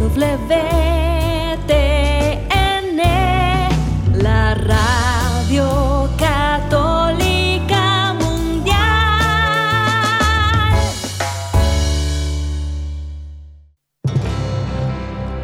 EWTN, 0.00 0.16
la 4.14 4.54
radio 4.54 6.08
católica 6.18 8.14
mundial. 8.14 8.78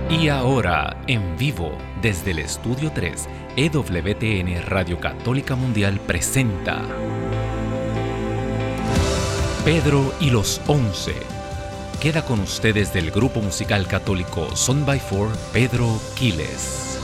Y 0.09 0.29
ahora, 0.31 1.03
en 1.07 1.37
vivo, 1.37 1.73
desde 2.01 2.31
el 2.31 2.39
Estudio 2.39 2.91
3, 2.93 3.29
EWTN 3.57 4.63
Radio 4.65 4.99
Católica 4.99 5.55
Mundial 5.55 6.01
presenta 6.07 6.81
Pedro 9.67 10.15
y 10.19 10.31
los 10.31 10.63
Once. 10.67 11.36
Queda 12.01 12.23
con 12.23 12.41
ustedes 12.41 12.93
del 12.93 13.11
grupo 13.11 13.41
musical 13.41 13.89
católico 13.89 14.55
Son 14.55 14.85
by 14.85 15.01
Four, 15.01 15.31
Pedro 15.53 15.99
Quiles. 16.15 17.01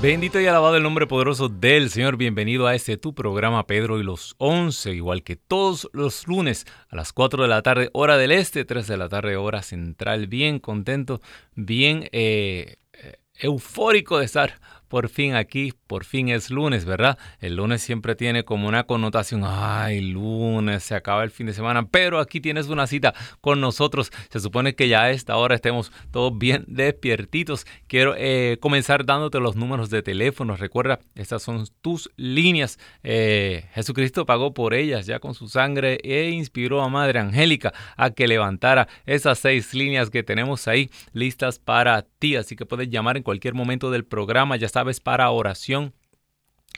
Bendito 0.00 0.40
y 0.40 0.46
alabado 0.46 0.76
el 0.76 0.82
nombre 0.82 1.06
poderoso 1.06 1.50
del 1.50 1.90
Señor. 1.90 2.16
Bienvenido 2.16 2.66
a 2.66 2.74
este 2.74 2.96
tu 2.96 3.14
programa 3.14 3.66
Pedro 3.66 4.00
y 4.00 4.02
los 4.02 4.34
Once, 4.38 4.94
igual 4.94 5.22
que 5.22 5.36
todos 5.36 5.90
los 5.92 6.26
lunes 6.26 6.64
a 6.88 6.96
las 6.96 7.12
4 7.12 7.42
de 7.42 7.48
la 7.48 7.60
tarde, 7.60 7.90
hora 7.92 8.16
del 8.16 8.32
este, 8.32 8.64
3 8.64 8.86
de 8.86 8.96
la 8.96 9.10
tarde, 9.10 9.36
hora 9.36 9.62
central. 9.62 10.26
Bien 10.26 10.58
contento, 10.58 11.20
bien 11.54 12.08
eh, 12.12 12.76
eh, 12.94 13.18
eufórico 13.34 14.18
de 14.18 14.24
estar 14.24 14.58
por 14.88 15.08
fin 15.08 15.34
aquí, 15.34 15.72
por 15.86 16.04
fin 16.04 16.28
es 16.28 16.50
lunes, 16.50 16.84
¿verdad? 16.84 17.18
El 17.40 17.56
lunes 17.56 17.82
siempre 17.82 18.14
tiene 18.14 18.44
como 18.44 18.68
una 18.68 18.84
connotación, 18.84 19.42
ay, 19.44 20.00
lunes, 20.00 20.82
se 20.82 20.94
acaba 20.94 21.24
el 21.24 21.30
fin 21.30 21.46
de 21.46 21.52
semana, 21.52 21.86
pero 21.86 22.20
aquí 22.20 22.40
tienes 22.40 22.68
una 22.68 22.86
cita 22.86 23.14
con 23.40 23.60
nosotros. 23.60 24.12
Se 24.30 24.40
supone 24.40 24.74
que 24.74 24.88
ya 24.88 25.02
a 25.02 25.10
esta 25.10 25.36
hora 25.36 25.54
estemos 25.54 25.92
todos 26.10 26.36
bien 26.36 26.64
despiertitos. 26.68 27.66
Quiero 27.86 28.14
eh, 28.16 28.58
comenzar 28.60 29.04
dándote 29.04 29.40
los 29.40 29.56
números 29.56 29.90
de 29.90 30.02
teléfono. 30.02 30.56
Recuerda, 30.56 31.00
estas 31.14 31.42
son 31.42 31.66
tus 31.80 32.10
líneas. 32.16 32.78
Eh, 33.02 33.66
Jesucristo 33.74 34.26
pagó 34.26 34.54
por 34.54 34.74
ellas 34.74 35.06
ya 35.06 35.18
con 35.18 35.34
su 35.34 35.48
sangre 35.48 35.98
e 36.02 36.30
inspiró 36.30 36.82
a 36.82 36.88
Madre 36.88 37.18
Angélica 37.18 37.72
a 37.96 38.10
que 38.10 38.26
levantara 38.26 38.88
esas 39.06 39.38
seis 39.38 39.74
líneas 39.74 40.10
que 40.10 40.22
tenemos 40.22 40.68
ahí 40.68 40.90
listas 41.12 41.58
para 41.58 42.02
ti. 42.02 42.13
Así 42.36 42.56
que 42.56 42.66
puedes 42.66 42.88
llamar 42.88 43.16
en 43.16 43.22
cualquier 43.22 43.54
momento 43.54 43.90
del 43.90 44.04
programa. 44.04 44.56
Ya 44.56 44.68
sabes, 44.68 45.00
para 45.00 45.30
oración. 45.30 45.92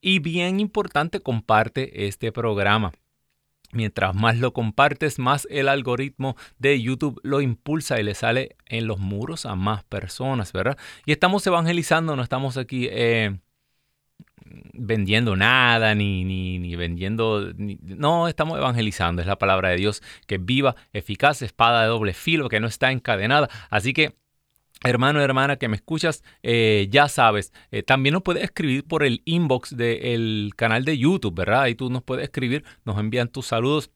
y 0.00 0.18
bien 0.18 0.60
importante, 0.60 1.20
comparte 1.20 2.06
este 2.06 2.32
programa. 2.32 2.92
Mientras 3.72 4.16
más 4.16 4.36
lo 4.38 4.52
compartes, 4.52 5.20
más 5.20 5.46
el 5.48 5.68
algoritmo 5.68 6.36
de 6.58 6.82
YouTube 6.82 7.20
lo 7.22 7.40
impulsa 7.40 8.00
y 8.00 8.02
le 8.02 8.14
sale 8.14 8.56
en 8.66 8.88
los 8.88 8.98
muros 8.98 9.46
a 9.46 9.54
más 9.54 9.84
personas, 9.84 10.52
¿verdad? 10.52 10.76
Y 11.06 11.12
estamos 11.12 11.46
evangelizando, 11.46 12.16
no 12.16 12.22
estamos 12.22 12.56
aquí 12.56 12.88
eh, 12.90 13.38
vendiendo 14.72 15.36
nada, 15.36 15.94
ni, 15.94 16.24
ni, 16.24 16.58
ni 16.58 16.74
vendiendo... 16.74 17.52
no, 17.56 18.26
estamos 18.26 18.58
evangelizando, 18.58 19.22
es 19.22 19.28
la 19.28 19.38
palabra 19.38 19.68
de 19.68 19.76
Dios 19.76 20.02
que 20.26 20.38
viva, 20.38 20.74
eficaz, 20.92 21.42
espada 21.42 21.82
de 21.82 21.88
doble 21.88 22.12
filo, 22.12 22.48
que 22.48 22.58
no 22.58 22.66
está 22.66 22.90
encadenada. 22.90 23.48
Así 23.70 23.92
que 23.92 24.16
Hermano, 24.82 25.20
hermana, 25.20 25.56
que 25.56 25.68
me 25.68 25.76
escuchas, 25.76 26.24
eh, 26.42 26.88
ya 26.90 27.08
sabes, 27.08 27.52
eh, 27.70 27.82
también 27.82 28.14
nos 28.14 28.22
puedes 28.22 28.42
escribir 28.42 28.84
por 28.84 29.04
el 29.04 29.20
inbox 29.26 29.76
del 29.76 30.52
canal 30.56 30.86
de 30.86 30.96
YouTube, 30.96 31.34
¿verdad? 31.34 31.62
Ahí 31.62 31.74
tú 31.74 31.90
nos 31.90 32.02
puedes 32.02 32.24
escribir, 32.24 32.64
nos 32.86 32.98
envían 32.98 33.28
tus 33.28 33.46
saludos. 33.46 33.90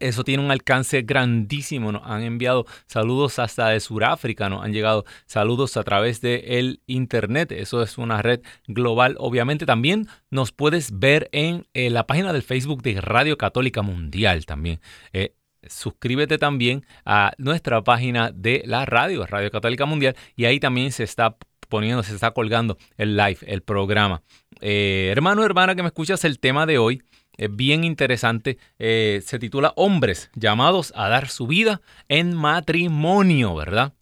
Eso 0.00 0.22
tiene 0.24 0.42
un 0.42 0.50
alcance 0.50 1.02
grandísimo. 1.02 1.92
Nos 1.92 2.02
han 2.04 2.22
enviado 2.22 2.66
saludos 2.86 3.38
hasta 3.38 3.68
de 3.68 3.80
Sudáfrica, 3.80 4.48
nos 4.48 4.64
han 4.64 4.72
llegado 4.72 5.04
saludos 5.26 5.76
a 5.76 5.82
través 5.82 6.20
de 6.20 6.78
internet. 6.86 7.52
Eso 7.52 7.82
es 7.82 7.96
una 7.98 8.20
red 8.20 8.40
global. 8.66 9.16
Obviamente 9.18 9.66
también 9.66 10.08
nos 10.30 10.52
puedes 10.52 10.98
ver 10.98 11.28
en 11.32 11.66
eh, 11.74 11.90
la 11.90 12.06
página 12.06 12.32
del 12.32 12.42
Facebook 12.42 12.82
de 12.82 13.00
Radio 13.00 13.36
Católica 13.38 13.82
Mundial 13.82 14.44
también. 14.46 14.80
Suscríbete 15.68 16.38
también 16.38 16.84
a 17.04 17.32
nuestra 17.38 17.82
página 17.82 18.30
de 18.32 18.62
la 18.66 18.84
radio, 18.86 19.26
Radio 19.26 19.50
Católica 19.50 19.86
Mundial, 19.86 20.16
y 20.36 20.44
ahí 20.44 20.60
también 20.60 20.92
se 20.92 21.04
está 21.04 21.36
poniendo, 21.68 22.02
se 22.02 22.14
está 22.14 22.32
colgando 22.32 22.76
el 22.96 23.16
live, 23.16 23.38
el 23.46 23.62
programa. 23.62 24.22
Eh, 24.60 25.08
hermano, 25.10 25.44
hermana, 25.44 25.74
que 25.74 25.82
me 25.82 25.88
escuchas, 25.88 26.24
el 26.24 26.38
tema 26.38 26.66
de 26.66 26.78
hoy 26.78 27.02
es 27.36 27.54
bien 27.54 27.84
interesante. 27.84 28.58
eh, 28.78 29.22
se 29.24 29.38
titula 29.38 29.72
Hombres 29.76 30.30
llamados 30.34 30.92
a 30.96 31.08
dar 31.08 31.28
su 31.28 31.46
vida 31.46 31.80
en 32.08 32.36
matrimonio, 32.36 33.54
¿verdad? 33.54 33.94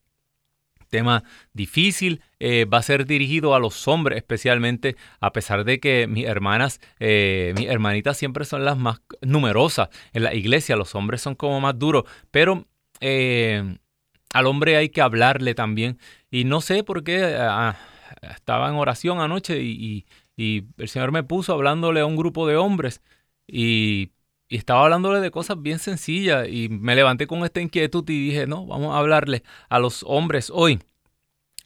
Tema 0.88 1.22
difícil, 1.52 2.22
eh, 2.40 2.64
va 2.64 2.78
a 2.78 2.82
ser 2.82 3.06
dirigido 3.06 3.54
a 3.54 3.58
los 3.60 3.86
hombres 3.88 4.16
especialmente, 4.18 4.96
a 5.20 5.32
pesar 5.32 5.64
de 5.64 5.78
que 5.80 6.06
mis 6.08 6.26
hermanas, 6.26 6.80
eh, 6.98 7.54
mis 7.56 7.68
hermanitas 7.68 8.16
siempre 8.16 8.44
son 8.44 8.64
las 8.64 8.76
más 8.78 9.00
numerosas 9.22 9.88
en 10.12 10.24
la 10.24 10.34
iglesia, 10.34 10.76
los 10.76 10.94
hombres 10.94 11.20
son 11.22 11.34
como 11.36 11.60
más 11.60 11.78
duros, 11.78 12.04
pero 12.30 12.66
eh, 13.00 13.76
al 14.32 14.46
hombre 14.46 14.76
hay 14.76 14.88
que 14.90 15.00
hablarle 15.00 15.54
también. 15.54 15.98
Y 16.30 16.44
no 16.44 16.60
sé 16.60 16.84
por 16.84 17.02
qué 17.04 17.36
ah, 17.38 17.76
estaba 18.22 18.68
en 18.68 18.74
oración 18.76 19.20
anoche 19.20 19.60
y, 19.62 20.06
y- 20.36 20.64
el 20.78 20.88
Señor 20.88 21.12
me 21.12 21.22
puso 21.22 21.52
hablándole 21.52 22.00
a 22.00 22.06
un 22.06 22.16
grupo 22.16 22.46
de 22.46 22.56
hombres 22.56 23.02
y, 23.46 24.12
y 24.48 24.56
estaba 24.56 24.84
hablándole 24.84 25.20
de 25.20 25.30
cosas 25.30 25.60
bien 25.60 25.78
sencillas 25.78 26.48
y 26.48 26.68
me 26.70 26.94
levanté 26.94 27.26
con 27.26 27.44
esta 27.44 27.60
inquietud 27.60 28.08
y 28.08 28.28
dije, 28.30 28.46
no, 28.46 28.64
vamos 28.66 28.94
a 28.94 28.98
hablarle 28.98 29.42
a 29.68 29.78
los 29.78 30.02
hombres 30.06 30.50
hoy. 30.54 30.78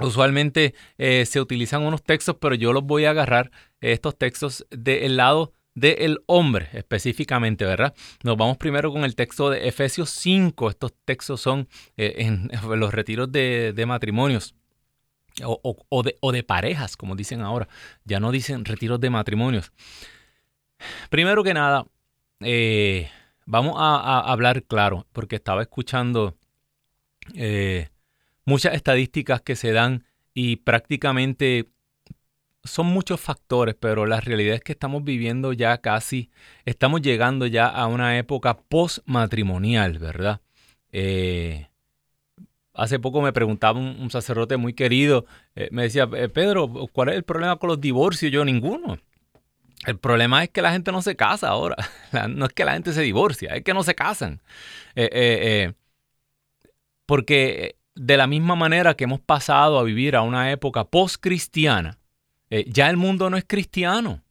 Usualmente 0.00 0.75
eh, 0.99 1.25
se 1.25 1.41
utilizan 1.41 1.82
unos 1.82 2.02
textos, 2.02 2.37
pero 2.41 2.55
yo 2.55 2.73
los 2.73 2.82
voy 2.82 3.05
a 3.05 3.11
agarrar 3.11 3.50
eh, 3.81 3.93
estos 3.93 4.19
textos 4.19 4.67
del 4.70 5.17
lado 5.17 5.52
del 5.75 6.23
hombre 6.26 6.69
específicamente, 6.73 7.64
¿verdad? 7.64 7.94
Nos 8.23 8.37
vamos 8.37 8.56
primero 8.56 8.93
con 8.93 9.05
el 9.05 9.14
texto 9.14 9.50
de 9.50 9.69
Efesios 9.69 10.11
5. 10.11 10.70
Estos 10.70 10.94
textos 11.05 11.41
son 11.41 11.69
eh, 11.96 12.14
en, 12.19 12.50
los 12.79 12.93
retiros 12.93 13.31
de, 13.31 13.73
de 13.73 13.87
matrimonios. 13.87 14.55
O, 15.43 15.61
o- 15.88 16.02
de, 16.05 16.17
o 16.20 16.31
de 16.31 16.44
parejas, 16.44 16.97
como 16.97 17.17
dicen 17.17 17.40
ahora. 17.40 17.69
Ya 18.05 18.20
no 18.20 18.31
dicen 18.31 18.64
retiros 18.64 19.00
de 19.00 19.11
matrimonios. 19.11 19.73
Primero 21.11 21.43
que 21.43 21.55
nada, 21.55 21.87
vamos 23.44 23.75
a, 23.76 24.20
hablar 24.31 24.62
claro, 24.62 25.06
porque 25.12 25.37
estaba 25.37 25.62
escuchando 25.62 26.37
muchas 28.44 28.75
estadísticas 28.75 29.41
que 29.43 29.56
se 29.56 29.73
dan 29.73 30.05
y 30.35 30.56
prácticamente 30.56 31.69
son 32.64 32.87
muchos 32.87 33.20
factores, 33.20 33.76
pero 33.79 34.06
la 34.06 34.20
realidad 34.20 34.56
es 34.56 34.62
que 34.62 34.73
estamos 34.73 35.05
viviendo 35.05 35.52
ya 35.52 35.79
casi, 35.79 36.31
estamos 36.64 37.02
llegando 37.02 37.46
ya 37.46 37.69
a 37.69 37.87
una 37.87 38.19
época 38.19 38.56
postmatrimonial, 38.56 39.99
¿verdad? 39.99 40.41
Eh, 40.91 41.69
hace 42.73 42.99
poco 42.99 43.20
me 43.20 43.32
preguntaba 43.32 43.79
un, 43.79 44.11
sacerdote 44.11 44.56
muy 44.56 44.73
querido, 44.73 45.26
eh, 45.55 45.69
me 45.73 45.82
decía, 45.82 46.08
eh, 46.17 46.29
Pedro, 46.29 46.69
¿cuál 46.93 47.11
es 47.11 47.17
el 47.17 47.25
problema 47.25 47.56
con 47.56 47.69
los 47.69 47.81
divorcios? 47.81 48.32
Yo, 48.32 48.44
ninguno. 48.44 48.99
El 49.87 49.99
problema 49.99 50.43
es 50.43 50.49
que 50.49 50.62
la 50.62 50.73
gente 50.73 50.93
no 50.93 51.02
se 51.02 51.14
casa 51.17 51.49
ahora. 51.49 51.76
No 52.31 52.47
es 52.47 52.52
que 52.55 52.64
la 52.64 52.73
gente 52.73 52.93
se 52.93 53.02
divorcia, 53.02 53.55
es 53.55 53.62
que 53.64 53.75
no 53.75 53.82
se 53.82 53.94
casan. 53.94 54.40
porque 57.06 57.76
de 57.94 58.17
la 58.17 58.26
misma 58.26 58.56
manera 58.56 58.94
que 58.94 59.05
hemos 59.05 59.20
pasado 59.20 59.79
a 59.79 59.82
vivir 59.82 60.17
a 60.17 60.23
una 60.23 60.50
época 60.50 60.85
post-cristiana, 60.85 61.99
ya 62.67 62.88
el 62.88 62.96
mundo 62.96 63.31
no 63.31 63.37
es 63.37 63.44
cristiano. 63.46 64.23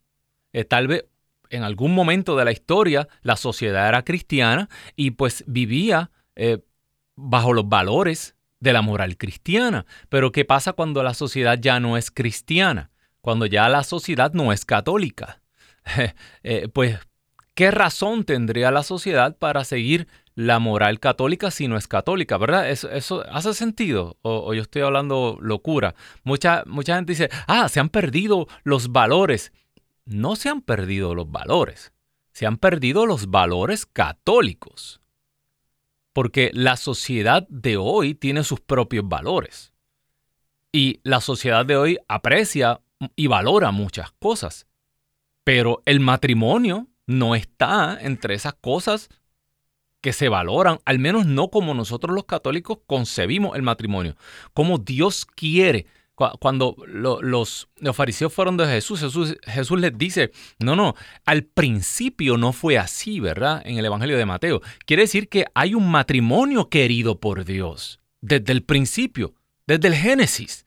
tal 0.68 0.86
vez 0.86 1.04
en 1.54 1.62
algún 1.62 1.94
momento 1.94 2.36
de 2.36 2.44
la 2.44 2.52
historia 2.52 3.08
la 3.22 3.36
sociedad 3.36 3.88
era 3.88 4.02
cristiana 4.02 4.68
y 4.96 5.12
pues 5.12 5.44
vivía 5.46 6.10
eh, 6.34 6.58
bajo 7.14 7.52
los 7.52 7.68
valores 7.68 8.34
de 8.60 8.72
la 8.72 8.82
moral 8.82 9.16
cristiana. 9.16 9.86
Pero 10.08 10.32
¿qué 10.32 10.44
pasa 10.44 10.72
cuando 10.72 11.02
la 11.02 11.14
sociedad 11.14 11.58
ya 11.60 11.80
no 11.80 11.96
es 11.96 12.10
cristiana? 12.10 12.90
Cuando 13.20 13.46
ya 13.46 13.68
la 13.68 13.84
sociedad 13.84 14.32
no 14.32 14.52
es 14.52 14.64
católica. 14.64 15.40
Eh, 16.42 16.68
pues, 16.72 16.98
¿qué 17.54 17.70
razón 17.70 18.24
tendría 18.24 18.70
la 18.70 18.82
sociedad 18.82 19.36
para 19.36 19.64
seguir 19.64 20.08
la 20.34 20.58
moral 20.58 21.00
católica 21.00 21.50
si 21.50 21.68
no 21.68 21.76
es 21.76 21.88
católica? 21.88 22.36
¿Verdad? 22.38 22.70
¿Eso, 22.70 22.90
eso 22.90 23.24
hace 23.30 23.54
sentido? 23.54 24.18
O, 24.22 24.54
yo 24.54 24.62
estoy 24.62 24.82
hablando 24.82 25.38
locura? 25.40 25.94
Mucha, 26.22 26.64
mucha 26.66 26.96
gente 26.96 27.12
dice, 27.12 27.30
ah, 27.46 27.68
se 27.68 27.80
han 27.80 27.88
perdido 27.88 28.46
los 28.64 28.92
valores 28.92 29.52
no 30.04 30.36
se 30.36 30.48
han 30.48 30.60
perdido 30.60 31.14
los 31.14 31.30
valores, 31.30 31.92
se 32.32 32.46
han 32.46 32.58
perdido 32.58 33.06
los 33.06 33.30
valores 33.30 33.86
católicos. 33.86 35.00
Porque 36.12 36.50
la 36.54 36.76
sociedad 36.76 37.46
de 37.48 37.76
hoy 37.76 38.14
tiene 38.14 38.44
sus 38.44 38.60
propios 38.60 39.08
valores. 39.08 39.72
Y 40.70 41.00
la 41.02 41.20
sociedad 41.20 41.66
de 41.66 41.76
hoy 41.76 41.98
aprecia 42.06 42.80
y 43.16 43.26
valora 43.26 43.72
muchas 43.72 44.12
cosas. 44.12 44.66
Pero 45.42 45.82
el 45.86 46.00
matrimonio 46.00 46.88
no 47.06 47.34
está 47.34 47.98
entre 48.00 48.34
esas 48.34 48.54
cosas 48.54 49.08
que 50.04 50.12
se 50.12 50.28
valoran, 50.28 50.80
al 50.84 50.98
menos 50.98 51.24
no 51.24 51.48
como 51.48 51.72
nosotros 51.72 52.14
los 52.14 52.26
católicos 52.26 52.76
concebimos 52.86 53.56
el 53.56 53.62
matrimonio, 53.62 54.16
como 54.52 54.76
Dios 54.76 55.24
quiere 55.24 55.86
cuando 56.14 56.76
los, 56.86 57.68
fariseos 57.94 58.30
fueron 58.30 58.58
de 58.58 58.66
Jesús, 58.66 59.00
Jesús, 59.00 59.38
Jesús 59.44 59.80
les 59.80 59.96
dice, 59.96 60.30
no, 60.58 60.76
no, 60.76 60.94
al 61.24 61.44
principio 61.44 62.36
no 62.36 62.52
fue 62.52 62.76
así, 62.76 63.18
¿verdad? 63.18 63.62
En 63.64 63.78
el 63.78 63.84
Evangelio 63.86 64.18
de 64.18 64.26
Mateo. 64.26 64.60
Quiere 64.84 65.04
decir 65.04 65.30
que 65.30 65.46
hay 65.54 65.74
un 65.74 65.90
matrimonio 65.90 66.68
querido 66.68 67.18
por 67.18 67.46
Dios, 67.46 67.98
desde 68.20 68.52
el 68.52 68.62
principio, 68.62 69.32
desde 69.66 69.88
el 69.88 69.94
Génesis. 69.94 70.66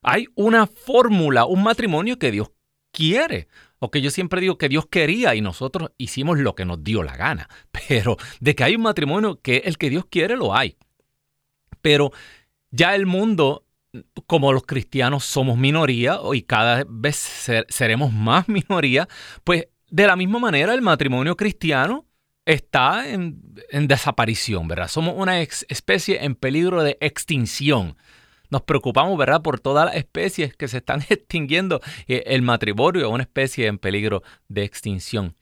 Hay 0.00 0.28
una 0.36 0.68
fórmula, 0.68 1.44
un 1.44 1.64
matrimonio 1.64 2.20
que 2.20 2.30
Dios 2.30 2.52
quiere. 2.92 3.48
O 3.84 3.90
que 3.90 4.00
yo 4.00 4.10
siempre 4.10 4.40
digo 4.40 4.56
que 4.56 4.68
Dios 4.68 4.86
quería 4.86 5.34
y 5.34 5.40
nosotros 5.40 5.90
hicimos 5.98 6.38
lo 6.38 6.54
que 6.54 6.64
nos 6.64 6.82
dio 6.82 7.02
la 7.02 7.16
gana. 7.16 7.48
Pero 7.88 8.16
de 8.40 8.54
que 8.54 8.64
hay 8.64 8.76
un 8.76 8.82
matrimonio 8.82 9.40
que 9.42 9.58
el 9.66 9.76
que 9.76 9.90
Dios 9.90 10.06
quiere, 10.10 10.36
lo 10.36 10.56
hay. 10.56 10.76
Pero 11.82 12.10
ya 12.70 12.94
el 12.94 13.06
mundo 13.06 13.66
como 14.26 14.52
los 14.52 14.64
cristianos 14.64 15.24
somos 15.24 15.56
minoría 15.56 16.18
y 16.32 16.42
cada 16.42 16.84
vez 16.88 17.50
seremos 17.68 18.12
más 18.12 18.48
minoría, 18.48 19.08
pues 19.44 19.68
de 19.90 20.06
la 20.06 20.16
misma 20.16 20.38
manera 20.38 20.74
el 20.74 20.82
matrimonio 20.82 21.36
cristiano 21.36 22.06
está 22.46 23.08
en, 23.08 23.40
desaparición, 23.86 24.66
¿verdad? 24.66 24.88
Somos 24.88 25.14
una 25.16 25.40
especie 25.40 26.24
en 26.24 26.34
peligro 26.34 26.82
de 26.82 26.98
extinción. 27.00 27.96
Nos 28.54 28.62
preocupamos, 28.62 29.18
¿verdad?, 29.18 29.42
por 29.42 29.58
todas 29.58 29.86
las 29.86 29.96
especies 29.96 30.54
que 30.56 30.68
se 30.68 30.76
están 30.76 31.00
extinguiendo. 31.08 31.80
Eh, 32.06 32.22
el 32.26 32.42
matrimonio 32.42 33.04
es 33.04 33.12
una 33.12 33.24
especie 33.24 33.66
en 33.66 33.78
peligro 33.78 34.22
de 34.46 34.62
extinción. 34.62 35.34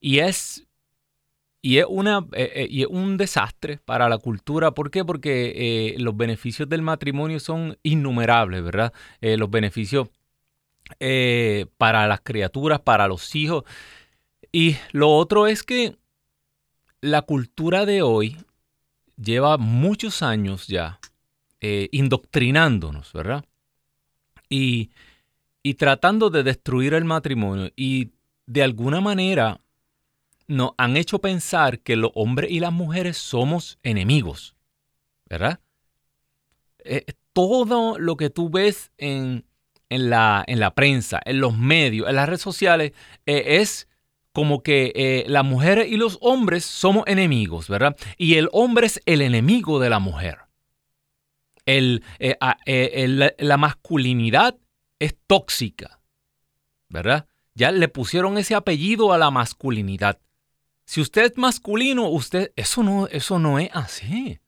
Y 0.00 0.20
es 0.20 0.66
y 1.60 1.76
es, 1.76 1.84
una, 1.86 2.26
eh, 2.32 2.50
eh, 2.54 2.66
y 2.70 2.80
es 2.80 2.86
un 2.88 3.18
desastre 3.18 3.76
para 3.84 4.08
la 4.08 4.16
cultura. 4.16 4.70
¿Por 4.70 4.90
qué? 4.90 5.04
Porque 5.04 5.94
los 5.98 6.16
beneficios 6.16 6.66
del 6.66 6.80
matrimonio 6.80 7.40
son 7.40 7.76
innumerables, 7.82 8.64
¿verdad? 8.64 8.94
los 9.20 9.50
beneficios 9.50 10.08
para 11.76 12.06
las 12.06 12.22
criaturas, 12.22 12.80
para 12.80 13.06
los 13.06 13.34
hijos. 13.34 13.64
Y 14.50 14.76
lo 14.92 15.10
otro 15.10 15.46
es 15.46 15.62
que 15.62 15.94
la 17.02 17.20
cultura 17.20 17.84
de 17.84 18.00
hoy 18.00 18.38
lleva 19.18 19.58
muchos 19.58 20.22
años 20.22 20.66
ya 20.66 21.00
indoctrinándonos, 21.62 23.12
¿verdad? 23.12 23.44
Y, 24.48 24.90
y 25.62 25.74
tratando 25.74 26.30
de 26.30 26.42
destruir 26.42 26.94
el 26.94 27.04
matrimonio. 27.04 27.70
Y 27.76 28.10
de 28.46 28.62
alguna 28.62 29.00
manera 29.00 29.60
nos 30.50 30.72
han 30.78 30.96
hecho 30.96 31.20
pensar 31.20 31.78
que 31.78 31.96
los 31.96 32.10
hombres 32.14 32.50
y 32.50 32.58
las 32.58 32.72
mujeres 32.72 33.16
somos 33.16 33.78
enemigos, 33.82 34.56
¿verdad? 35.28 35.60
Eh, 36.84 37.04
todo 37.32 37.98
lo 37.98 38.16
que 38.16 38.30
tú 38.30 38.50
ves 38.50 38.90
en, 38.98 39.44
la, 39.88 40.42
en, 40.46 40.58
la, 40.58 40.74
prensa, 40.74 41.20
en 41.24 41.40
los 41.40 41.56
medios, 41.56 42.08
en 42.08 42.16
las 42.16 42.28
redes 42.28 42.42
sociales, 42.42 42.92
eh, 43.26 43.60
es 43.60 43.86
como 44.32 44.62
que 44.62 44.92
eh, 44.96 45.24
las 45.28 45.44
mujeres 45.44 45.88
y 45.88 45.96
los 45.96 46.18
hombres 46.20 46.64
somos 46.64 47.04
enemigos, 47.06 47.68
¿verdad? 47.68 47.96
Y 48.16 48.34
el 48.34 48.48
hombre 48.52 48.86
es 48.86 49.00
el 49.06 49.22
enemigo 49.22 49.78
de 49.78 49.90
la 49.90 50.00
mujer. 50.00 50.38
La 51.78 53.56
masculinidad 53.56 54.56
es 54.98 55.16
tóxica, 55.26 56.00
¿verdad? 56.88 57.26
Ya 57.54 57.72
le 57.72 57.88
pusieron 57.88 58.38
ese 58.38 58.54
apellido 58.54 59.12
a 59.12 59.18
la 59.18 59.30
masculinidad. 59.30 60.18
Si 60.84 61.00
usted 61.00 61.32
es 61.32 61.38
masculino, 61.38 62.08
usted, 62.08 62.52
eso 62.56 62.82
no, 62.82 63.06
eso 63.08 63.38
no 63.38 63.58
es 63.58 63.70
así. 63.72 64.40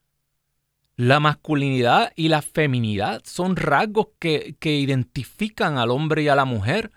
La 0.97 1.21
masculinidad 1.21 2.13
y 2.17 2.29
la 2.29 2.43
feminidad 2.43 3.23
son 3.25 3.57
rasgos 3.57 4.09
que, 4.19 4.57
identifican 4.61 5.79
al 5.79 5.91
hombre 5.91 6.23
y 6.23 6.29
a 6.29 6.35
la 6.35 6.45
mujer 6.45 6.91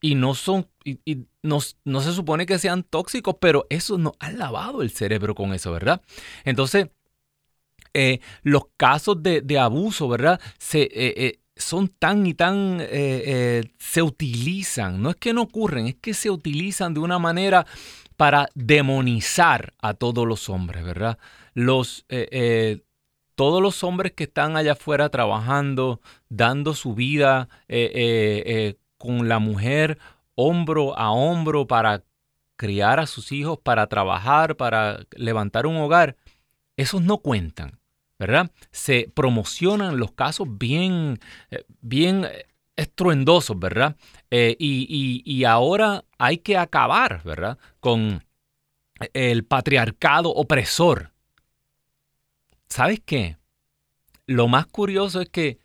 y 0.00 0.16
no 0.16 0.34
son, 0.34 0.68
y, 0.84 1.26
no, 1.42 1.60
se 1.60 2.12
supone 2.12 2.46
que 2.46 2.58
sean 2.58 2.82
tóxicos, 2.82 3.36
pero 3.40 3.66
eso 3.70 3.96
nos 3.96 4.14
ha 4.18 4.30
lavado 4.32 4.82
el 4.82 4.90
cerebro 4.90 5.34
con 5.34 5.54
eso, 5.54 5.72
¿verdad? 5.72 6.02
Entonces, 6.44 6.88
eh, 7.94 8.20
los 8.42 8.64
casos 8.76 9.22
de, 9.22 9.58
abuso, 9.58 10.08
¿verdad? 10.08 10.40
Se, 10.58 10.82
eh, 10.82 10.90
eh, 10.94 11.40
son 11.56 11.88
tan 11.88 12.26
y 12.26 12.34
tan, 12.34 12.80
se 13.78 14.02
utilizan, 14.02 15.00
no 15.00 15.10
es 15.10 15.16
que 15.16 15.32
no 15.32 15.42
ocurren, 15.42 15.86
es 15.86 15.94
que 15.94 16.12
se 16.12 16.28
utilizan 16.28 16.92
de 16.94 17.00
una 17.00 17.20
manera 17.20 17.64
para 18.16 18.48
demonizar 18.54 19.72
a 19.78 19.94
todos 19.94 20.26
los 20.26 20.48
hombres, 20.48 20.84
¿verdad? 20.84 21.18
Los, 21.52 22.04
todos 23.36 23.62
los 23.62 23.84
hombres 23.84 24.12
que 24.12 24.24
están 24.24 24.56
allá 24.56 24.72
afuera 24.72 25.08
trabajando, 25.10 26.00
dando 26.28 26.74
su 26.74 26.94
vida 26.94 27.48
con 28.98 29.28
la 29.28 29.38
mujer 29.38 29.98
hombro 30.34 30.98
a 30.98 31.12
hombro 31.12 31.66
para 31.66 32.02
criar 32.56 33.00
a 33.00 33.06
sus 33.06 33.32
hijos, 33.32 33.58
para 33.58 33.86
trabajar, 33.86 34.56
para 34.56 35.00
levantar 35.12 35.66
un 35.66 35.76
hogar, 35.76 36.16
esos 36.76 37.02
no 37.02 37.18
cuentan, 37.18 37.78
¿verdad? 38.18 38.50
Se 38.70 39.10
promocionan 39.14 39.98
los 39.98 40.12
casos 40.12 40.46
bien, 40.50 41.18
bien 41.80 42.26
estruendosos, 42.76 43.58
¿verdad? 43.58 43.96
Eh, 44.30 44.56
y, 44.58 45.44
ahora 45.44 46.04
hay 46.18 46.38
que 46.38 46.56
acabar, 46.56 47.22
¿verdad? 47.24 47.58
Con 47.80 48.24
el 49.12 49.44
patriarcado 49.44 50.30
opresor. 50.30 51.12
¿Sabes 52.68 53.00
qué? 53.04 53.36
Lo 54.26 54.48
más 54.48 54.66
curioso 54.66 55.20
es 55.20 55.28
que 55.28 55.58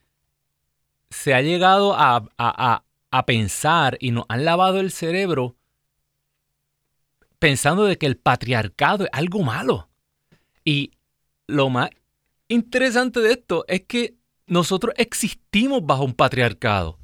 se 1.10 1.34
ha 1.34 1.42
llegado 1.42 1.96
a, 1.96 2.28
a 2.38 3.26
pensar 3.26 3.98
y 4.00 4.12
nos 4.12 4.26
han 4.28 4.46
lavado 4.46 4.80
el 4.80 4.92
cerebro 4.92 5.56
pensando 7.40 7.86
de 7.86 7.98
que 7.98 8.06
el 8.06 8.18
patriarcado 8.18 9.06
es 9.06 9.10
algo 9.14 9.42
malo. 9.42 9.90
Y 10.64 10.92
lo 11.48 11.70
más 11.70 11.90
interesante 12.50 13.22
de 13.22 13.32
esto 13.32 13.64
es 13.68 13.82
que 13.82 14.16
nosotros 14.46 14.94
existimos 14.98 15.86
bajo 15.86 16.04
un 16.04 16.14
patriarcado. 16.14 17.00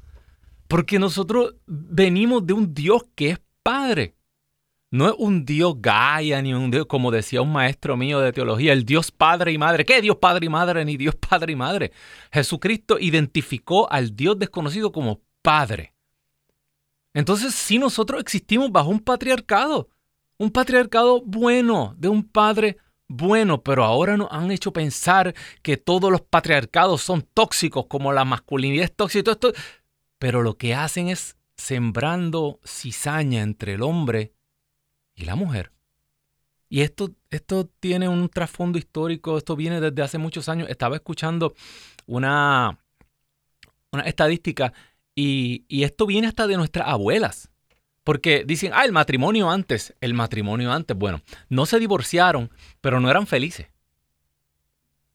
Porque 0.68 0.98
nosotros 0.98 1.54
venimos 1.66 2.46
de 2.46 2.52
un 2.52 2.74
Dios 2.74 3.04
que 3.14 3.30
es 3.30 3.40
Padre. 3.62 4.16
No 4.90 5.08
es 5.08 5.14
un 5.18 5.44
Dios 5.44 5.74
Gaia, 5.78 6.40
ni 6.42 6.54
un 6.54 6.70
Dios, 6.70 6.86
como 6.86 7.10
decía 7.10 7.42
un 7.42 7.52
maestro 7.52 7.96
mío 7.96 8.20
de 8.20 8.32
teología, 8.32 8.72
el 8.72 8.84
Dios 8.84 9.10
Padre 9.10 9.52
y 9.52 9.58
Madre. 9.58 9.84
¿Qué 9.84 10.00
Dios 10.00 10.16
Padre 10.16 10.46
y 10.46 10.48
Madre? 10.48 10.84
Ni 10.84 10.96
Dios 10.96 11.14
Padre 11.16 11.52
y 11.52 11.56
Madre. 11.56 11.92
Jesucristo 12.32 12.98
identificó 12.98 13.90
al 13.90 14.14
Dios 14.14 14.38
desconocido 14.38 14.92
como 14.92 15.20
Padre. 15.42 15.92
Entonces, 17.14 17.54
si 17.54 17.78
nosotros 17.78 18.20
existimos 18.20 18.70
bajo 18.70 18.90
un 18.90 19.00
patriarcado, 19.00 19.88
un 20.38 20.50
patriarcado 20.50 21.22
bueno, 21.22 21.94
de 21.98 22.08
un 22.08 22.22
Padre 22.22 22.76
bueno, 23.08 23.62
pero 23.62 23.84
ahora 23.84 24.16
nos 24.16 24.28
han 24.32 24.50
hecho 24.50 24.72
pensar 24.72 25.34
que 25.62 25.76
todos 25.76 26.10
los 26.10 26.22
patriarcados 26.22 27.02
son 27.02 27.22
tóxicos, 27.22 27.86
como 27.86 28.12
la 28.12 28.24
masculinidad 28.24 28.84
es 28.84 28.94
tóxica 28.94 29.34
todo 29.34 29.50
esto. 29.50 29.62
Pero 30.18 30.42
lo 30.42 30.56
que 30.56 30.74
hacen 30.74 31.08
es 31.08 31.36
sembrando 31.56 32.60
cizaña 32.64 33.42
entre 33.42 33.74
el 33.74 33.82
hombre 33.82 34.32
y 35.14 35.24
la 35.24 35.36
mujer. 35.36 35.72
Y 36.68 36.80
esto, 36.80 37.14
esto 37.30 37.70
tiene 37.78 38.08
un 38.08 38.28
trasfondo 38.28 38.76
histórico, 38.78 39.38
esto 39.38 39.54
viene 39.54 39.80
desde 39.80 40.02
hace 40.02 40.18
muchos 40.18 40.48
años. 40.48 40.68
Estaba 40.68 40.96
escuchando 40.96 41.54
una, 42.06 42.78
una 43.92 44.02
estadística 44.02 44.72
y, 45.14 45.64
y 45.68 45.84
esto 45.84 46.06
viene 46.06 46.26
hasta 46.26 46.46
de 46.48 46.56
nuestras 46.56 46.88
abuelas. 46.88 47.50
Porque 48.06 48.44
dicen, 48.46 48.70
ah, 48.72 48.84
el 48.84 48.92
matrimonio 48.92 49.50
antes, 49.50 49.92
el 50.00 50.14
matrimonio 50.14 50.70
antes. 50.70 50.96
Bueno, 50.96 51.22
no 51.48 51.66
se 51.66 51.80
divorciaron, 51.80 52.52
pero 52.80 53.00
no 53.00 53.10
eran 53.10 53.26
felices. 53.26 53.66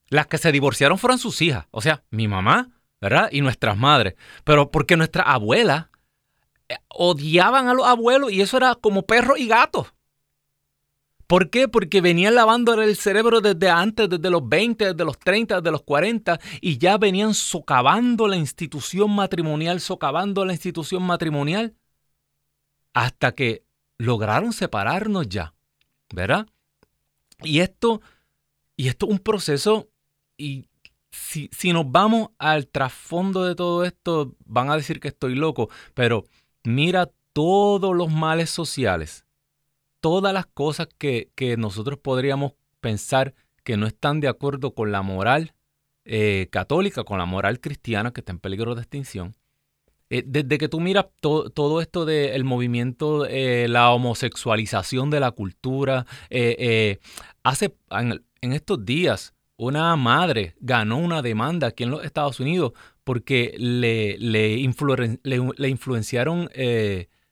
Las 0.09 0.27
que 0.27 0.37
se 0.37 0.51
divorciaron 0.51 0.97
fueron 0.97 1.17
sus 1.17 1.41
hijas, 1.41 1.67
o 1.71 1.79
sea, 1.79 2.03
mi 2.09 2.27
mamá, 2.27 2.69
¿verdad? 2.99 3.29
Y 3.31 3.39
nuestras 3.39 3.77
madres. 3.77 4.15
Pero 4.43 4.71
porque 4.71 4.97
nuestras 4.97 5.25
abuelas 5.25 5.85
eh, 6.67 6.75
odiaban 6.89 7.69
a 7.69 7.73
los 7.73 7.87
abuelos 7.87 8.29
y 8.29 8.41
eso 8.41 8.57
era 8.57 8.75
como 8.75 9.03
perros 9.03 9.39
y 9.39 9.47
gatos. 9.47 9.93
¿Por 11.27 11.49
qué? 11.49 11.69
Porque 11.69 12.01
venían 12.01 12.35
lavando 12.35 12.73
el 12.73 12.97
cerebro 12.97 13.39
desde 13.39 13.69
antes, 13.69 14.09
desde 14.09 14.29
los 14.29 14.49
20, 14.49 14.87
desde 14.87 15.05
los 15.05 15.17
30, 15.17 15.61
desde 15.61 15.71
los 15.71 15.83
40, 15.83 16.41
y 16.59 16.77
ya 16.77 16.97
venían 16.97 17.33
socavando 17.35 18.27
la 18.27 18.35
institución 18.35 19.11
matrimonial, 19.11 19.79
socavando 19.79 20.43
la 20.43 20.51
institución 20.51 21.03
matrimonial 21.03 21.73
hasta 22.93 23.33
que 23.33 23.63
lograron 23.97 24.53
separarnos 24.53 25.29
ya, 25.29 25.53
¿verdad? 26.13 26.47
Y 27.43 27.59
esto, 27.59 28.01
y 28.75 28.87
esto 28.87 29.05
es 29.05 29.11
un 29.11 29.19
proceso, 29.19 29.89
y 30.37 30.67
si, 31.11 31.49
nos 31.73 31.91
vamos 31.91 32.29
al 32.37 32.67
trasfondo 32.67 33.45
de 33.45 33.55
todo 33.55 33.83
esto, 33.83 34.35
van 34.45 34.69
a 34.69 34.75
decir 34.75 34.99
que 34.99 35.09
estoy 35.09 35.35
loco, 35.35 35.69
pero 35.93 36.25
mira 36.63 37.11
todos 37.33 37.95
los 37.95 38.11
males 38.11 38.49
sociales, 38.49 39.25
todas 39.99 40.33
las 40.33 40.45
cosas 40.45 40.87
que, 40.97 41.31
que 41.35 41.57
nosotros 41.57 41.99
podríamos 41.99 42.53
pensar 42.79 43.33
que 43.63 43.77
no 43.77 43.87
están 43.87 44.19
de 44.19 44.27
acuerdo 44.27 44.73
con 44.73 44.91
la 44.91 45.01
moral 45.01 45.53
eh, 46.05 46.47
católica, 46.51 47.03
con 47.03 47.19
la 47.19 47.25
moral 47.25 47.59
cristiana 47.59 48.11
que 48.11 48.21
está 48.21 48.31
en 48.31 48.39
peligro 48.39 48.73
de 48.75 48.81
extinción, 48.81 49.35
eh, 50.11 50.23
desde 50.27 50.57
que 50.57 50.67
tú 50.67 50.81
miras 50.81 51.05
todo 51.21 51.79
esto 51.79 52.03
del 52.03 52.43
movimiento, 52.43 53.25
eh, 53.25 53.67
la 53.69 53.91
homosexualización 53.91 55.09
de 55.09 55.21
la 55.21 55.31
cultura, 55.31 56.05
eh, 56.29 56.99
hace 57.43 57.73
en, 57.89 58.53
estos 58.53 58.85
días 58.85 59.33
una 59.55 59.95
madre 59.95 60.55
ganó 60.59 60.97
una 60.97 61.21
demanda 61.21 61.67
aquí 61.67 61.83
en 61.83 61.91
los 61.91 62.03
Estados 62.03 62.41
Unidos 62.41 62.73
porque 63.05 63.55
le, 63.57 64.17
le, 64.17 64.57
le 65.23 65.69
influenciaron 65.69 66.49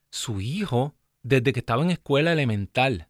su 0.08 0.40
hijo 0.40 0.94
desde 1.22 1.52
que 1.52 1.60
estaba 1.60 1.82
en 1.82 1.90
escuela 1.90 2.32
elemental 2.32 3.09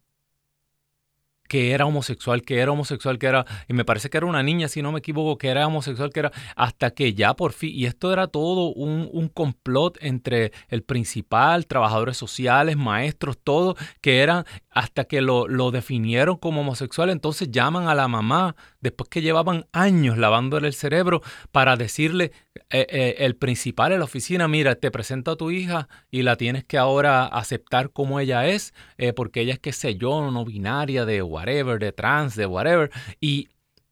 que 1.50 1.73
era 1.73 1.85
homosexual, 1.85 2.42
que 2.42 2.61
era 2.61 2.71
homosexual, 2.71 3.19
que 3.19 3.26
era, 3.26 3.45
y 3.66 3.75
me 3.75 3.85
parece 3.85 4.09
que 4.09 4.19
era 4.19 4.26
una 4.26 4.40
niña, 4.40 4.69
si 4.69 4.83
no 4.83 4.92
me 4.92 5.00
equivoco, 5.00 5.37
que 5.37 5.49
era 5.49 5.66
homosexual, 5.66 6.12
que 6.12 6.21
era, 6.21 6.33
hasta 6.54 6.92
que 6.92 7.12
ya 7.12 7.35
por 7.35 7.52
fin, 7.52 7.73
y 7.75 7.87
esto 7.87 8.12
era 8.12 8.28
todo 8.28 8.73
un, 8.73 9.11
un 9.12 9.28
complot 9.28 9.99
entre 10.00 10.52
el 10.69 10.85
principal, 10.85 11.66
trabajadores 11.66 12.16
sociales, 12.16 12.76
maestros, 12.76 13.37
todo, 13.42 13.75
que 14.00 14.21
eran, 14.21 14.45
hasta 14.71 15.07
que 15.07 15.23
lo, 15.23 15.49
lo 15.49 15.73
definieron 15.73 16.37
como 16.37 16.61
homosexual, 16.61 17.11
entonces 17.11 17.50
llaman 17.50 17.88
a 17.88 17.97
la 17.97 18.07
mamá, 18.07 18.54
después 18.80 19.11
que 19.11 19.21
llevaban 19.21 19.66
años 19.73 20.19
lavándole 20.19 20.69
el 20.69 20.75
cerebro, 20.75 21.21
para 21.50 21.76
decirle, 21.76 22.30
eh, 22.71 22.87
eh, 22.88 23.14
el 23.21 23.37
principal 23.37 23.92
en 23.92 24.00
la 24.00 24.04
oficina, 24.07 24.49
mira, 24.49 24.75
te 24.75 24.90
presento 24.90 25.30
a 25.30 25.37
tu 25.37 25.52
hija 25.52 25.88
y 26.11 26.23
la 26.23 26.37
tienes 26.37 26.64
que 26.64 26.78
ahora 26.78 27.26
aceptar 27.26 27.90
como 27.90 28.19
ella 28.19 28.47
es, 28.47 28.75
eh, 28.99 29.12
porque 29.12 29.42
ella 29.42 29.54
es, 29.54 29.61
qué 29.61 29.73
sé 29.73 29.95
yo, 29.97 30.30
no 30.33 30.45
binaria 30.45 31.04
de 31.04 31.23
whatever, 31.23 31.78
de 31.78 31.92
trans, 31.92 32.35
de 32.35 32.47
whatever, 32.47 32.90
y, 33.21 33.49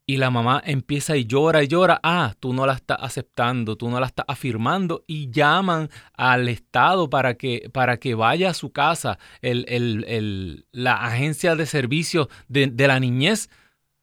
y 0.06 0.16
la 0.16 0.30
mamá 0.30 0.60
empieza 0.66 1.16
y 1.16 1.24
llora 1.24 1.62
y 1.62 1.68
llora, 1.68 2.00
ah, 2.02 2.34
tú 2.40 2.52
no 2.52 2.66
la 2.66 2.72
estás 2.72 2.98
aceptando, 3.00 3.76
tú 3.76 3.88
no 3.90 4.00
la 4.00 4.06
estás 4.06 4.26
afirmando, 4.26 5.04
y 5.06 5.30
llaman 5.30 5.88
al 6.14 6.48
Estado 6.48 7.08
para 7.08 7.34
que, 7.34 7.70
para 7.72 7.98
que 7.98 8.16
vaya 8.16 8.50
a 8.50 8.54
su 8.54 8.72
casa, 8.72 9.20
el, 9.40 9.66
el, 9.68 10.66
la 10.72 10.94
agencia 11.04 11.54
de 11.54 11.66
servicios 11.66 12.26
de, 12.48 12.66
de 12.66 12.88
la 12.88 12.98
niñez 12.98 13.50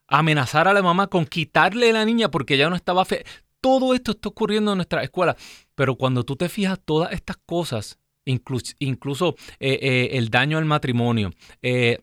amenazar 0.07 0.67
a 0.67 0.73
la 0.73 0.81
mamá 0.81 1.07
con 1.07 1.25
quitarle 1.25 1.89
a 1.89 1.93
la 1.93 2.05
niña 2.05 2.29
porque 2.29 2.57
ya 2.57 2.69
no 2.69 2.75
estaba 2.75 3.05
fe 3.05 3.25
todo 3.65 3.95
esto 3.95 4.11
está 4.11 4.29
ocurriendo 4.29 4.73
en 4.73 4.77
nuestra 4.77 5.01
escuela. 5.01 5.35
Pero 5.73 5.95
cuando 5.95 6.23
tú 6.23 6.35
te 6.35 6.49
fijas 6.49 6.79
todas 6.85 7.11
estas 7.13 7.37
cosas, 7.47 7.97
incluso, 8.23 9.35
eh, 9.59 9.79
eh, 9.81 10.09
el 10.11 10.29
daño 10.29 10.59
al 10.59 10.65
matrimonio, 10.65 11.31
eh, 11.63 11.97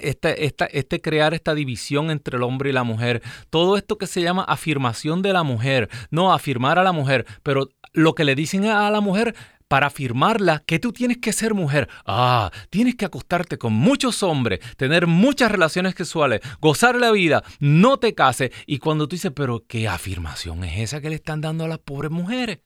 este, 0.00 0.44
este, 0.44 1.00
crear 1.00 1.34
esta 1.34 1.56
división 1.56 2.12
entre 2.12 2.36
el 2.36 2.44
hombre 2.44 2.70
y 2.70 2.72
la 2.72 2.84
mujer, 2.84 3.20
todo 3.50 3.76
esto 3.76 3.98
que 3.98 4.06
se 4.06 4.22
llama 4.22 4.44
afirmación 4.44 5.22
de 5.22 5.32
la 5.32 5.42
mujer, 5.42 5.88
no 6.12 6.32
afirmar 6.32 6.78
a 6.78 6.84
la 6.84 6.92
mujer, 6.92 7.26
pero 7.42 7.68
lo 7.92 8.14
que 8.14 8.24
le 8.24 8.36
dicen 8.36 8.66
a 8.66 8.88
la 8.88 9.00
mujer, 9.00 9.34
para 9.68 9.88
afirmarla 9.88 10.60
que 10.60 10.78
tú 10.78 10.92
tienes 10.92 11.18
que 11.18 11.32
ser 11.32 11.54
mujer. 11.54 11.88
Ah, 12.04 12.50
tienes 12.70 12.94
que 12.94 13.04
acostarte 13.04 13.58
con 13.58 13.72
muchos 13.72 14.22
hombres, 14.22 14.60
tener 14.76 15.06
muchas 15.06 15.50
relaciones 15.50 15.94
sexuales, 15.94 16.40
gozar 16.60 16.96
la 16.96 17.10
vida, 17.10 17.42
no 17.58 17.98
te 17.98 18.14
cases. 18.14 18.50
Y 18.66 18.78
cuando 18.78 19.08
tú 19.08 19.16
dices, 19.16 19.32
pero 19.34 19.64
¿qué 19.66 19.88
afirmación 19.88 20.64
es 20.64 20.78
esa 20.80 21.00
que 21.00 21.10
le 21.10 21.16
están 21.16 21.40
dando 21.40 21.64
a 21.64 21.68
las 21.68 21.78
pobres 21.78 22.10
mujeres? 22.10 22.60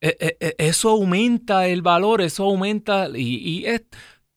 E, 0.00 0.16
e, 0.20 0.36
e, 0.40 0.54
eso 0.58 0.90
aumenta 0.90 1.66
el 1.66 1.82
valor, 1.82 2.20
eso 2.20 2.44
aumenta 2.44 3.08
y, 3.14 3.64
es, 3.66 3.82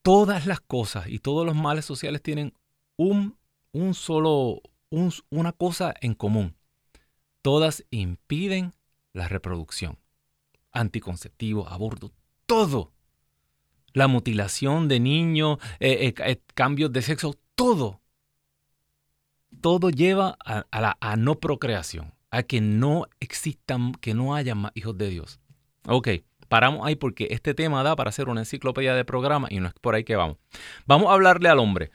todas 0.01 0.47
las 0.47 0.59
cosas 0.59 1.07
y 1.07 1.19
todos 1.19 1.45
los 1.45 1.55
males 1.55 1.85
sociales 1.85 2.21
tienen 2.23 2.53
un, 2.97 3.37
un 3.71 3.93
solo, 3.93 4.61
una 5.29 5.51
cosa 5.51 5.93
en 6.01 6.15
común. 6.15 6.55
Todas 7.43 7.85
impiden 7.89 8.73
la 9.13 9.27
reproducción 9.27 10.00
anticonceptivos, 10.71 11.71
aborto, 11.71 12.11
todo. 12.45 12.91
La 13.93 14.07
mutilación 14.07 14.87
de 14.87 14.99
niños, 14.99 15.57
eh, 15.79 16.07
eh, 16.07 16.13
eh, 16.25 16.41
cambios 16.53 16.93
de 16.93 17.01
sexo, 17.01 17.35
todo. 17.55 18.01
Todo 19.59 19.89
lleva 19.89 20.37
a, 20.45 20.65
la 20.71 21.15
no 21.17 21.39
procreación, 21.39 22.13
a 22.29 22.43
que 22.43 22.61
no 22.61 23.05
existan, 23.19 23.93
que 23.93 24.13
no 24.13 24.33
haya 24.33 24.55
más 24.55 24.71
hijos 24.75 24.97
de 24.97 25.09
Dios. 25.09 25.39
Ok, 25.87 26.07
paramos 26.47 26.87
ahí 26.87 26.95
porque 26.95 27.27
este 27.31 27.53
tema 27.53 27.83
da 27.83 27.95
para 27.95 28.09
hacer 28.09 28.29
una 28.29 28.41
enciclopedia 28.41 28.95
de 28.95 29.03
programa 29.03 29.47
y 29.49 29.59
no 29.59 29.67
es 29.67 29.73
por 29.73 29.95
ahí 29.95 30.05
que 30.05 30.15
vamos. 30.15 30.37
Vamos 30.85 31.09
a 31.09 31.13
hablarle 31.13 31.49
al 31.49 31.59
hombre. 31.59 31.91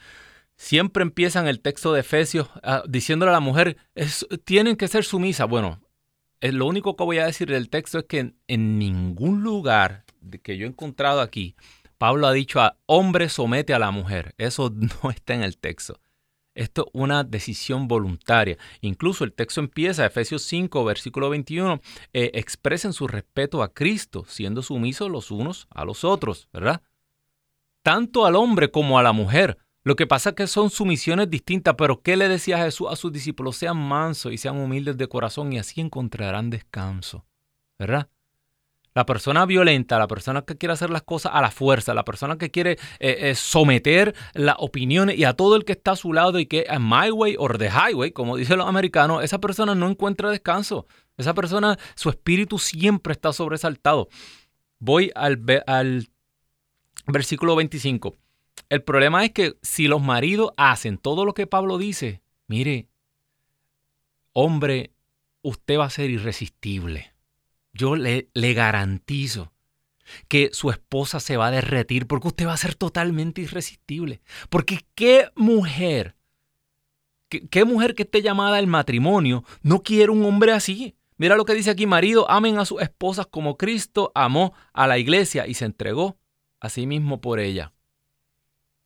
Siempre 0.57 1.03
empiezan 1.03 1.49
el 1.49 1.61
texto 1.61 1.93
de 1.93 2.01
Efesios 2.01 2.49
ah, 2.63 2.83
diciéndole 2.89 3.31
a 3.31 3.35
la 3.35 3.41
mujer, 3.41 3.77
tienen 4.45 4.77
que 4.77 4.89
ser 4.89 5.05
sumisas. 5.05 5.49
Bueno, 5.49 5.81
lo 6.41 6.67
único 6.67 6.97
que 6.97 7.05
voy 7.05 7.19
a 7.19 7.27
decir 7.27 7.49
del 7.49 7.71
texto 7.71 7.99
es 7.99 8.05
que 8.05 8.35
en, 8.47 8.79
ningún 8.79 9.43
lugar 9.43 10.05
que 10.43 10.57
yo 10.57 10.67
he 10.67 10.69
encontrado 10.69 11.21
aquí, 11.21 11.57
Pablo 11.99 12.27
ha 12.27 12.33
dicho 12.33 12.61
a 12.61 12.77
hombre 12.87 13.29
somete 13.29 13.73
a 13.75 13.79
la 13.79 13.91
mujer. 13.91 14.35
Eso 14.39 14.71
no 15.03 15.11
está 15.11 15.35
en 15.35 15.43
el 15.43 15.59
texto. 15.59 16.01
Esto 16.55 16.87
es 16.87 16.91
una 16.95 17.23
decisión 17.23 17.87
voluntaria. 17.87 18.57
Incluso 18.81 19.25
el 19.25 19.35
texto 19.35 19.61
empieza, 19.61 20.07
Efesios 20.07 20.43
5, 20.43 20.85
versículo 20.85 21.29
21, 21.29 21.81
eh, 22.15 22.31
expresen 22.35 22.95
su 22.95 23.07
respeto 23.07 23.63
a 23.63 23.75
Cristo, 23.75 24.25
siendo 24.27 24.63
sumisos 24.63 25.11
los 25.11 25.31
unos 25.31 25.69
a 25.71 25.85
los 25.85 26.03
otros, 26.03 26.49
¿verdad? 26.53 26.83
Tanto 27.83 28.25
al 28.25 28.37
hombre 28.37 28.71
como 28.71 28.99
a 28.99 29.03
la 29.03 29.13
mujer. 29.13 29.59
Lo 29.87 29.95
que 29.95 30.09
pasa 30.09 30.31
es 30.31 30.35
que 30.35 30.49
son 30.49 30.69
sumisiones 30.69 31.31
distintas, 31.31 31.77
pero 31.79 32.03
¿qué 32.03 32.17
le 32.17 32.27
decía 32.27 32.59
Jesús 32.59 32.89
a 32.91 32.97
sus 32.97 33.13
discípulos? 33.13 33.57
Sean 33.57 33.77
mansos 33.77 34.33
y 34.33 34.37
sean 34.37 34.57
humildes 34.57 34.97
de 34.97 35.07
corazón 35.07 35.53
y 35.53 35.61
así 35.61 35.81
encontrarán 35.81 36.51
descanso. 36.51 37.25
¿Verdad? 37.79 38.09
La 38.95 39.07
persona 39.07 39.47
violenta, 39.47 39.97
la 40.01 40.09
persona 40.09 40.43
que 40.43 40.57
quiere 40.59 40.73
hacer 40.73 40.91
las 40.91 41.03
cosas 41.03 41.31
a 41.37 41.41
la 41.41 41.53
fuerza, 41.53 41.95
la 41.95 42.05
persona 42.05 42.37
que 42.37 42.51
quiere 42.51 42.73
eh, 42.99 43.17
eh, 43.31 43.35
someter 43.37 44.17
las 44.35 44.57
opiniones 44.59 45.17
y 45.19 45.23
a 45.23 45.35
todo 45.35 45.55
el 45.55 45.65
que 45.65 45.75
está 45.75 45.93
a 45.93 45.97
su 45.97 46.13
lado 46.13 46.41
y 46.41 46.47
que 46.47 46.67
es 46.69 46.81
my 46.81 47.13
way 47.13 47.37
or 47.39 47.57
the 47.57 47.71
highway, 47.71 48.11
como 48.11 48.37
dicen 48.37 48.59
los 48.59 48.67
americanos, 48.67 49.23
esa 49.23 49.39
persona 49.39 49.77
no 49.77 49.89
encuentra 49.89 50.33
descanso. 50.33 50.89
Esa 51.17 51.33
persona, 51.33 51.79
su 51.95 52.11
espíritu 52.11 52.59
siempre 52.59 53.13
está 53.13 53.33
sobresaltado. 53.33 54.09
Voy 54.81 55.13
al, 55.15 55.45
al 55.69 56.09
versículo 57.07 57.55
25. 57.55 58.17
El 58.69 58.83
problema 58.83 59.25
es 59.25 59.33
que 59.33 59.57
si 59.63 59.89
los 59.89 60.03
maridos 60.03 60.53
hacen 60.57 60.99
todo 60.99 61.25
lo 61.25 61.35
que 61.35 61.47
Pablo 61.47 61.79
dice, 61.79 62.23
mire, 62.49 62.89
hombre, 64.33 64.93
usted 65.43 65.79
va 65.79 65.85
a 65.87 65.91
ser 65.91 66.11
irresistible. 66.11 67.15
Yo 67.73 67.97
le, 67.97 68.29
le 68.35 68.55
garantizo. 68.55 69.53
que 70.29 70.51
su 70.53 70.71
esposa 70.71 71.21
se 71.21 71.37
va 71.37 71.49
a 71.49 71.51
derretir 71.51 72.07
porque 72.07 72.29
usted 72.29 72.47
va 72.47 72.53
a 72.53 72.57
ser 72.57 72.75
totalmente 72.75 73.41
irresistible. 73.41 74.21
Porque 74.49 74.87
qué 74.95 75.29
mujer, 75.35 76.17
qué, 77.29 77.65
mujer 77.65 77.95
que 77.95 78.05
esté 78.05 78.23
llamada 78.23 78.59
al 78.59 78.67
matrimonio 78.67 79.45
no 79.63 79.83
quiere 79.83 80.13
un 80.13 80.25
hombre 80.25 80.53
así. 80.53 80.97
Mira 81.17 81.37
lo 81.37 81.45
que 81.45 81.55
dice 81.55 81.71
aquí, 81.71 81.87
marido, 81.87 82.31
amen 82.31 82.59
a 82.59 82.67
sus 82.67 82.83
esposas 82.83 83.27
como 83.27 83.57
Cristo 83.57 84.13
amó 84.15 84.55
a 84.73 84.87
la 84.87 84.99
iglesia 84.99 85.47
y 85.47 85.55
se 85.55 85.65
entregó 85.65 86.19
a 86.61 86.69
sí 86.69 86.87
mismo 86.87 87.21
por 87.21 87.41
ella. 87.41 87.73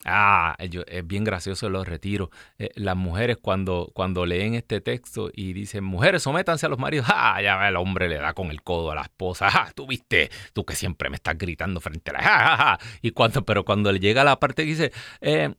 Ah, 0.05 0.57
es 0.59 1.07
bien 1.07 1.25
gracioso 1.25 1.69
los 1.69 1.87
retiros. 1.87 2.31
Eh, 2.59 2.71
las 2.77 2.97
mujeres 2.97 3.37
cuando, 3.37 3.91
cuando 3.95 4.25
leen 4.25 4.55
este 4.55 4.81
texto 4.81 5.31
y 5.33 5.53
dicen, 5.53 5.85
mujeres, 5.85 6.23
sométanse 6.23 6.67
a 6.67 6.69
los 6.71 6.79
maridos, 6.79 7.07
ah, 7.11 7.41
ya 7.43 7.69
el 7.69 7.77
hombre 7.77 8.09
le 8.09 8.17
da 8.17 8.33
con 8.33 8.51
el 8.51 8.63
codo 8.63 8.93
a 8.93 8.95
la 8.95 9.03
esposa, 9.03 9.49
ah, 9.53 9.71
tú 9.75 9.87
viste, 9.87 10.31
tú 10.55 10.65
que 10.65 10.75
siempre 10.75 11.11
me 11.11 11.17
estás 11.17 11.37
gritando 11.37 11.81
frente 11.81 12.13
a 12.13 12.15
la... 12.15 12.81
Y 13.03 13.11
cuando, 13.11 13.45
pero 13.45 13.65
cuando 13.65 13.93
le 13.93 14.01
llega 14.01 14.25
la 14.25 14.41
parte 14.41 14.63
que 14.65 14.71
dice, 14.71 14.93
eh, 15.21 15.55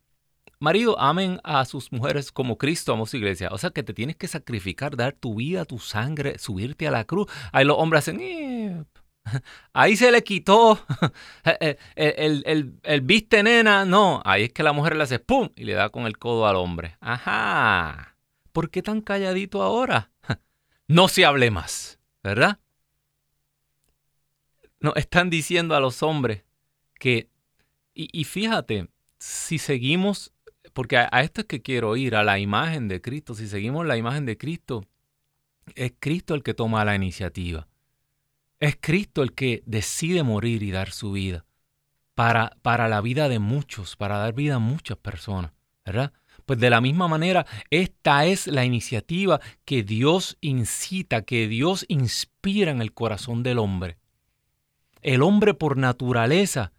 marido, 0.60 1.00
amen 1.00 1.40
a 1.44 1.66
sus 1.66 1.92
mujeres 1.92 2.32
como 2.32 2.58
Cristo 2.58 2.94
amó 2.94 3.06
su 3.06 3.18
iglesia. 3.18 3.50
O 3.52 3.58
sea 3.60 3.70
que 3.72 3.84
te 3.84 3.94
tienes 3.94 4.16
que 4.16 4.28
sacrificar, 4.28 4.96
dar 4.96 5.14
tu 5.14 5.36
vida, 5.36 5.66
tu 5.66 5.78
sangre, 5.80 6.40
subirte 6.40 6.88
a 6.88 6.92
la 6.92 7.04
cruz. 7.04 7.28
Ahí 7.52 7.66
los 7.66 7.78
hombres 7.78 8.00
hacen, 8.00 8.20
eh, 8.22 8.84
Ahí 9.74 9.96
se 9.96 10.12
le 10.12 10.24
quitó 10.24 10.80
el, 11.96 12.44
el, 12.46 12.80
el, 12.84 13.02
viste 13.02 13.44
nena. 13.44 13.86
No, 13.86 14.22
ahí 14.26 14.44
es 14.44 14.54
que 14.54 14.64
la 14.64 14.74
mujer 14.74 14.96
le 14.96 15.04
hace 15.04 15.20
¡pum! 15.20 15.50
y 15.56 15.66
le 15.66 15.74
da 15.74 15.90
con 15.90 16.06
el 16.06 16.18
codo 16.18 16.48
al 16.48 16.56
hombre. 16.56 16.98
Ajá. 17.00 18.16
¿Por 18.52 18.70
qué 18.70 18.82
tan 18.82 19.02
calladito 19.02 19.64
ahora? 19.64 20.12
No 20.88 21.08
se 21.08 21.24
hable 21.24 21.52
más, 21.52 22.00
¿verdad? 22.22 22.60
No, 24.82 24.94
están 24.96 25.30
diciendo 25.30 25.74
a 25.74 25.80
los 25.80 26.04
hombres 26.04 26.44
que, 26.96 27.30
y, 27.94 28.26
fíjate, 28.26 28.90
si 29.18 29.58
seguimos, 29.58 30.34
porque 30.74 30.98
a, 30.98 31.08
a 31.14 31.22
esto 31.22 31.42
es 31.42 31.48
que 31.48 31.62
quiero 31.62 31.96
ir, 31.96 32.14
a 32.14 32.26
la 32.26 32.40
imagen 32.40 32.90
de 32.90 33.00
Cristo, 33.00 33.36
si 33.36 33.48
seguimos 33.48 33.86
la 33.86 33.96
imagen 33.96 34.26
de 34.26 34.38
Cristo, 34.38 34.86
es 35.76 35.94
Cristo 35.98 36.36
el 36.36 36.44
que 36.44 36.54
toma 36.54 36.84
la 36.84 36.96
iniciativa. 36.96 37.70
Es 38.62 38.78
Cristo 38.80 39.24
el 39.24 39.34
que 39.34 39.64
decide 39.66 40.22
morir 40.22 40.62
y 40.62 40.70
dar 40.70 40.92
su 40.92 41.12
vida 41.12 41.46
para, 42.14 42.56
para 42.62 42.88
la 42.88 43.02
vida 43.02 43.28
de 43.28 43.40
muchos, 43.40 43.96
para 43.96 44.20
dar 44.20 44.34
vida 44.34 44.56
a 44.56 44.60
muchas 44.60 45.00
personas, 45.00 45.52
¿verdad? 45.84 46.14
Pues 46.46 46.60
de 46.60 46.70
la 46.70 46.80
misma 46.80 47.08
manera, 47.08 47.48
esta 47.72 48.26
es 48.28 48.46
la 48.46 48.64
iniciativa 48.64 49.42
que 49.66 49.82
Dios 49.82 50.38
incita, 50.42 51.24
que 51.24 51.48
Dios 51.48 51.86
inspira 51.88 52.72
en 52.72 52.84
el 52.84 52.94
corazón 52.94 53.42
del 53.42 53.58
hombre. 53.58 53.98
El 55.02 55.24
hombre 55.24 55.56
por 55.56 55.76
naturaleza 55.78 56.72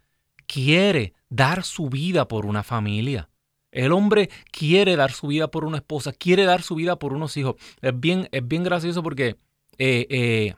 quiere 0.47 1.13
dar 1.27 1.63
su 1.63 1.89
vida 1.89 2.29
por 2.29 2.45
una 2.45 2.63
familia. 2.63 3.29
El 3.71 3.91
hombre 3.91 4.29
quiere 4.53 4.95
dar 4.95 5.11
su 5.11 5.27
vida 5.27 5.49
por 5.49 5.65
una 5.65 5.77
esposa, 5.77 6.13
quiere 6.13 6.45
dar 6.45 6.61
su 6.61 6.75
vida 6.75 6.97
por 6.97 7.11
unos 7.11 7.35
hijos. 7.35 7.55
Es 7.81 7.99
bien, 7.99 8.29
es 8.31 8.47
bien 8.47 8.63
gracioso 8.63 9.03
porque 9.03 9.35
eh, 9.77 10.07
eh, 10.09 10.55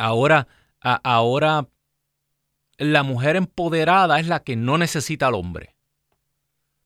Ahora, 0.00 0.48
ahora 0.80 1.68
la 2.78 3.02
mujer 3.02 3.36
empoderada 3.36 4.18
es 4.18 4.26
la 4.26 4.42
que 4.42 4.56
no 4.56 4.78
necesita 4.78 5.26
al 5.26 5.34
hombre. 5.34 5.76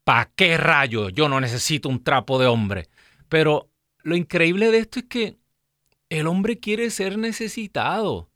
¿Para 0.02 0.32
qué 0.34 0.56
rayo? 0.56 1.10
Yo 1.10 1.28
no 1.28 1.40
necesito 1.40 1.88
un 1.88 2.02
trapo 2.02 2.40
de 2.40 2.46
hombre. 2.46 2.88
Pero 3.28 3.70
lo 4.02 4.16
increíble 4.16 4.72
de 4.72 4.78
esto 4.78 4.98
es 4.98 5.04
que 5.06 5.38
el 6.08 6.26
hombre 6.26 6.58
quiere 6.58 6.90
ser 6.90 7.16
necesitado. 7.16 8.30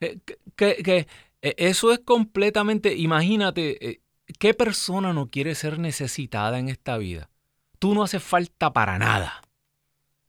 Eh, 0.00 0.18
que, 0.54 1.06
eh, 1.40 1.54
eso 1.56 1.90
es 1.90 2.00
completamente, 2.00 2.94
imagínate, 2.94 3.88
eh, 3.88 4.00
¿qué 4.38 4.52
persona 4.52 5.14
no 5.14 5.30
quiere 5.30 5.54
ser 5.54 5.78
necesitada 5.78 6.58
en 6.58 6.68
esta 6.68 6.98
vida? 6.98 7.30
Tú 7.78 7.94
no 7.94 8.02
haces 8.02 8.22
falta 8.22 8.70
para 8.72 8.98
nada. 8.98 9.40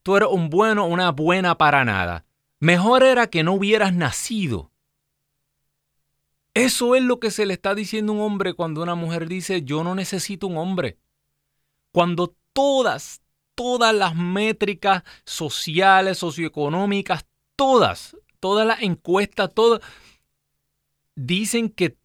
Tú 0.03 0.15
eres 0.15 0.29
un 0.31 0.49
bueno, 0.49 0.85
una 0.85 1.11
buena 1.11 1.57
para 1.57 1.83
nada. 1.83 2.25
Mejor 2.59 3.03
era 3.03 3.27
que 3.27 3.43
no 3.43 3.53
hubieras 3.53 3.93
nacido. 3.93 4.71
Eso 6.53 6.95
es 6.95 7.03
lo 7.03 7.19
que 7.19 7.31
se 7.31 7.45
le 7.45 7.53
está 7.53 7.73
diciendo 7.73 8.11
a 8.11 8.15
un 8.15 8.21
hombre 8.21 8.53
cuando 8.53 8.83
una 8.83 8.95
mujer 8.95 9.27
dice, 9.29 9.63
yo 9.63 9.83
no 9.83 9.95
necesito 9.95 10.47
un 10.47 10.57
hombre. 10.57 10.97
Cuando 11.91 12.35
todas, 12.51 13.21
todas 13.55 13.95
las 13.95 14.15
métricas 14.15 15.03
sociales, 15.25 16.17
socioeconómicas, 16.17 17.25
todas, 17.55 18.17
todas 18.39 18.67
las 18.67 18.81
encuestas, 18.81 19.53
todas, 19.53 19.79
dicen 21.15 21.69
que 21.69 21.97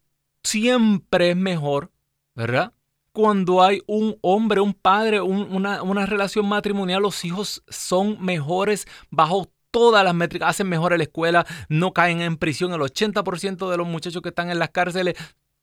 siempre 0.44 1.30
es 1.30 1.36
mejor, 1.36 1.90
¿verdad? 2.34 2.72
Cuando 3.12 3.62
hay 3.62 3.82
un 3.86 4.18
hombre, 4.20 4.60
un 4.60 4.74
padre, 4.74 5.20
una, 5.20 5.82
una 5.82 6.06
relación 6.06 6.46
matrimonial, 6.46 7.02
los 7.02 7.24
hijos 7.24 7.62
son 7.68 8.22
mejores 8.24 8.86
bajo 9.10 9.53
todas 9.74 10.04
las 10.04 10.14
métricas, 10.14 10.50
hacen 10.50 10.68
mejor 10.68 10.92
en 10.92 10.98
la 10.98 11.04
escuela, 11.04 11.44
no 11.68 11.92
caen 11.92 12.20
en 12.20 12.37
prisión. 12.37 12.72
El 12.72 12.80
80% 12.80 13.68
de 13.68 13.76
los 13.76 13.88
muchachos 13.88 14.22
que 14.22 14.28
están 14.28 14.52
en 14.52 14.60
las 14.60 14.70
cárceles 14.70 15.16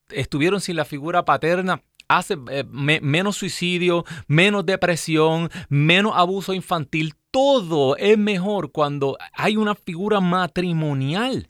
estuvieron 0.10 0.60
sin 0.60 0.76
la 0.76 0.84
figura 0.84 1.24
paterna. 1.24 1.82
Hace 2.10 2.38
eh, 2.50 2.66
menos 2.70 3.38
suicidio, 3.38 4.04
menos 4.28 4.66
depresión, 4.66 5.50
menos 5.70 6.12
abuso 6.14 6.54
infantil. 6.54 7.16
Todo 7.32 7.96
es 7.96 8.18
mejor 8.18 8.74
cuando 8.74 9.18
hay 9.32 9.56
una 9.56 9.76
figura 9.76 10.20
matrimonial. 10.20 11.50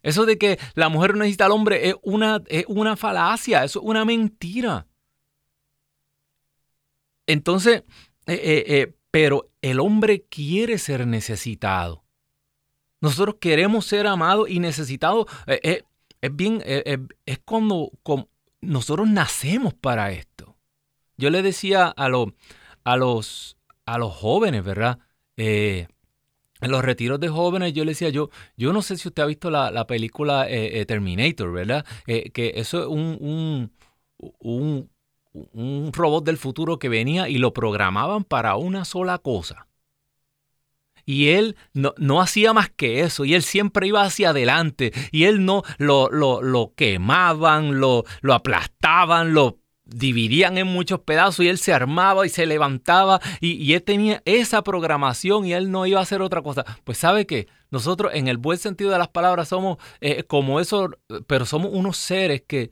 Eso 0.00 0.26
de 0.26 0.38
que 0.38 0.60
la 0.74 0.88
mujer 0.88 1.14
no 1.14 1.20
necesita 1.20 1.46
al 1.46 1.52
hombre 1.52 1.88
es 1.88 1.96
una, 2.02 2.40
es 2.46 2.66
una 2.68 2.94
falacia, 2.94 3.64
eso 3.64 3.80
es 3.80 3.84
una 3.84 4.04
mentira. 4.04 4.86
Entonces, 7.26 7.82
eh, 8.26 8.40
eh, 8.44 8.64
eh 8.68 8.94
pero 9.14 9.48
el 9.62 9.78
hombre 9.78 10.24
quiere 10.28 10.76
ser 10.76 11.06
necesitado. 11.06 12.02
Nosotros 13.00 13.36
queremos 13.40 13.86
ser 13.86 14.08
amados 14.08 14.50
y 14.50 14.58
necesitados. 14.58 15.26
Eh, 15.46 15.60
eh, 15.62 15.82
es 16.20 16.34
bien, 16.34 16.60
eh, 16.66 16.98
es 17.24 17.38
cuando, 17.44 17.92
nosotros 18.60 19.08
nacemos 19.08 19.72
para 19.72 20.10
esto. 20.10 20.56
Yo 21.16 21.30
le 21.30 21.42
decía 21.42 21.94
a, 21.96 22.06
a, 22.84 22.96
los, 22.96 23.56
a 23.86 23.98
los 23.98 24.12
jóvenes, 24.12 24.64
¿verdad? 24.64 24.98
en 25.36 25.86
los 26.60 26.84
retiros 26.84 27.20
de 27.20 27.28
jóvenes, 27.28 27.72
yo 27.72 27.84
le 27.84 27.92
decía, 27.92 28.08
yo, 28.08 28.30
yo 28.56 28.72
no 28.72 28.82
sé 28.82 28.96
si 28.96 29.06
usted 29.06 29.22
ha 29.22 29.26
visto 29.26 29.48
la, 29.48 29.86
película 29.86 30.48
Terminator, 30.88 31.52
¿verdad? 31.52 31.86
que 32.04 32.54
eso 32.56 32.80
es 32.80 32.88
un 32.88 33.70
un 34.38 34.90
robot 35.92 36.24
del 36.24 36.38
futuro 36.38 36.78
que 36.78 36.88
venía 36.88 37.28
y 37.28 37.38
lo 37.38 37.52
programaban 37.52 38.24
para 38.24 38.56
una 38.56 38.84
sola 38.84 39.18
cosa. 39.18 39.66
Y 41.06 41.30
él 41.30 41.56
no, 41.74 42.20
hacía 42.20 42.52
más 42.54 42.70
que 42.70 43.00
eso, 43.00 43.24
y 43.26 43.34
él 43.34 43.42
siempre 43.42 43.86
iba 43.86 44.02
hacia 44.02 44.30
adelante, 44.30 44.92
y 45.12 45.24
él 45.24 45.44
no 45.44 45.62
lo, 45.76 46.08
lo, 46.10 46.72
quemaban, 46.74 47.78
lo, 47.78 48.04
lo 48.22 48.32
aplastaban, 48.32 49.34
lo 49.34 49.58
dividían 49.84 50.56
en 50.56 50.66
muchos 50.66 51.00
pedazos 51.00 51.44
y 51.44 51.48
él 51.48 51.58
se 51.58 51.74
armaba 51.74 52.24
y 52.24 52.30
se 52.30 52.46
levantaba 52.46 53.20
y, 53.40 53.74
él 53.74 53.82
tenía 53.82 54.22
esa 54.24 54.62
programación 54.62 55.44
y 55.44 55.52
él 55.52 55.70
no 55.70 55.86
iba 55.86 56.00
a 56.00 56.02
hacer 56.02 56.22
otra 56.22 56.42
cosa. 56.42 56.64
Pues 56.84 56.98
sabe 56.98 57.26
que 57.26 57.48
nosotros 57.70 58.12
en 58.14 58.28
el 58.28 58.38
buen 58.38 58.58
sentido 58.58 58.90
de 58.90 58.98
las 58.98 59.08
palabras 59.08 59.48
somos 59.48 59.78
eh, 60.00 60.24
como 60.24 60.58
eso, 60.58 60.90
pero 61.26 61.44
somos 61.44 61.70
unos 61.72 61.98
seres 61.98 62.42
que 62.46 62.70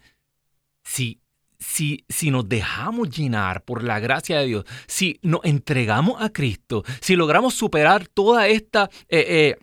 si 0.84 1.21
si, 1.62 2.04
si 2.08 2.30
nos 2.30 2.48
dejamos 2.48 3.10
llenar 3.10 3.64
por 3.64 3.84
la 3.84 4.00
gracia 4.00 4.40
de 4.40 4.46
Dios, 4.46 4.64
si 4.86 5.18
nos 5.22 5.40
entregamos 5.44 6.20
a 6.20 6.30
Cristo, 6.30 6.82
si 7.00 7.16
logramos 7.16 7.54
superar 7.54 8.08
toda 8.08 8.48
esta, 8.48 8.90
eh, 9.08 9.56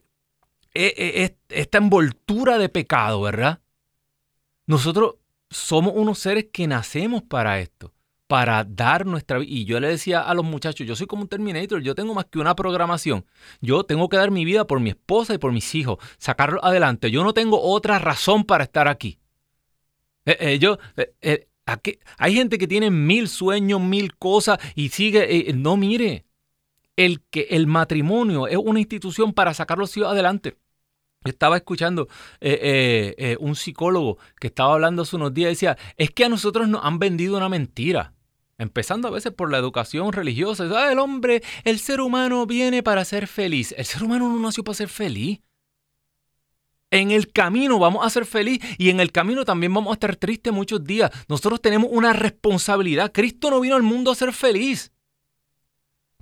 eh, 0.74 0.94
eh, 0.98 1.36
esta 1.50 1.78
envoltura 1.78 2.58
de 2.58 2.70
pecado, 2.70 3.22
¿verdad? 3.22 3.60
Nosotros 4.66 5.16
somos 5.50 5.94
unos 5.96 6.20
seres 6.20 6.48
que 6.54 6.68
nacemos 6.68 7.24
para 7.24 7.60
esto, 7.60 7.94
para 8.28 8.64
dar 8.64 9.06
nuestra 9.06 9.40
vida. 9.40 9.52
Y 9.52 9.66
yo 9.66 9.80
le 9.80 9.90
decía 9.90 10.22
a 10.22 10.34
los 10.34 10.46
muchachos, 10.46 10.88
yo 10.88 10.96
soy 10.96 11.08
como 11.08 11.24
un 11.24 11.28
Terminator, 11.28 11.82
yo 11.82 11.96
tengo 11.96 12.14
más 12.14 12.26
que 12.26 12.40
una 12.40 12.56
programación. 12.56 13.26
Yo 13.60 13.84
tengo 13.84 14.08
que 14.08 14.18
dar 14.18 14.32
mi 14.32 14.46
vida 14.46 14.66
por 14.66 14.80
mi 14.80 14.92
esposa 14.92 15.34
y 15.34 15.38
por 15.38 15.52
mis 15.52 15.76
hijos, 15.76 15.98
sacarlo 16.18 16.64
adelante. 16.64 17.12
Yo 17.12 17.24
no 17.24 17.34
tengo 17.34 17.62
otra 17.62 18.00
razón 18.00 18.46
para 18.46 18.64
estar 18.64 18.88
aquí. 18.88 19.20
yo, 20.60 20.78
hay 22.18 22.34
gente 22.34 22.58
que 22.58 22.68
tiene 22.68 22.92
mil 22.92 23.28
sueños, 23.28 23.82
mil 23.82 24.16
cosas 24.16 24.60
y 24.76 24.90
sigue. 24.90 25.50
Eh, 25.50 25.54
no, 25.54 25.78
mire, 25.78 26.26
el, 26.96 27.22
que, 27.30 27.48
el 27.52 27.68
matrimonio 27.68 28.48
es 28.48 28.58
una 28.58 28.80
institución 28.80 29.34
para 29.34 29.54
sacar 29.54 29.78
los 29.78 29.96
hijos 29.98 30.10
adelante. 30.12 30.58
Estaba 31.26 31.58
escuchando 31.58 32.08
eh, 32.40 33.16
eh, 33.18 33.38
un 33.40 33.56
psicólogo 33.56 34.18
que 34.40 34.48
estaba 34.48 34.74
hablando 34.74 35.02
hace 35.02 35.18
unos 35.18 35.34
días 35.34 35.48
y 35.48 35.52
decía, 35.52 35.78
es 35.98 36.12
que 36.12 36.26
a 36.26 36.30
nosotros 36.30 36.68
nos 36.70 36.84
han 36.84 36.98
vendido 37.00 37.36
una 37.38 37.50
mentira. 37.50 38.14
Empezando 38.58 39.08
a 39.08 39.12
veces 39.12 39.32
por 39.32 39.50
la 39.50 39.58
educación 39.58 40.12
religiosa. 40.12 40.66
Ah, 40.76 40.92
el 40.92 41.00
hombre, 41.00 41.42
el 41.64 41.80
ser 41.80 42.02
humano 42.02 42.46
viene 42.46 42.84
para 42.84 43.06
ser 43.06 43.28
feliz. 43.28 43.74
El 43.78 43.86
ser 43.86 44.04
humano 44.04 44.30
no 44.30 44.40
nació 44.40 44.66
para 44.66 44.76
ser 44.76 44.90
feliz. 44.90 45.40
En 46.92 47.12
el 47.12 47.32
camino 47.32 47.78
vamos 47.78 48.06
a 48.06 48.10
ser 48.10 48.26
feliz 48.26 48.60
y 48.78 48.90
en 48.90 49.00
el 49.00 49.12
camino 49.12 49.46
también 49.46 49.74
vamos 49.74 49.92
a 49.92 49.94
estar 49.94 50.16
tristes 50.16 50.52
muchos 50.52 50.84
días. 50.84 51.12
Nosotros 51.28 51.62
tenemos 51.62 51.90
una 51.92 52.14
responsabilidad. 52.14 53.12
Cristo 53.12 53.52
no 53.52 53.60
vino 53.60 53.76
al 53.76 53.84
mundo 53.84 54.12
a 54.12 54.16
ser 54.16 54.34
feliz. 54.34 54.92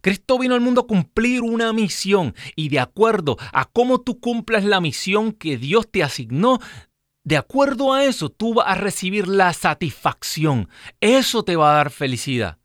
Cristo 0.02 0.38
vino 0.38 0.56
al 0.56 0.62
mundo 0.62 0.82
a 0.82 0.88
cumplir 0.88 1.42
una 1.42 1.74
misión 1.74 2.36
y 2.56 2.70
de 2.70 2.80
acuerdo 2.80 3.38
a 3.52 3.66
cómo 3.66 4.02
tú 4.02 4.20
cumplas 4.20 4.64
la 4.64 4.80
misión 4.80 5.32
que 5.32 5.58
Dios 5.58 5.90
te 5.90 6.04
asignó, 6.04 6.60
de 7.24 7.36
acuerdo 7.36 7.94
a 7.94 8.06
eso 8.06 8.30
tú 8.30 8.54
vas 8.54 8.68
a 8.68 8.76
recibir 8.76 9.28
la 9.28 9.54
satisfacción. 9.54 10.70
Eso 11.02 11.44
te 11.44 11.56
va 11.56 11.72
a 11.72 11.78
dar 11.78 11.90
felicidad. 11.90 12.58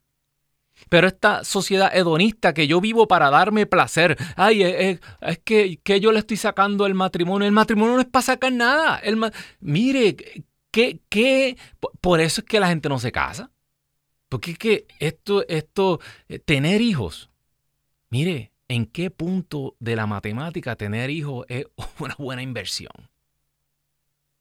Pero 0.92 1.07
esta 1.07 1.42
sociedad 1.42 1.90
hedonista 1.96 2.52
que 2.52 2.66
yo 2.66 2.78
vivo 2.78 3.09
para 3.09 3.31
darme 3.31 3.64
placer, 3.64 4.18
ay, 4.37 4.62
es, 4.62 5.00
que, 5.42 5.81
yo 6.02 6.12
le 6.12 6.18
estoy 6.18 6.37
sacando 6.37 6.85
el 6.85 6.92
matrimonio. 6.92 7.48
El 7.48 7.55
matrimonio 7.55 7.94
no 7.94 8.02
es 8.02 8.07
para 8.09 8.24
sacar 8.24 8.52
nada. 8.52 8.98
El 8.98 9.18
Mire, 9.61 10.44
¿qué, 10.70 11.00
qué? 11.09 11.57
Por 12.02 12.20
eso 12.20 12.42
es 12.42 12.46
que 12.46 12.61
la 12.61 12.68
gente 12.68 12.90
no 12.90 12.98
se 12.98 13.11
casa. 13.11 13.50
Porque 14.28 14.50
es 14.50 14.59
que 14.59 14.87
esto, 14.98 15.48
esto, 15.48 15.98
eh, 16.28 16.38
tener 16.38 16.83
hijos, 16.83 17.31
mire, 18.11 18.52
¿en 18.68 18.85
qué 18.85 19.11
punto 19.11 19.76
de 19.81 19.96
la 19.96 20.07
matemática 20.07 20.76
tener 20.76 21.09
hijos 21.09 21.46
es 21.48 21.64
una 22.00 22.14
buena 22.18 22.42
inversión? 22.42 22.92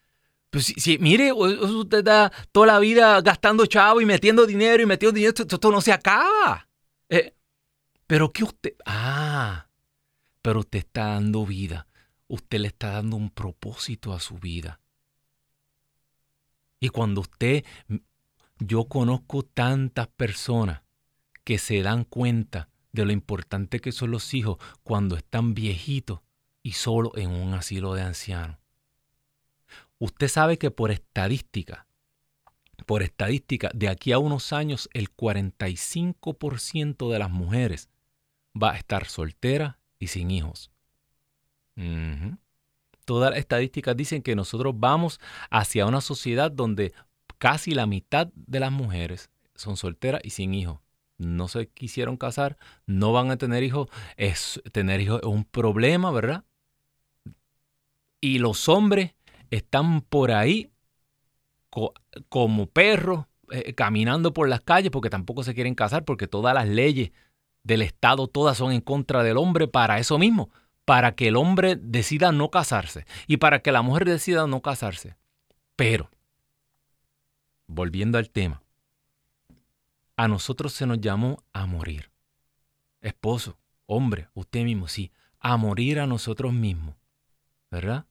Pues 0.51 0.73
si, 0.77 0.99
mire, 0.99 1.33
usted 1.33 1.99
está 1.99 2.33
toda 2.53 2.67
la 2.69 2.79
vida 2.79 3.21
gastando 3.21 3.67
chavo 3.67 4.01
y 4.01 4.07
metiendo 4.07 4.47
dinero 4.47 4.83
y 4.83 4.87
metiendo 4.87 5.15
dinero, 5.15 5.35
esto, 5.37 5.71
no 5.71 5.81
se 5.81 5.93
acaba. 5.93 6.69
Eh, 7.11 7.35
pero 8.07 8.33
que 8.33 8.45
usted, 8.45 8.75
ah, 8.87 9.69
pero 10.41 10.61
usted 10.61 10.79
está 10.79 11.09
dando 11.09 11.45
vida. 11.45 11.87
Usted 12.29 12.61
le 12.61 12.69
está 12.69 12.93
dando 12.93 13.17
un 13.17 13.31
propósito 13.31 14.13
a 14.13 14.21
su 14.21 14.39
vida. 14.39 14.81
Y 16.81 16.89
cuando 16.89 17.23
usted, 17.23 17.65
yo 18.59 18.85
conozco 18.85 19.43
tantas 19.43 20.09
personas 20.09 20.83
que 21.45 21.59
se 21.59 21.83
dan 21.83 22.05
cuenta 22.05 22.71
de 22.93 23.05
lo 23.05 23.13
importante 23.13 23.81
que 23.81 23.93
son 23.93 24.11
los 24.11 24.33
hijos 24.35 24.59
cuando 24.83 25.17
están 25.17 25.55
viejitos 25.55 26.21
y 26.63 26.73
solo 26.73 27.13
en 27.17 27.31
un 27.31 27.55
asilo 27.55 27.95
de 27.95 28.03
ancianos. 28.03 28.59
Usted 29.99 30.29
sabe 30.29 30.59
que 30.59 30.71
por 30.71 30.91
estadística, 30.91 31.87
por 32.87 33.03
estadística, 33.03 33.71
de 33.75 33.89
aquí 33.89 34.13
a 34.13 34.19
unos 34.19 34.53
años 34.53 34.89
el 34.93 35.15
45% 35.15 37.11
de 37.11 37.19
las 37.19 37.31
mujeres 37.31 37.89
va 38.61 38.73
a 38.73 38.77
estar 38.77 39.07
soltera 39.07 39.79
y 39.99 40.09
sin 40.09 40.31
hijos. 40.31 40.71
Todas 43.05 43.31
las 43.31 43.39
estadísticas 43.39 43.97
dicen 43.97 44.23
que 44.23 44.37
nosotros 44.37 44.75
vamos 44.77 45.21
hacia 45.51 45.87
una 45.87 46.01
sociedad 46.01 46.51
donde 46.51 46.93
casi 47.39 47.73
la 47.73 47.87
mitad 47.87 48.29
de 48.35 48.61
las 48.61 48.73
mujeres 48.73 49.31
son 49.55 49.77
solteras 49.77 50.21
y 50.25 50.31
sin 50.31 50.55
hijos. 50.55 50.81
No 51.19 51.49
se 51.49 51.69
quisieron 51.69 52.17
casar, 52.17 52.59
no 52.87 53.13
van 53.13 53.31
a 53.31 53.37
tener 53.37 53.63
hijos. 53.65 53.89
Es, 54.17 54.61
tener 54.73 55.01
hijos 55.01 55.21
es 55.23 55.29
un 55.29 55.45
problema, 55.45 56.13
¿verdad? 56.13 56.45
Y 58.21 58.39
los 58.39 58.69
hombres 58.69 59.13
están 59.51 60.01
por 60.03 60.33
ahí 60.33 60.71
como 62.29 62.67
perros 62.67 63.27
eh, 63.51 63.75
caminando 63.75 64.33
por 64.33 64.49
las 64.49 64.61
calles 64.61 64.91
porque 64.91 65.11
tampoco 65.11 65.43
se 65.43 65.55
quieren 65.55 65.75
casar 65.75 66.05
porque 66.05 66.27
todas 66.27 66.55
las 66.55 66.69
leyes 66.69 67.13
del 67.63 67.83
Estado 67.83 68.27
todas 68.27 68.57
son 68.57 68.73
en 68.73 68.81
contra 68.81 69.23
del 69.23 69.37
hombre 69.37 69.69
para 69.69 69.99
eso 69.99 70.19
mismo, 70.19 70.51
para 70.85 71.15
que 71.15 71.29
el 71.29 71.37
hombre 71.37 71.77
decida 71.77 72.33
no 72.33 72.51
casarse 72.51 73.05
y 73.27 73.37
para 73.37 73.61
que 73.61 73.73
la 73.73 73.83
mujer 73.83 74.07
decida 74.07 74.47
no 74.47 74.63
casarse. 74.63 75.17
Pero, 75.77 76.11
volviendo 77.67 78.19
al 78.19 78.31
tema, 78.31 78.63
a 80.17 80.29
nosotros 80.29 80.73
se 80.73 80.87
nos 80.87 81.01
llamó 81.01 81.45
a 81.53 81.67
morir. 81.67 82.11
Esposo, 83.01 83.59
hombre, 83.87 84.29
usted 84.35 84.65
mismo, 84.65 84.89
sí, 84.89 85.13
a 85.39 85.57
morir 85.57 86.01
a 86.01 86.07
nosotros 86.07 86.53
mismos. 86.53 86.97
¿Verdad? 87.71 88.07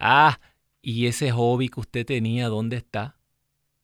Ah, 0.00 0.40
¿y 0.82 1.06
ese 1.06 1.30
hobby 1.30 1.68
que 1.68 1.80
usted 1.80 2.06
tenía, 2.06 2.48
dónde 2.48 2.78
está? 2.78 3.18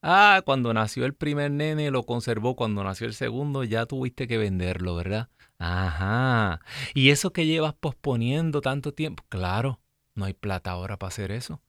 Ah, 0.02 0.42
cuando 0.44 0.72
nació 0.72 1.04
el 1.04 1.14
primer 1.14 1.50
nene 1.50 1.90
lo 1.90 2.04
conservó, 2.04 2.56
cuando 2.56 2.82
nació 2.84 3.06
el 3.06 3.14
segundo 3.14 3.64
ya 3.64 3.86
tuviste 3.86 4.26
que 4.26 4.38
venderlo, 4.38 4.96
¿verdad? 4.96 5.28
Ajá. 5.58 6.60
¿Y 6.94 7.10
eso 7.10 7.32
que 7.32 7.46
llevas 7.46 7.74
posponiendo 7.74 8.60
tanto 8.60 8.94
tiempo? 8.94 9.24
Claro, 9.28 9.80
no 10.14 10.24
hay 10.24 10.32
plata 10.32 10.70
ahora 10.70 10.96
para 10.98 11.08
hacer 11.08 11.32
eso. 11.32 11.60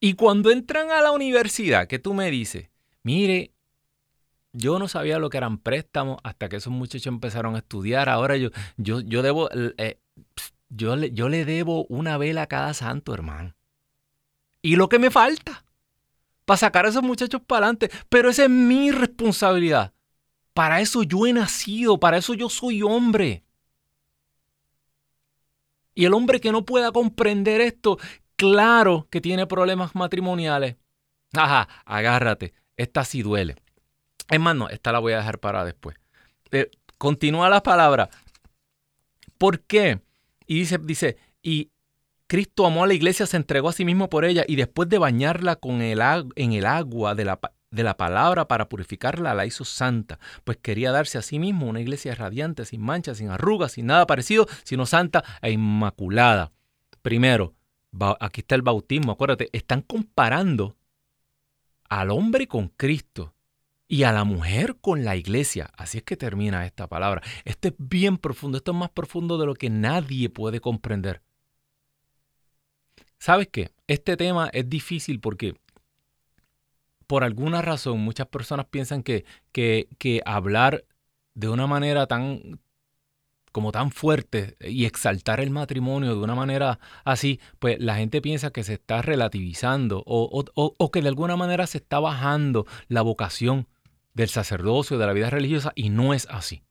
Y 0.00 0.14
cuando 0.14 0.50
entran 0.50 0.90
a 0.90 1.00
la 1.00 1.12
universidad, 1.12 1.86
¿qué 1.86 1.98
tú 1.98 2.12
me 2.12 2.30
dices? 2.30 2.70
Mire, 3.02 3.52
yo 4.52 4.78
no 4.78 4.88
sabía 4.88 5.18
lo 5.18 5.30
que 5.30 5.38
eran 5.38 5.58
préstamos 5.58 6.18
hasta 6.24 6.48
que 6.48 6.56
esos 6.56 6.72
muchachos 6.72 7.06
empezaron 7.06 7.54
a 7.54 7.58
estudiar. 7.58 8.08
Ahora 8.08 8.36
yo, 8.36 8.50
yo, 8.78 9.00
yo 9.00 9.22
debo, 9.22 9.48
eh, 9.78 10.00
yo 10.70 10.96
le 10.96 11.44
debo 11.44 11.86
una 11.86 12.18
vela 12.18 12.42
a 12.42 12.46
cada 12.46 12.74
santo, 12.74 13.14
hermano 13.14 13.54
y 14.62 14.76
lo 14.76 14.88
que 14.88 14.98
me 14.98 15.10
falta 15.10 15.64
para 16.44 16.58
sacar 16.58 16.84
a 16.84 16.88
esos 16.88 17.02
muchachos 17.02 17.40
para 17.46 17.66
adelante. 17.66 17.90
Pero 18.08 18.28
esa 18.30 18.44
es 18.44 18.50
mi 18.50 18.90
responsabilidad. 18.90 19.92
Para 20.52 20.80
eso 20.80 21.02
yo 21.02 21.26
he 21.26 21.32
nacido, 21.32 21.98
para 22.00 22.18
eso 22.18 22.34
yo 22.34 22.48
soy 22.48 22.82
hombre. 22.82 23.44
Y 25.94 26.04
el 26.04 26.14
hombre 26.14 26.40
que 26.40 26.52
no 26.52 26.64
pueda 26.64 26.92
comprender 26.92 27.60
esto, 27.60 27.98
claro 28.36 29.06
que 29.10 29.20
tiene 29.20 29.46
problemas 29.46 29.94
matrimoniales. 29.94 30.76
Ajá, 31.34 31.68
agárrate, 31.84 32.52
esta 32.76 33.04
sí 33.04 33.22
duele. 33.22 33.56
Es 34.28 34.40
más, 34.40 34.56
no, 34.56 34.68
esta 34.68 34.92
la 34.92 34.98
voy 34.98 35.12
a 35.12 35.18
dejar 35.18 35.38
para 35.38 35.64
después. 35.64 35.96
Eh, 36.50 36.70
continúa 36.98 37.48
la 37.48 37.62
palabra. 37.62 38.10
¿Por 39.38 39.60
qué? 39.60 40.00
Y 40.46 40.60
dice, 40.60 40.78
dice, 40.78 41.16
y 41.42 41.70
Cristo 42.30 42.64
amó 42.64 42.84
a 42.84 42.86
la 42.86 42.94
iglesia, 42.94 43.26
se 43.26 43.36
entregó 43.36 43.70
a 43.70 43.72
sí 43.72 43.84
mismo 43.84 44.08
por 44.08 44.24
ella 44.24 44.44
y 44.46 44.54
después 44.54 44.88
de 44.88 44.98
bañarla 44.98 45.56
con 45.56 45.82
el, 45.82 46.00
en 46.36 46.52
el 46.52 46.64
agua 46.64 47.16
de 47.16 47.24
la, 47.24 47.40
de 47.72 47.82
la 47.82 47.96
palabra 47.96 48.46
para 48.46 48.68
purificarla, 48.68 49.34
la 49.34 49.46
hizo 49.46 49.64
santa, 49.64 50.20
pues 50.44 50.56
quería 50.58 50.92
darse 50.92 51.18
a 51.18 51.22
sí 51.22 51.40
mismo 51.40 51.66
una 51.66 51.80
iglesia 51.80 52.14
radiante, 52.14 52.64
sin 52.66 52.82
manchas, 52.82 53.18
sin 53.18 53.30
arrugas, 53.30 53.72
sin 53.72 53.86
nada 53.86 54.06
parecido, 54.06 54.46
sino 54.62 54.86
santa 54.86 55.24
e 55.42 55.50
inmaculada. 55.50 56.52
Primero, 57.02 57.56
aquí 58.20 58.42
está 58.42 58.54
el 58.54 58.62
bautismo, 58.62 59.10
acuérdate, 59.10 59.48
están 59.52 59.82
comparando 59.82 60.76
al 61.88 62.12
hombre 62.12 62.46
con 62.46 62.68
Cristo 62.68 63.34
y 63.88 64.04
a 64.04 64.12
la 64.12 64.22
mujer 64.22 64.76
con 64.80 65.04
la 65.04 65.16
iglesia. 65.16 65.68
Así 65.76 65.98
es 65.98 66.04
que 66.04 66.16
termina 66.16 66.64
esta 66.64 66.86
palabra. 66.86 67.22
Esto 67.44 67.66
es 67.66 67.74
bien 67.76 68.18
profundo, 68.18 68.58
esto 68.58 68.70
es 68.70 68.78
más 68.78 68.90
profundo 68.90 69.36
de 69.36 69.46
lo 69.46 69.56
que 69.56 69.68
nadie 69.68 70.28
puede 70.28 70.60
comprender. 70.60 71.22
¿Sabes 73.20 73.48
qué? 73.52 73.70
Este 73.86 74.16
tema 74.16 74.48
es 74.54 74.68
difícil 74.70 75.20
porque 75.20 75.54
por 77.06 77.22
alguna 77.22 77.60
razón 77.60 78.00
muchas 78.00 78.26
personas 78.28 78.64
piensan 78.66 79.02
que, 79.02 79.26
que, 79.52 80.22
hablar 80.24 80.86
de 81.34 81.50
una 81.50 81.66
manera 81.66 82.06
tan 82.06 82.60
como 83.52 83.72
tan 83.72 83.90
fuerte 83.90 84.56
y 84.60 84.86
exaltar 84.86 85.40
el 85.40 85.50
matrimonio 85.50 86.14
de 86.14 86.22
una 86.22 86.34
manera 86.34 86.78
así, 87.04 87.40
pues 87.58 87.78
la 87.78 87.96
gente 87.96 88.22
piensa 88.22 88.52
que 88.52 88.62
se 88.62 88.74
está 88.74 89.02
relativizando 89.02 90.02
o, 90.06 90.44
o, 90.54 90.90
que 90.90 91.02
de 91.02 91.08
alguna 91.08 91.36
manera 91.36 91.66
se 91.66 91.78
está 91.78 92.00
bajando 92.00 92.64
la 92.88 93.02
vocación 93.02 93.68
del 94.14 94.30
sacerdocio, 94.30 94.96
de 94.96 95.06
la 95.06 95.12
vida 95.12 95.28
religiosa, 95.28 95.72
y 95.74 95.90
no 95.90 96.14
es 96.14 96.26
así. 96.30 96.62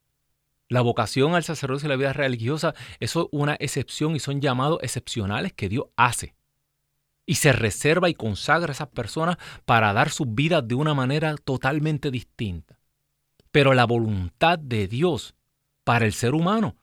La 0.67 0.81
vocación 0.81 1.35
al 1.35 1.43
sacerdocio 1.43 1.87
y 1.87 1.89
la 1.89 1.95
vida 1.97 2.13
religiosa, 2.13 2.73
es 2.99 3.13
una 3.31 3.55
excepción 3.59 4.15
y 4.15 4.19
son 4.19 4.41
llamados 4.41 4.79
excepcionales 4.81 5.53
que 5.53 5.69
Dios 5.69 5.87
hace 5.97 6.38
y 7.29 7.35
se 7.35 7.53
reserva 7.53 8.09
y 8.09 8.15
consagra 8.15 8.71
a 8.71 8.73
esas 8.73 8.87
personas 8.87 9.37
para 9.63 9.93
dar 9.93 10.09
sus 10.09 10.33
vidas 10.33 10.67
de 10.67 10.73
una 10.73 10.95
manera 10.95 11.35
totalmente 11.37 12.09
distinta. 12.09 12.79
Pero 13.51 13.75
la 13.75 13.85
voluntad 13.85 14.57
de 14.57 14.87
Dios 14.87 15.35
para 15.83 16.07
el 16.07 16.13
ser 16.13 16.33
humano 16.33 16.75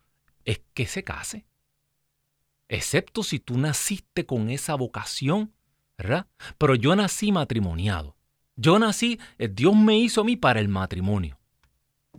es 0.44 0.60
que 0.72 0.86
se 0.86 1.02
case. 1.02 1.46
Excepto 2.68 3.24
si 3.24 3.40
tú 3.40 3.58
naciste 3.58 4.24
con 4.24 4.48
esa 4.48 4.76
vocación, 4.76 5.52
¿verdad? 5.98 6.28
Pero 6.58 6.76
yo 6.76 6.94
nací 6.94 7.32
matrimoniado. 7.32 8.14
Yo 8.54 8.78
nací, 8.78 9.18
eh, 9.38 9.48
Dios 9.48 9.74
me 9.74 9.98
hizo 9.98 10.20
a 10.20 10.24
mí 10.24 10.36
para 10.36 10.60
el 10.60 10.68
matrimonio, 10.68 11.40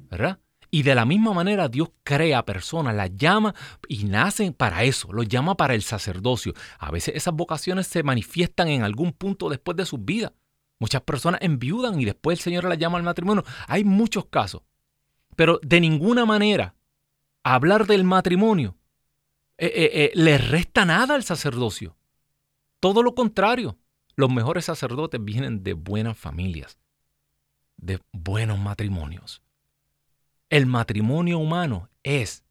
¿verdad? 0.09 0.37
Y 0.69 0.83
de 0.83 0.95
la 0.95 1.05
misma 1.05 1.33
manera 1.33 1.69
Dios 1.69 1.89
crea 2.03 2.45
personas, 2.45 2.95
las 2.95 3.15
llama 3.15 3.55
y 3.87 4.03
nacen 4.03 4.53
para 4.53 4.83
eso, 4.83 5.11
los 5.13 5.27
llama 5.27 5.55
para 5.55 5.73
el 5.73 5.81
sacerdocio. 5.81 6.53
A 6.77 6.91
veces 6.91 7.15
esas 7.15 7.33
vocaciones 7.33 7.87
se 7.87 8.03
manifiestan 8.03 8.67
en 8.67 8.83
algún 8.83 9.13
punto 9.13 9.49
después 9.49 9.77
de 9.77 9.85
sus 9.85 10.03
vidas. 10.03 10.33
Muchas 10.79 11.01
personas 11.01 11.41
enviudan 11.41 11.99
y 11.99 12.05
después 12.05 12.37
el 12.39 12.43
Señor 12.43 12.65
las 12.65 12.77
llama 12.77 12.97
al 12.97 13.03
matrimonio. 13.03 13.43
Hay 13.67 13.83
muchos 13.83 14.25
casos. 14.25 14.61
Pero 15.35 15.59
de 15.63 15.79
ninguna 15.79 16.25
manera 16.25 16.75
hablar 17.43 17.87
del 17.87 18.03
matrimonio 18.03 18.75
le 19.57 20.37
resta 20.37 20.85
nada 20.85 21.15
al 21.15 21.23
sacerdocio. 21.23 21.95
Todo 22.79 23.01
lo 23.01 23.15
contrario. 23.15 23.77
Los 24.15 24.31
mejores 24.31 24.65
sacerdotes 24.65 25.23
vienen 25.23 25.63
de 25.63 25.73
buenas 25.73 26.17
familias, 26.17 26.77
de 27.77 27.99
buenos 28.11 28.57
matrimonios. 28.59 29.43
El 30.49 30.65
matrimonio 30.65 31.39
humano 31.39 31.89
es, 32.03 32.43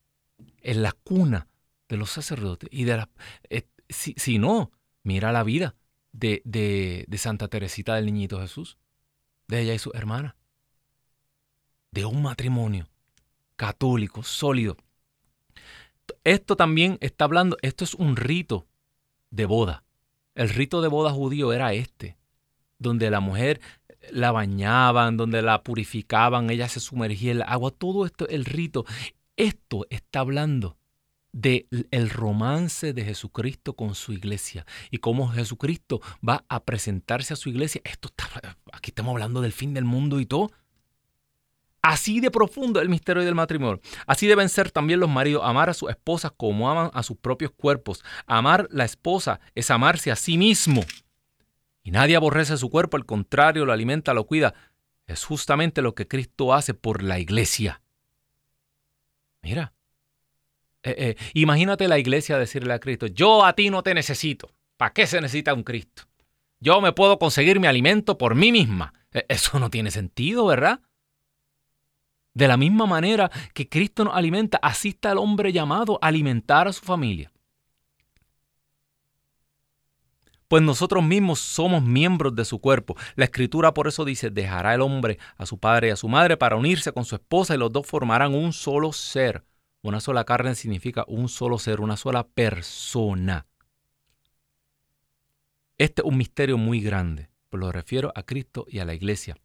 en 0.61 0.83
la 0.83 0.93
cuna 0.93 1.49
de 1.89 1.97
los 1.97 2.11
sacerdotes 2.11 2.69
y 2.73 2.85
de 2.85 2.97
la... 2.97 3.09
si, 3.89 4.39
no, 4.39 4.71
mira 5.03 5.33
la 5.33 5.43
vida 5.43 5.75
de, 6.13 6.43
de 6.45 7.19
Santa 7.19 7.49
Teresita 7.49 7.95
del 7.95 8.07
Niñito 8.07 8.41
Jesús, 8.41 8.77
de 9.49 9.63
ella 9.63 9.75
y 9.75 9.79
su 9.79 9.93
hermana. 9.95 10.37
De 11.91 12.05
un 12.05 12.23
matrimonio 12.23 12.89
católico, 13.57 14.23
sólido. 14.23 14.77
Esto 16.25 16.57
también 16.57 16.99
está 17.01 17.25
hablando, 17.25 17.57
esto 17.63 17.85
es 17.85 17.95
un 17.95 18.17
rito 18.17 18.67
de 19.31 19.47
boda. 19.47 19.85
El 20.35 20.51
rito 20.51 20.83
de 20.83 20.89
boda 20.89 21.11
judío 21.11 21.53
era 21.53 21.73
este, 21.73 22.17
donde 22.79 23.11
la 23.11 23.21
mujer 23.21 23.61
la 24.11 24.33
bañaban, 24.33 25.17
donde 25.17 25.43
la 25.43 25.63
purificaban, 25.63 26.51
ella 26.51 26.69
se 26.69 26.81
sumergía 26.81 27.33
en 27.33 27.39
el 27.39 27.43
agua, 27.43 27.71
todo 27.71 28.07
esto, 28.07 28.29
el 28.29 28.45
rito. 28.45 28.85
Esto 29.37 29.87
está 29.91 30.21
hablando 30.21 30.77
del 31.33 31.67
el 31.91 32.09
romance 32.09 32.95
de 32.95 33.05
Jesucristo 33.05 33.75
con 33.75 33.95
su 33.95 34.13
iglesia 34.13 34.65
y 34.91 34.99
cómo 34.99 35.29
Jesucristo 35.29 36.01
va 36.27 36.45
a 36.49 36.65
presentarse 36.65 37.35
a 37.35 37.37
su 37.37 37.51
iglesia. 37.51 37.83
Esto 37.85 38.09
está, 38.09 38.57
aquí 38.73 38.91
estamos 38.91 39.13
hablando 39.13 39.43
del 39.43 39.53
fin 39.53 39.75
del 39.75 39.85
mundo 39.85 40.19
y 40.19 40.27
todo. 40.27 40.51
Así 41.83 42.21
de 42.21 42.33
profundo 42.33 42.81
el 42.81 42.89
misterio 42.89 43.23
del 43.23 43.37
matrimonio. 43.37 43.81
Así 44.07 44.27
deben 44.27 44.49
ser 44.49 44.73
también 44.73 44.99
los 44.99 45.09
maridos, 45.09 45.43
amar 45.45 45.71
a 45.71 45.75
sus 45.75 45.91
esposas 45.91 46.33
como 46.37 46.69
aman 46.69 46.91
a 46.93 47.03
sus 47.05 47.17
propios 47.17 47.53
cuerpos. 47.53 48.03
Amar 48.27 48.67
la 48.73 48.85
esposa 48.85 49.39
es 49.55 49.71
amarse 49.71 50.11
a 50.11 50.17
sí 50.17 50.37
mismo. 50.37 50.85
Y 51.87 51.93
nadie 51.93 52.17
aborrece 52.17 52.57
su 52.57 52.69
cuerpo, 52.69 52.97
al 52.97 53.07
contrario, 53.07 53.65
lo 53.65 53.73
alimenta, 53.73 54.13
lo 54.13 54.27
cuida. 54.27 54.55
Es 55.07 55.25
justamente 55.25 55.83
lo 55.83 55.95
que 55.95 56.09
Cristo 56.09 56.53
hace 56.53 56.75
por 56.75 57.01
la 57.01 57.21
iglesia. 57.21 57.81
Mira, 59.41 59.73
eh, 60.83 60.97
eh, 60.99 61.17
imagínate 61.35 61.87
la 61.87 62.01
iglesia 62.01 62.39
decirle 62.39 62.75
a 62.75 62.81
Cristo, 62.81 63.07
yo 63.07 63.45
a 63.45 63.53
ti 63.53 63.71
no 63.71 63.85
te 63.85 63.95
necesito. 63.95 64.53
¿Para 64.77 64.93
qué 64.93 65.07
se 65.07 65.21
necesita 65.21 65.55
un 65.55 65.63
Cristo? 65.63 66.03
Yo 66.59 66.81
me 66.81 66.91
puedo 66.91 67.21
conseguir 67.21 67.61
mi 67.61 67.69
alimento 67.69 68.19
por 68.19 68.35
mí 68.35 68.51
misma. 68.51 68.93
E, 69.13 69.25
eso 69.29 69.61
no 69.61 69.71
tiene 69.71 69.93
sentido, 69.93 70.45
¿verdad? 70.47 70.81
De 72.35 72.49
la 72.49 72.57
misma 72.57 72.87
manera 72.87 73.31
que 73.55 73.69
Cristo 73.69 74.03
nos 74.03 74.17
alimenta, 74.17 74.59
así 74.61 74.89
está 74.89 75.13
el 75.13 75.19
hombre 75.19 75.53
llamado 75.53 76.01
a 76.03 76.09
alimentar 76.09 76.67
a 76.67 76.73
su 76.73 76.85
familia. 76.85 77.31
Pues 80.49 80.63
nosotros 80.63 81.03
mismos 81.03 81.41
somos 81.41 81.83
miembros 81.83 82.35
de 82.35 82.45
su 82.45 82.61
cuerpo. 82.61 82.97
La 83.17 83.25
escritura 83.25 83.75
por 83.75 83.89
eso 83.89 84.05
dice, 84.05 84.31
dejará 84.31 84.75
el 84.75 84.81
hombre 84.81 85.19
a 85.37 85.47
su 85.47 85.59
padre 85.59 85.89
y 85.89 85.91
a 85.91 85.97
su 85.97 86.09
madre 86.09 86.37
para 86.37 86.57
unirse 86.57 86.93
con 86.93 87.05
su 87.05 87.17
esposa 87.17 87.55
y 87.55 87.59
los 87.59 87.73
dos 87.73 87.87
formarán 87.87 88.35
un 88.35 88.53
solo 88.53 88.93
ser. 88.93 89.45
Una 89.83 90.01
sola 90.01 90.25
carne 90.25 90.55
significa 90.55 91.05
un 91.09 91.29
solo 91.29 91.59
ser, 91.59 91.81
una 91.81 91.97
sola 91.97 92.27
persona. 92.27 93.47
Este 95.79 96.03
es 96.03 96.07
un 96.07 96.17
misterio 96.17 96.57
muy 96.59 96.81
grande, 96.81 97.29
pues 97.51 97.61
lo 97.61 97.71
refiero 97.71 98.13
a 98.15 98.23
Cristo 98.23 98.67
y 98.69 98.79
a 98.79 98.85
la 98.85 98.95
iglesia 98.95 99.37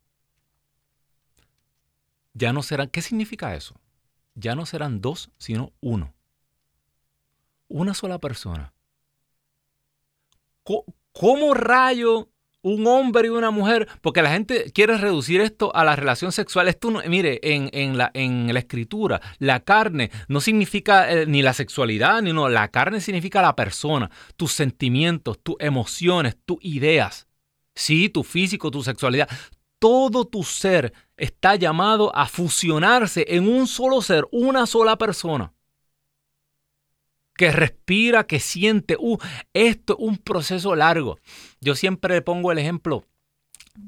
ya 2.33 2.53
no 2.53 2.63
serán, 2.63 2.89
¿qué 2.89 3.01
significa 3.01 3.55
eso? 3.55 3.75
Ya 4.35 4.55
no 4.55 4.65
serán 4.65 5.01
dos, 5.01 5.31
sino 5.37 5.73
uno. 5.81 6.13
Una 7.67 7.93
sola 7.93 8.19
persona. 8.19 8.73
¿Cómo, 10.63 11.54
rayo 11.54 12.30
un 12.63 12.86
hombre 12.88 13.28
y 13.28 13.32
una 13.32 13.52
mujer? 13.52 13.88
Porque 14.02 14.21
la 14.21 14.32
gente 14.32 14.71
quiere 14.71 14.97
reducir 14.97 15.41
esto 15.41 15.76
a 15.76 15.84
la 15.84 15.95
relación 15.95 16.32
sexual. 16.32 16.67
Esto 16.67 16.91
mire, 17.08 17.39
en, 17.43 17.97
la, 17.97 18.12
en 18.13 18.54
la 18.54 18.60
escritura, 18.60 19.21
la 19.39 19.62
carne 19.62 20.12
no 20.28 20.41
significa 20.41 21.12
eh, 21.12 21.26
ni 21.26 21.41
la 21.41 21.54
sexualidad, 21.54 22.21
ni 22.21 22.34
no. 22.34 22.50
La 22.50 22.67
carne 22.69 23.02
significa 23.02 23.41
la 23.41 23.56
persona, 23.56 24.10
tus 24.38 24.52
sentimientos, 24.54 25.39
tus 25.41 25.56
emociones, 25.60 26.38
tus 26.45 26.58
ideas. 26.62 27.28
Sí, 27.74 28.10
tu 28.10 28.24
físico, 28.24 28.69
tu 28.69 28.84
sexualidad 28.84 29.30
todo 29.82 30.26
tu 30.26 30.43
ser 30.43 30.93
está 31.17 31.56
llamado 31.56 32.15
a 32.15 32.28
fusionarse 32.28 33.26
en 33.28 33.50
un 33.50 33.65
solo 33.65 34.04
ser, 34.04 34.28
una 34.32 34.67
sola 34.67 34.95
persona. 34.95 35.54
Que 37.41 37.51
respira, 37.51 38.27
que 38.27 38.39
siente. 38.39 38.97
Uh, 38.99 39.17
esto 39.51 39.93
es 39.93 39.99
un 40.08 40.17
proceso 40.19 40.75
largo. 40.75 41.17
Yo 41.60 41.73
siempre 41.73 42.21
pongo 42.21 42.51
el 42.51 42.60
ejemplo, 42.60 43.04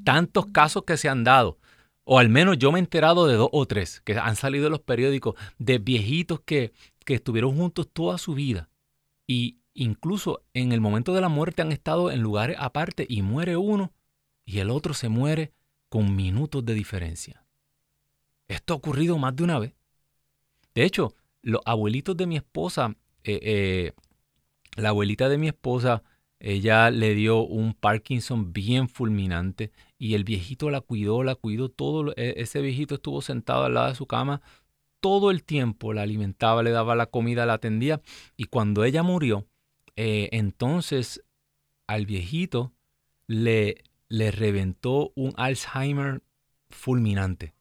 tantos 0.02 0.46
casos 0.46 0.82
que 0.82 0.96
se 0.96 1.08
han 1.08 1.22
dado, 1.22 1.56
o 2.02 2.18
al 2.18 2.28
menos 2.28 2.58
yo 2.58 2.72
me 2.72 2.80
he 2.80 2.82
enterado 2.82 3.28
de 3.28 3.36
dos 3.36 3.50
o 3.52 3.64
tres 3.64 4.00
que 4.00 4.18
han 4.18 4.34
salido 4.34 4.66
en 4.66 4.72
los 4.72 4.80
periódicos 4.80 5.36
de 5.58 5.78
viejitos 5.78 6.40
que, 6.40 6.72
que 7.04 7.14
estuvieron 7.14 7.56
juntos 7.56 7.88
toda 7.92 8.18
su 8.18 8.34
vida 8.34 8.70
y 9.24 9.58
incluso 9.72 10.42
en 10.52 10.72
el 10.72 10.80
momento 10.80 11.14
de 11.14 11.20
la 11.20 11.28
muerte 11.28 11.62
han 11.62 11.70
estado 11.70 12.10
en 12.10 12.22
lugares 12.22 12.56
aparte 12.58 13.06
y 13.08 13.22
muere 13.22 13.56
uno 13.56 13.92
y 14.44 14.58
el 14.58 14.68
otro 14.68 14.94
se 14.94 15.08
muere 15.08 15.52
con 15.88 16.16
minutos 16.16 16.66
de 16.66 16.74
diferencia. 16.74 17.44
Esto 18.48 18.74
ha 18.74 18.78
ocurrido 18.78 19.16
más 19.16 19.36
de 19.36 19.44
una 19.44 19.60
vez. 19.60 19.74
De 20.74 20.82
hecho, 20.82 21.14
los 21.40 21.60
abuelitos 21.64 22.16
de 22.16 22.26
mi 22.26 22.36
esposa, 22.36 22.96
eh, 23.24 23.40
eh, 23.42 23.92
la 24.76 24.90
abuelita 24.90 25.28
de 25.28 25.38
mi 25.38 25.48
esposa, 25.48 26.02
ella 26.38 26.90
le 26.90 27.14
dio 27.14 27.42
un 27.42 27.74
Parkinson 27.74 28.52
bien 28.52 28.88
fulminante 28.88 29.72
y 29.98 30.14
el 30.14 30.24
viejito 30.24 30.70
la 30.70 30.80
cuidó, 30.80 31.22
la 31.22 31.34
cuidó 31.34 31.70
todo. 31.70 32.12
E, 32.16 32.34
ese 32.36 32.60
viejito 32.60 32.96
estuvo 32.96 33.22
sentado 33.22 33.64
al 33.64 33.74
lado 33.74 33.88
de 33.88 33.94
su 33.94 34.06
cama 34.06 34.42
todo 35.00 35.30
el 35.30 35.44
tiempo, 35.44 35.92
la 35.92 36.02
alimentaba, 36.02 36.62
le 36.62 36.70
daba 36.70 36.94
la 36.94 37.06
comida, 37.06 37.46
la 37.46 37.54
atendía. 37.54 38.00
Y 38.36 38.44
cuando 38.44 38.84
ella 38.84 39.02
murió, 39.02 39.46
eh, 39.96 40.28
entonces 40.32 41.22
al 41.86 42.06
viejito 42.06 42.72
le, 43.26 43.84
le 44.08 44.30
reventó 44.30 45.12
un 45.14 45.34
Alzheimer 45.36 46.22
fulminante. 46.70 47.54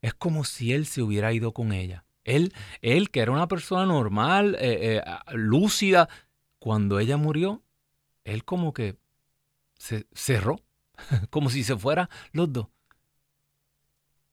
Es 0.00 0.14
como 0.14 0.44
si 0.44 0.72
él 0.72 0.86
se 0.86 1.02
hubiera 1.02 1.32
ido 1.32 1.52
con 1.52 1.72
ella. 1.72 2.04
Él, 2.24 2.52
él 2.82 3.10
que 3.10 3.20
era 3.20 3.32
una 3.32 3.48
persona 3.48 3.86
normal, 3.86 4.56
eh, 4.60 4.96
eh, 4.96 5.02
lúcida, 5.34 6.08
cuando 6.58 6.98
ella 6.98 7.16
murió, 7.16 7.62
él 8.24 8.44
como 8.44 8.72
que 8.72 8.96
se 9.76 10.06
cerró, 10.12 10.60
como 11.30 11.50
si 11.50 11.64
se 11.64 11.76
fuera 11.76 12.08
los 12.32 12.52
dos. 12.52 12.68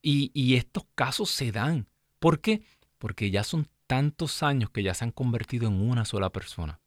Y, 0.01 0.31
y 0.33 0.55
estos 0.55 0.85
casos 0.95 1.29
se 1.29 1.51
dan. 1.51 1.87
¿Por 2.19 2.41
qué? 2.41 2.63
Porque 2.97 3.29
ya 3.29 3.43
son 3.43 3.67
tantos 3.87 4.41
años 4.41 4.71
que 4.71 4.83
ya 4.83 4.93
se 4.93 5.03
han 5.03 5.11
convertido 5.11 5.67
en 5.67 5.81
una 5.81 6.05
sola 6.05 6.31
persona 6.31 6.81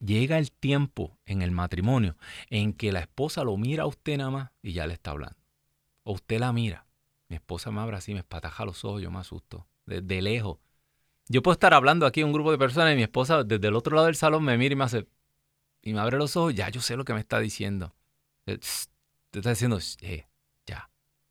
llega 0.00 0.38
el 0.38 0.52
tiempo 0.52 1.18
en 1.26 1.42
el 1.42 1.50
matrimonio 1.50 2.16
en 2.50 2.72
que 2.72 2.92
la 2.92 3.00
esposa 3.00 3.44
lo 3.44 3.56
mira 3.56 3.84
a 3.84 3.86
usted 3.86 4.18
nada 4.18 4.30
más 4.30 4.50
y 4.62 4.72
ya 4.72 4.86
le 4.86 4.94
está 4.94 5.10
hablando. 5.12 5.36
O 6.02 6.12
usted 6.12 6.38
la 6.38 6.52
mira. 6.52 6.86
Mi 7.28 7.36
esposa 7.36 7.70
me 7.70 7.80
abre 7.80 7.96
así, 7.96 8.14
me 8.14 8.20
espataja 8.20 8.64
los 8.64 8.84
ojos, 8.84 9.02
yo 9.02 9.10
me 9.10 9.18
asusto. 9.18 9.66
De, 9.88 10.22
lejos. 10.22 10.58
Yo 11.28 11.42
puedo 11.42 11.54
estar 11.54 11.72
hablando 11.72 12.04
aquí 12.06 12.20
a 12.20 12.26
un 12.26 12.32
grupo 12.32 12.50
de 12.50 12.58
personas 12.58 12.92
y 12.92 12.96
mi 12.96 13.02
esposa 13.02 13.42
desde 13.42 13.68
el 13.68 13.74
otro 13.74 13.94
lado 13.94 14.06
del 14.06 14.16
salón 14.16 14.44
me 14.44 14.58
mira 14.58 14.74
y 14.74 14.76
me 14.76 14.84
hace. 14.84 15.06
Y 15.82 15.94
me 15.94 16.00
abre 16.00 16.18
los 16.18 16.36
ojos, 16.36 16.54
ya 16.54 16.68
yo 16.68 16.80
sé 16.80 16.96
lo 16.96 17.04
que 17.04 17.14
me 17.14 17.20
está 17.20 17.38
diciendo. 17.38 17.94
Eh, 18.46 18.58
te 19.30 19.38
está 19.38 19.50
diciendo, 19.50 19.78
eh, 20.00 20.26
ya. 20.66 20.90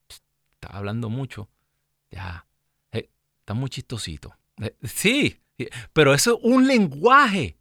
está 0.09 0.75
hablando 0.75 1.09
mucho. 1.09 1.49
Ya. 2.09 2.47
Eh, 2.91 3.09
está 3.39 3.53
muy 3.53 3.69
chistosito. 3.69 4.35
sí, 4.83 5.39
pero 5.93 6.13
eso 6.13 6.37
es 6.37 6.39
un 6.43 6.67
lenguaje. 6.67 7.57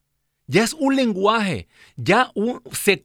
Ya 0.49 0.63
es 0.63 0.75
un 0.75 0.95
lenguaje, 0.95 1.67
ya 1.97 2.31
uno 2.35 2.63
se 2.71 3.03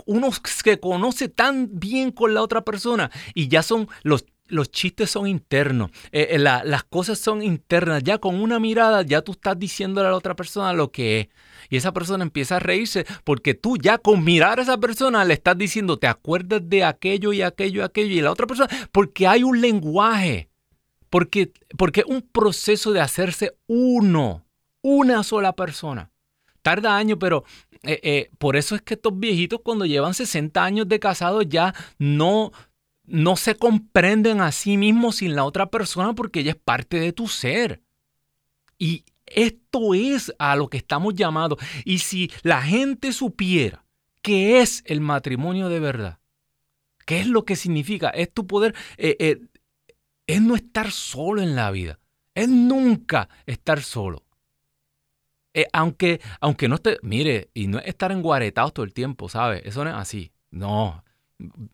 conoce 0.80 1.28
tan 1.28 1.80
bien 1.80 2.12
con 2.12 2.36
la 2.36 2.44
otra 2.44 2.62
persona 2.62 3.10
y 3.34 3.48
ya 3.48 3.64
son 3.64 3.90
los, 4.04 4.26
los 4.52 4.70
chistes 4.70 5.10
son 5.10 5.28
internos, 5.28 5.92
eh, 6.12 6.28
eh, 6.32 6.40
las 6.40 6.84
cosas 6.84 7.18
son 7.18 7.42
internas, 7.42 8.04
ya 8.04 8.18
con 8.18 8.40
una 8.40 8.60
mirada 8.60 9.02
ya 9.02 9.22
tú 9.22 9.32
estás 9.32 9.58
diciéndole 9.58 10.08
a 10.08 10.12
la 10.12 10.18
otra 10.18 10.36
persona 10.36 10.74
lo 10.74 10.92
que 10.92 11.22
es. 11.22 11.28
Y 11.70 11.78
esa 11.78 11.94
persona 11.94 12.24
empieza 12.24 12.58
a 12.58 12.60
reírse 12.60 13.06
porque 13.24 13.54
tú 13.54 13.78
ya 13.78 13.98
con 13.98 14.24
mirar 14.24 14.60
a 14.60 14.64
esa 14.64 14.78
persona 14.78 15.24
le 15.24 15.34
estás 15.34 15.58
diciendo, 15.58 15.98
te 15.98 16.08
acuerdas 16.08 16.62
de 16.64 16.84
aquello 16.84 17.32
y 17.34 17.42
aquello 17.42 17.82
y 17.82 17.84
aquello 17.86 18.14
y 18.14 18.22
la 18.22 18.32
otra 18.32 18.46
persona, 18.46 18.70
porque 18.92 19.26
hay 19.26 19.44
un 19.44 19.62
lenguaje, 19.62 20.50
porque, 21.10 21.54
porque 21.78 22.04
un 22.06 22.22
proceso 22.22 22.92
de 22.92 23.00
hacerse 23.00 23.56
uno, 23.68 24.46
una 24.82 25.24
sola 25.24 25.54
persona. 25.54 26.12
Tarda 26.62 26.96
años, 26.96 27.18
pero 27.20 27.44
eh, 27.84 28.30
por 28.38 28.56
eso 28.56 28.76
es 28.76 28.82
que 28.82 28.94
estos 28.94 29.18
viejitos 29.18 29.62
cuando 29.64 29.86
llevan 29.86 30.14
60 30.14 30.64
años 30.64 30.88
de 30.88 31.00
casados 31.00 31.46
ya 31.48 31.74
no, 31.98 32.52
no 33.12 33.36
se 33.36 33.56
comprenden 33.56 34.42
a 34.42 34.52
sí 34.52 34.78
mismos 34.78 35.18
sin 35.18 35.36
la 35.36 35.44
otra 35.44 35.70
persona 35.70 36.14
porque 36.14 36.40
ella 36.40 36.52
es 36.52 36.58
parte 36.58 37.00
de 37.00 37.14
tu 37.14 37.28
ser. 37.28 37.82
Y 38.78 39.06
esto 39.26 39.94
es 39.94 40.34
a 40.40 40.56
lo 40.56 40.70
que 40.70 40.78
estamos 40.78 41.14
llamados. 41.14 41.60
Y 41.86 42.00
si 42.00 42.32
la 42.44 42.62
gente 42.62 43.14
supiera 43.14 43.86
qué 44.22 44.62
es 44.62 44.84
el 44.86 45.02
matrimonio 45.02 45.70
de 45.70 45.80
verdad, 45.80 46.20
qué 47.06 47.20
es 47.20 47.28
lo 47.28 47.44
que 47.44 47.56
significa, 47.56 48.10
es 48.10 48.34
tu 48.34 48.48
poder, 48.48 48.76
eh, 48.98 49.18
eh, 49.20 49.42
es 50.28 50.42
no 50.42 50.56
estar 50.56 50.92
solo 50.92 51.42
en 51.42 51.56
la 51.56 51.72
vida, 51.72 52.00
es 52.34 52.48
nunca 52.48 53.30
estar 53.46 53.82
solo. 53.82 54.24
Eh, 55.54 55.66
aunque, 55.74 56.22
aunque 56.40 56.70
no 56.70 56.76
esté, 56.76 56.98
mire, 57.02 57.50
y 57.54 57.68
no 57.68 57.80
es 57.80 57.88
estar 57.88 58.12
enguaretados 58.14 58.74
todo 58.74 58.86
el 58.86 58.94
tiempo, 58.94 59.28
¿sabes? 59.28 59.64
Eso 59.66 59.84
no 59.84 59.90
es 59.90 59.98
así. 59.98 60.32
No, 60.50 61.04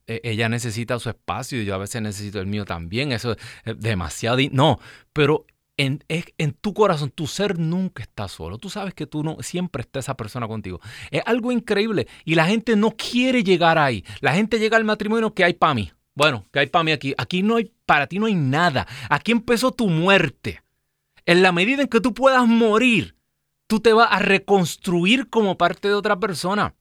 ella 0.06 0.49
necesita 0.49 0.99
su 0.99 1.10
espacio 1.10 1.62
y 1.62 1.65
yo 1.65 1.75
a 1.75 1.80
veces 1.80 2.01
necesito 2.01 2.39
el 2.39 2.47
mío 2.47 2.65
también. 2.65 3.12
Eso 3.12 3.36
es 3.65 3.80
demasiado. 3.80 4.38
No, 4.51 4.80
pero 5.13 5.45
en, 5.77 6.03
en, 6.10 6.53
tu 6.53 6.73
corazón, 6.73 7.12
tu 7.12 7.27
ser 7.27 7.60
nunca 7.60 8.03
está 8.03 8.27
solo. 8.27 8.58
Tú 8.58 8.69
sabes 8.69 8.93
que 8.93 9.06
tú 9.06 9.23
no 9.23 9.38
siempre 9.41 9.82
está 9.82 9.99
esa 9.99 10.17
persona 10.17 10.47
contigo. 10.47 10.82
Es 11.12 11.21
algo 11.25 11.51
increíble 11.51 12.08
y 12.25 12.36
la 12.36 12.47
gente 12.47 12.75
no 12.75 12.91
quiere 12.91 13.43
llegar 13.43 13.77
ahí. 13.77 14.03
La 14.21 14.34
gente 14.34 14.60
llega 14.60 14.77
al 14.77 14.86
matrimonio 14.86 15.34
que 15.34 15.43
hay 15.43 15.53
para 15.53 15.75
mí. 15.75 15.91
Bueno, 16.15 16.45
que 16.51 16.60
hay 16.60 16.67
para 16.67 16.84
mí 16.84 16.91
aquí. 16.91 17.13
Aquí 17.17 17.43
no 17.43 17.58
hay, 17.58 17.71
para 17.86 18.08
ti 18.08 18.17
no 18.17 18.25
hay 18.25 18.34
nada. 18.34 18.88
Aquí 19.10 19.32
empezó 19.32 19.71
tu 19.71 19.88
muerte. 19.88 20.63
En 21.27 21.43
la 21.43 21.51
medida 21.51 21.84
en 21.84 21.89
que 21.89 22.01
tú 22.01 22.13
puedas 22.13 22.47
morir, 22.47 23.15
tú 23.67 23.80
te 23.80 23.93
vas 23.93 24.08
a 24.12 24.19
reconstruir 24.19 25.30
como 25.30 25.58
parte 25.58 25.89
de 25.89 25.93
otra 25.93 26.19
persona. 26.19 26.73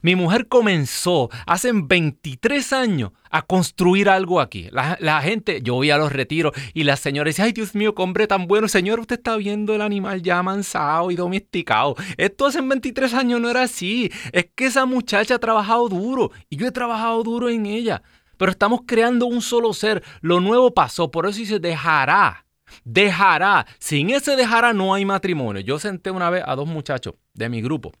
Mi 0.00 0.16
mujer 0.16 0.48
comenzó 0.48 1.28
hace 1.46 1.70
23 1.72 2.72
años 2.72 3.10
a 3.30 3.42
construir 3.42 4.08
algo 4.08 4.40
aquí. 4.40 4.68
La, 4.70 5.20
gente, 5.22 5.60
yo 5.62 5.74
voy 5.74 5.90
a 5.90 5.98
los 5.98 6.12
retiros 6.12 6.52
y 6.72 6.84
las 6.84 7.00
señoras 7.00 7.34
dicen, 7.34 7.46
ay 7.46 7.52
Dios 7.52 7.74
mío, 7.74 7.94
qué 7.94 8.02
hombre 8.02 8.26
tan 8.26 8.46
bueno. 8.46 8.68
Señor, 8.68 9.00
usted 9.00 9.16
está 9.16 9.36
viendo 9.36 9.74
el 9.74 9.82
animal 9.82 10.22
ya 10.22 10.38
amansado 10.38 11.10
y 11.10 11.16
domesticado. 11.16 11.96
Esto 12.16 12.46
hace 12.46 12.60
23 12.60 13.12
años 13.14 13.40
no 13.40 13.50
era 13.50 13.62
así. 13.62 14.10
Es 14.32 14.46
que 14.54 14.66
esa 14.66 14.86
muchacha 14.86 15.34
ha 15.34 15.38
trabajado 15.38 15.88
duro 15.88 16.30
y 16.48 16.56
yo 16.56 16.66
he 16.66 16.72
trabajado 16.72 17.22
duro 17.22 17.48
en 17.48 17.66
ella. 17.66 18.02
Pero 18.36 18.50
estamos 18.50 18.80
creando 18.86 19.26
un 19.26 19.42
solo 19.42 19.72
ser. 19.72 20.02
Lo 20.20 20.40
nuevo 20.40 20.72
pasó, 20.72 21.10
por 21.10 21.26
eso 21.26 21.44
se 21.44 21.58
dejará. 21.58 22.46
Dejará. 22.84 23.66
Sin 23.78 24.10
ese 24.10 24.36
dejará 24.36 24.72
no 24.72 24.94
hay 24.94 25.04
matrimonio. 25.04 25.60
Yo 25.60 25.78
senté 25.78 26.10
una 26.10 26.30
vez 26.30 26.42
a 26.46 26.56
dos 26.56 26.66
muchachos 26.66 27.14
de 27.34 27.48
mi 27.48 27.60
grupo 27.60 27.92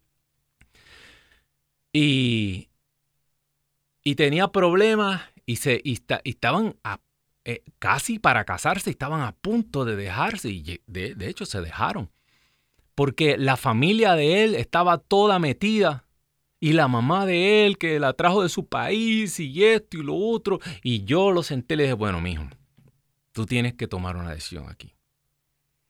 y, 1.92 2.70
y 4.02 4.14
tenía 4.14 4.48
problemas 4.48 5.22
y, 5.46 5.56
se, 5.56 5.80
y, 5.84 5.98
estaban 6.24 6.76
eh, 7.44 7.62
casi 7.78 8.18
para 8.18 8.44
casarse, 8.44 8.90
estaban 8.90 9.20
a 9.20 9.32
punto 9.32 9.84
de 9.84 9.96
dejarse 9.96 10.50
y 10.50 10.80
de, 10.86 11.14
de 11.14 11.28
hecho 11.28 11.44
se 11.44 11.60
dejaron. 11.60 12.10
Porque 12.94 13.36
la 13.38 13.56
familia 13.56 14.14
de 14.14 14.44
él 14.44 14.54
estaba 14.54 14.98
toda 14.98 15.38
metida 15.38 16.06
y 16.60 16.74
la 16.74 16.88
mamá 16.88 17.26
de 17.26 17.66
él 17.66 17.78
que 17.78 17.98
la 17.98 18.12
trajo 18.12 18.42
de 18.42 18.48
su 18.48 18.66
país 18.66 19.40
y 19.40 19.64
esto 19.64 19.98
y 19.98 20.02
lo 20.02 20.14
otro. 20.14 20.60
Y 20.82 21.04
yo 21.04 21.32
lo 21.32 21.42
senté 21.42 21.74
y 21.74 21.76
le 21.78 21.82
dije, 21.84 21.94
bueno, 21.94 22.20
mijo, 22.20 22.44
tú 23.32 23.46
tienes 23.46 23.74
que 23.74 23.88
tomar 23.88 24.16
una 24.16 24.30
decisión 24.30 24.68
aquí. 24.68 24.94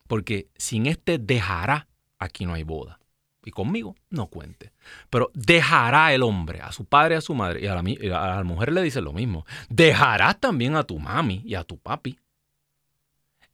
Porque 0.08 0.48
sin 0.56 0.86
este 0.86 1.18
dejará, 1.18 1.88
aquí 2.18 2.46
no 2.46 2.54
hay 2.54 2.62
boda 2.62 3.01
y 3.44 3.50
conmigo 3.50 3.96
no 4.10 4.26
cuente. 4.26 4.72
Pero 5.10 5.30
dejará 5.34 6.12
el 6.12 6.22
hombre 6.22 6.60
a 6.60 6.72
su 6.72 6.84
padre 6.84 7.14
y 7.14 7.18
a 7.18 7.20
su 7.20 7.34
madre, 7.34 7.60
y 7.62 7.66
a 7.66 7.74
la, 7.74 8.44
mujer 8.44 8.72
le 8.72 8.82
dice 8.82 9.00
lo 9.00 9.12
mismo, 9.12 9.44
dejarás 9.68 10.38
también 10.40 10.76
a 10.76 10.84
tu 10.84 10.98
mami 10.98 11.42
y 11.44 11.54
a 11.54 11.64
tu 11.64 11.78
papi, 11.78 12.18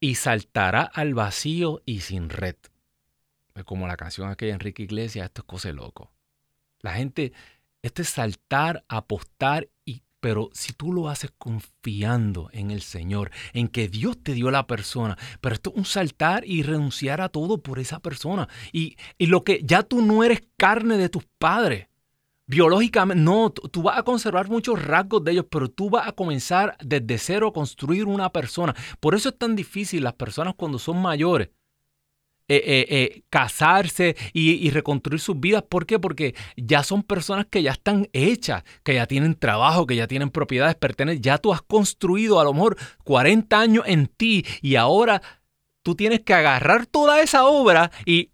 y 0.00 0.14
saltará 0.14 0.82
al 0.82 1.14
vacío 1.14 1.82
y 1.84 2.00
sin 2.00 2.30
red. 2.30 2.56
Es 3.54 3.64
como 3.64 3.88
la 3.88 3.96
canción 3.96 4.30
aquella 4.30 4.50
de 4.50 4.54
Enrique 4.54 4.82
Iglesias, 4.84 5.26
esto 5.26 5.42
es 5.42 5.46
cosa 5.46 5.72
loco. 5.72 6.12
La 6.80 6.94
gente, 6.94 7.32
este 7.82 8.02
es 8.02 8.08
saltar, 8.08 8.84
apostar 8.88 9.68
y 9.84 10.02
pero 10.20 10.50
si 10.52 10.72
tú 10.72 10.92
lo 10.92 11.08
haces 11.08 11.32
confiando 11.38 12.48
en 12.52 12.70
el 12.70 12.82
Señor, 12.82 13.30
en 13.52 13.68
que 13.68 13.88
Dios 13.88 14.18
te 14.22 14.32
dio 14.32 14.50
la 14.50 14.66
persona, 14.66 15.16
pero 15.40 15.54
esto 15.54 15.70
es 15.70 15.76
un 15.76 15.84
saltar 15.84 16.44
y 16.46 16.62
renunciar 16.62 17.20
a 17.20 17.28
todo 17.28 17.58
por 17.62 17.78
esa 17.78 18.00
persona. 18.00 18.48
Y, 18.72 18.96
lo 19.18 19.44
que 19.44 19.60
ya 19.64 19.82
tú 19.82 20.02
no 20.02 20.24
eres 20.24 20.42
carne 20.56 20.96
de 20.96 21.08
tus 21.08 21.24
padres. 21.38 21.88
Biológicamente, 22.46 23.22
no, 23.22 23.50
tú 23.50 23.82
vas 23.82 23.98
a 23.98 24.02
conservar 24.02 24.48
muchos 24.48 24.82
rasgos 24.82 25.22
de 25.22 25.32
ellos, 25.32 25.46
pero 25.50 25.68
tú 25.68 25.90
vas 25.90 26.08
a 26.08 26.12
comenzar 26.12 26.78
desde 26.82 27.18
cero 27.18 27.48
a 27.48 27.52
construir 27.52 28.06
una 28.06 28.32
persona. 28.32 28.74
Por 29.00 29.14
eso 29.14 29.28
es 29.28 29.36
tan 29.36 29.54
difícil 29.54 30.02
las 30.02 30.14
personas 30.14 30.54
cuando 30.56 30.78
son 30.78 31.02
mayores 31.02 31.50
eh, 32.50 32.62
eh, 32.64 32.86
eh, 32.88 33.22
casarse 33.28 34.16
y, 34.32 34.70
reconstruir 34.70 35.20
sus 35.20 35.38
vidas. 35.38 35.64
¿Por 35.68 35.84
qué? 35.84 35.98
Porque 35.98 36.34
ya 36.56 36.82
son 36.82 37.02
personas 37.02 37.46
que 37.46 37.62
ya 37.62 37.72
están 37.72 38.08
hechas, 38.14 38.64
que 38.82 38.94
ya 38.94 39.06
tienen 39.06 39.34
trabajo, 39.34 39.86
que 39.86 39.96
ya 39.96 40.06
tienen 40.06 40.30
propiedades, 40.30 40.74
pertenecen. 40.74 41.22
Ya 41.22 41.36
tú 41.36 41.52
has 41.52 41.60
construido 41.60 42.40
a 42.40 42.44
lo 42.44 42.54
mejor 42.54 42.78
40 43.04 43.60
años 43.60 43.84
en 43.86 44.06
ti 44.06 44.46
y 44.62 44.76
ahora 44.76 45.20
tú 45.82 45.94
tienes 45.94 46.20
que 46.20 46.32
agarrar 46.32 46.86
toda 46.86 47.20
esa 47.20 47.46
obra 47.46 47.90
y 48.06 48.30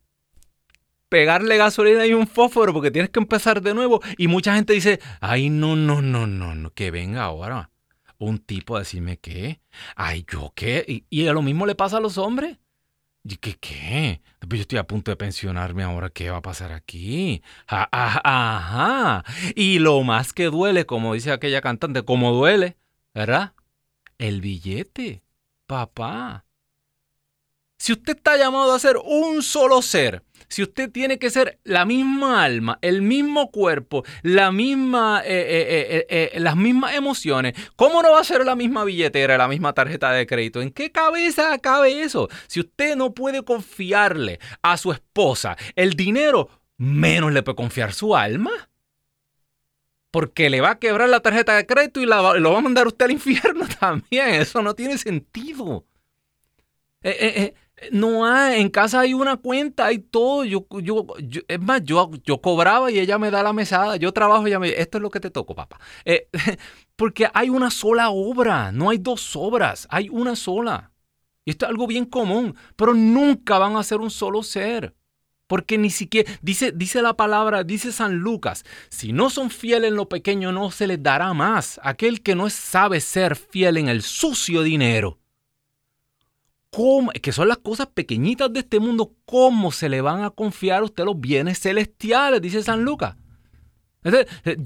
pegarle 1.09 1.57
gasolina 1.57 2.07
y 2.07 2.12
un 2.12 2.29
fósforo 2.29 2.72
porque 2.72 2.92
tienes 2.92 3.11
que 3.11 3.18
empezar 3.18 3.62
de 3.62 3.74
nuevo. 3.74 4.00
Y 4.16 4.29
mucha 4.29 4.55
gente 4.55 4.74
dice, 4.74 5.00
ay, 5.20 5.50
no, 5.50 5.74
no, 5.74 6.03
no, 6.03 6.29
no, 6.29 6.55
no 6.55 6.70
que 6.70 6.92
venga 6.92 7.24
ahora 7.24 7.70
un 8.18 8.38
tipo 8.38 8.77
a 8.77 8.81
decirme 8.81 9.18
qué. 9.18 9.61
Ay, 9.96 10.24
yo 10.31 10.53
qué. 10.55 10.85
Y, 10.87 11.05
y 11.11 11.24
lo 11.24 11.42
mismo 11.42 11.66
le 11.66 11.74
pasa 11.74 11.96
a 11.96 12.00
los 12.00 12.16
hombres. 12.16 12.59
¿Y 13.26 13.37
qué 13.37 13.54
qué? 13.58 14.20
Pues 14.40 14.58
yo 14.58 14.62
estoy 14.62 14.78
a 14.78 14.87
punto 14.87 15.10
de 15.10 15.16
pensionarme 15.16 15.82
ahora, 15.82 16.10
¿qué 16.10 16.28
va 16.30 16.38
a 16.38 16.42
pasar 16.42 16.72
aquí? 16.72 17.42
ajá. 17.66 19.24
Y 19.54 19.78
lo 19.78 20.02
más 20.02 20.34
que 20.34 20.44
duele, 20.44 20.84
como 20.84 21.14
dice 21.14 21.32
aquella 21.32 21.62
cantante, 21.62 22.02
como 22.02 22.32
duele, 22.32 22.76
¿verdad? 23.14 23.54
El 24.18 24.42
billete, 24.42 25.22
papá. 25.66 26.44
Si 27.78 27.92
usted 27.92 28.16
está 28.16 28.37
llamado 28.37 28.74
a 28.74 28.78
ser 28.78 28.98
un 28.98 29.42
solo 29.42 29.80
ser, 29.80 30.22
si 30.48 30.62
usted 30.62 30.90
tiene 30.90 31.18
que 31.18 31.30
ser 31.30 31.59
la 31.64 31.85
misma 31.85 32.44
alma, 32.44 32.78
el 32.83 33.02
mismo 33.02 33.50
cuerpo, 33.50 34.04
la 34.22 34.52
misma, 34.52 35.22
eh, 35.24 36.07
eh, 36.09 36.33
eh, 36.35 36.40
las 36.40 36.57
mismas 36.57 36.94
emociones, 36.94 37.54
¿cómo 37.76 38.02
no 38.02 38.12
va 38.12 38.20
a 38.20 38.24
ser 38.24 38.44
la 38.44 38.57
misma 38.57 38.85
billetera, 38.85 39.38
la 39.38 39.48
misma 39.48 39.72
tarjeta 39.72 40.12
de 40.12 40.26
crédito? 40.26 40.62
¿En 40.62 40.70
qué 40.70 40.92
cabeza 40.92 41.59
cabe 41.59 42.02
eso? 42.02 42.28
Si 42.46 42.61
usted 42.61 42.96
no 42.96 43.14
puede 43.14 43.42
confiarle 43.42 44.38
a 44.62 44.76
su 44.76 44.92
esposa 44.92 45.57
el 45.74 45.94
dinero, 45.94 46.48
menos 46.76 47.33
le 47.33 47.42
puede 47.42 47.57
confiar 47.57 47.92
su 47.92 48.16
alma. 48.16 48.50
Porque 50.11 50.48
le 50.48 50.61
va 50.61 50.70
a 50.70 50.78
quebrar 50.78 51.09
la 51.09 51.18
tarjeta 51.20 51.57
de 51.57 51.66
crédito 51.66 52.00
y 52.00 52.07
lo 52.07 52.22
va 52.52 52.59
a 52.59 52.61
mandar 52.61 52.87
usted 52.87 53.07
al 53.07 53.11
infierno 53.12 53.66
también. 53.80 54.28
Eso 54.35 54.62
no 54.62 54.74
tiene 54.74 54.96
sentido. 54.96 55.85
eh, 57.02 57.54
no 57.90 58.24
hay, 58.26 58.60
en 58.60 58.70
casa 58.70 59.00
hay 59.00 59.14
una 59.14 59.37
cuenta, 59.37 59.87
hay 59.87 59.98
todo. 59.98 60.44
Yo, 60.44 60.66
yo, 60.80 61.06
es 61.48 61.60
más, 61.60 61.82
yo, 61.84 62.10
yo 62.24 62.40
cobraba 62.40 62.90
y 62.90 62.98
ella 62.98 63.18
me 63.18 63.30
da 63.30 63.42
la 63.42 63.52
mesada. 63.52 63.96
Yo 63.96 64.12
trabajo 64.12 64.46
y 64.46 64.50
ella 64.50 64.58
me 64.58 64.68
dice, 64.68 64.80
esto 64.80 64.98
es 64.98 65.02
lo 65.02 65.10
que 65.10 65.20
te 65.20 65.30
toco, 65.30 65.54
papá. 65.54 65.78
Eh, 66.04 66.28
porque 66.96 67.28
hay 67.32 67.50
una 67.50 67.70
sola 67.70 68.10
obra, 68.10 68.72
no 68.72 68.90
hay 68.90 68.98
dos 68.98 69.34
obras, 69.37 69.87
hay 69.90 70.08
una 70.08 70.37
sola. 70.37 70.92
Y 71.44 71.50
esto 71.50 71.66
es 71.66 71.70
algo 71.70 71.87
bien 71.87 72.06
común, 72.06 72.56
pero 72.76 72.94
nunca 72.94 73.58
van 73.58 73.76
a 73.76 73.82
ser 73.82 74.00
un 74.00 74.10
solo 74.10 74.42
ser. 74.42 74.94
Porque 75.46 75.76
ni 75.76 75.90
siquiera, 75.90 76.32
dice, 76.40 76.72
dice 76.72 77.02
la 77.02 77.14
palabra, 77.14 77.64
dice 77.64 77.92
San 77.92 78.16
Lucas, 78.16 78.64
si 78.88 79.12
no 79.12 79.28
son 79.28 79.50
fieles 79.50 79.90
en 79.90 79.96
lo 79.96 80.08
pequeño, 80.08 80.52
no 80.52 80.70
se 80.70 80.87
les 80.87 81.02
dará 81.02 81.34
más. 81.34 81.78
Aquel 81.82 82.22
que 82.22 82.34
no 82.34 82.48
sabe 82.48 83.00
ser 83.00 83.37
fiel 83.37 83.76
en 83.76 83.88
el 83.88 84.02
sucio 84.02 84.62
dinero 84.62 85.18
que 87.22 87.32
son 87.32 87.48
las 87.48 87.58
cosas 87.58 87.88
pequeñitas 87.88 88.52
de 88.52 88.60
este 88.60 88.80
mundo, 88.80 89.12
¿cómo 89.24 89.72
se 89.72 89.88
le 89.88 90.00
van 90.00 90.24
a 90.24 90.30
confiar 90.30 90.82
a 90.82 90.84
usted 90.84 91.04
los 91.04 91.20
bienes 91.20 91.60
celestiales? 91.60 92.40
Dice 92.40 92.62
San 92.62 92.84
Lucas. 92.84 93.16
Eh, 94.04 94.56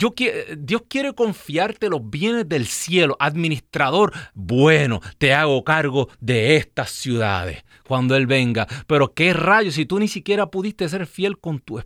Dios 0.59 0.83
quiere 0.89 1.13
confiarte 1.13 1.89
los 1.89 2.09
bienes 2.09 2.49
del 2.49 2.67
cielo. 2.67 3.17
Administrador, 3.21 4.13
bueno, 4.35 5.01
te 5.19 5.33
hago 5.33 5.63
cargo 5.63 6.09
de 6.21 6.57
estas 6.57 6.91
ciudades 6.91 7.65
cuando 7.87 8.17
Él 8.17 8.27
venga. 8.27 8.67
Pero 8.87 9.15
qué 9.15 9.33
rayos, 9.33 9.75
si 9.75 9.87
tú 9.87 9.99
ni 9.99 10.09
siquiera 10.09 10.51
pudiste 10.51 10.89
ser 10.89 11.07
fiel 11.07 11.39
con 11.39 11.61
tu 11.61 11.79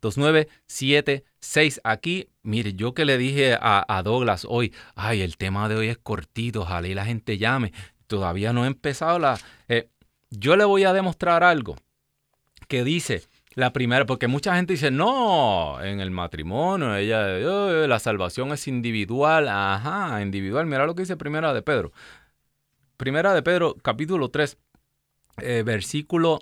205-271-2976. 0.01 1.81
Aquí, 1.85 2.31
mire, 2.43 2.73
yo 2.75 2.95
que 2.95 3.05
le 3.05 3.19
dije 3.19 3.57
a, 3.61 4.03
Douglas 4.05 4.47
hoy, 4.49 4.73
ay, 4.95 5.21
el 5.23 5.37
tema 5.37 5.69
de 5.69 5.75
hoy 5.77 5.89
es 5.89 5.99
cortito, 5.99 6.63
ojalá 6.63 6.87
y 6.89 6.95
la 6.95 7.05
gente 7.05 7.39
llame. 7.39 7.73
Todavía 8.07 8.53
no 8.53 8.65
he 8.65 8.69
empezado 8.69 9.19
la... 9.19 9.39
Eh, 9.69 9.89
yo 10.31 10.57
le 10.57 10.65
voy 10.65 10.85
a 10.85 10.93
demostrar 10.93 11.43
algo 11.43 11.77
que 12.69 12.85
dice... 12.85 13.25
La 13.59 13.73
primera, 13.73 14.07
porque 14.07 14.29
mucha 14.29 14.55
gente 14.55 14.75
dice, 14.75 14.93
no, 14.93 15.83
en 15.83 15.99
el 15.99 16.13
matrimonio, 16.13 16.95
ella, 16.95 17.27
la 17.89 17.99
salvación 17.99 18.53
es 18.53 18.69
individual. 18.69 19.49
Ajá, 19.49 20.23
individual. 20.23 20.67
Mira 20.67 20.87
lo 20.87 20.95
que 20.95 21.03
dice 21.03 21.17
primera 21.17 21.53
de 21.53 21.61
Pedro. 21.61 21.91
Primera 22.99 23.33
de 23.33 23.45
Pedro, 23.45 23.77
capítulo 23.81 24.29
3, 24.29 24.59
eh, 25.43 25.63
versículo 25.65 26.41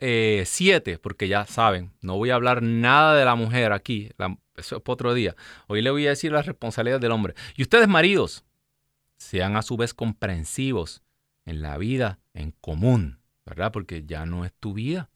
7, 0.00 0.92
eh, 0.92 0.98
porque 0.98 1.28
ya 1.28 1.44
saben, 1.44 1.92
no 2.00 2.16
voy 2.16 2.30
a 2.30 2.36
hablar 2.36 2.62
nada 2.62 3.14
de 3.14 3.26
la 3.26 3.34
mujer 3.34 3.72
aquí, 3.72 4.08
eso 4.56 4.76
es 4.76 4.82
para 4.82 4.94
otro 4.94 5.12
día. 5.12 5.36
Hoy 5.66 5.82
le 5.82 5.90
voy 5.90 6.06
a 6.06 6.10
decir 6.10 6.32
las 6.32 6.46
responsabilidades 6.46 7.02
del 7.02 7.12
hombre. 7.12 7.34
Y 7.56 7.62
ustedes, 7.62 7.88
maridos, 7.88 8.42
sean 9.18 9.54
a 9.54 9.60
su 9.60 9.76
vez 9.76 9.92
comprensivos 9.92 11.02
en 11.44 11.60
la 11.60 11.76
vida 11.76 12.20
en 12.32 12.52
común, 12.52 13.20
¿verdad? 13.44 13.70
Porque 13.70 14.06
ya 14.06 14.24
no 14.24 14.46
es 14.46 14.54
tu 14.54 14.72
vida, 14.72 15.10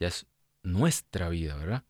ya 0.00 0.08
es 0.08 0.26
nuestra 0.64 1.28
vida, 1.28 1.54
¿verdad? 1.54 1.84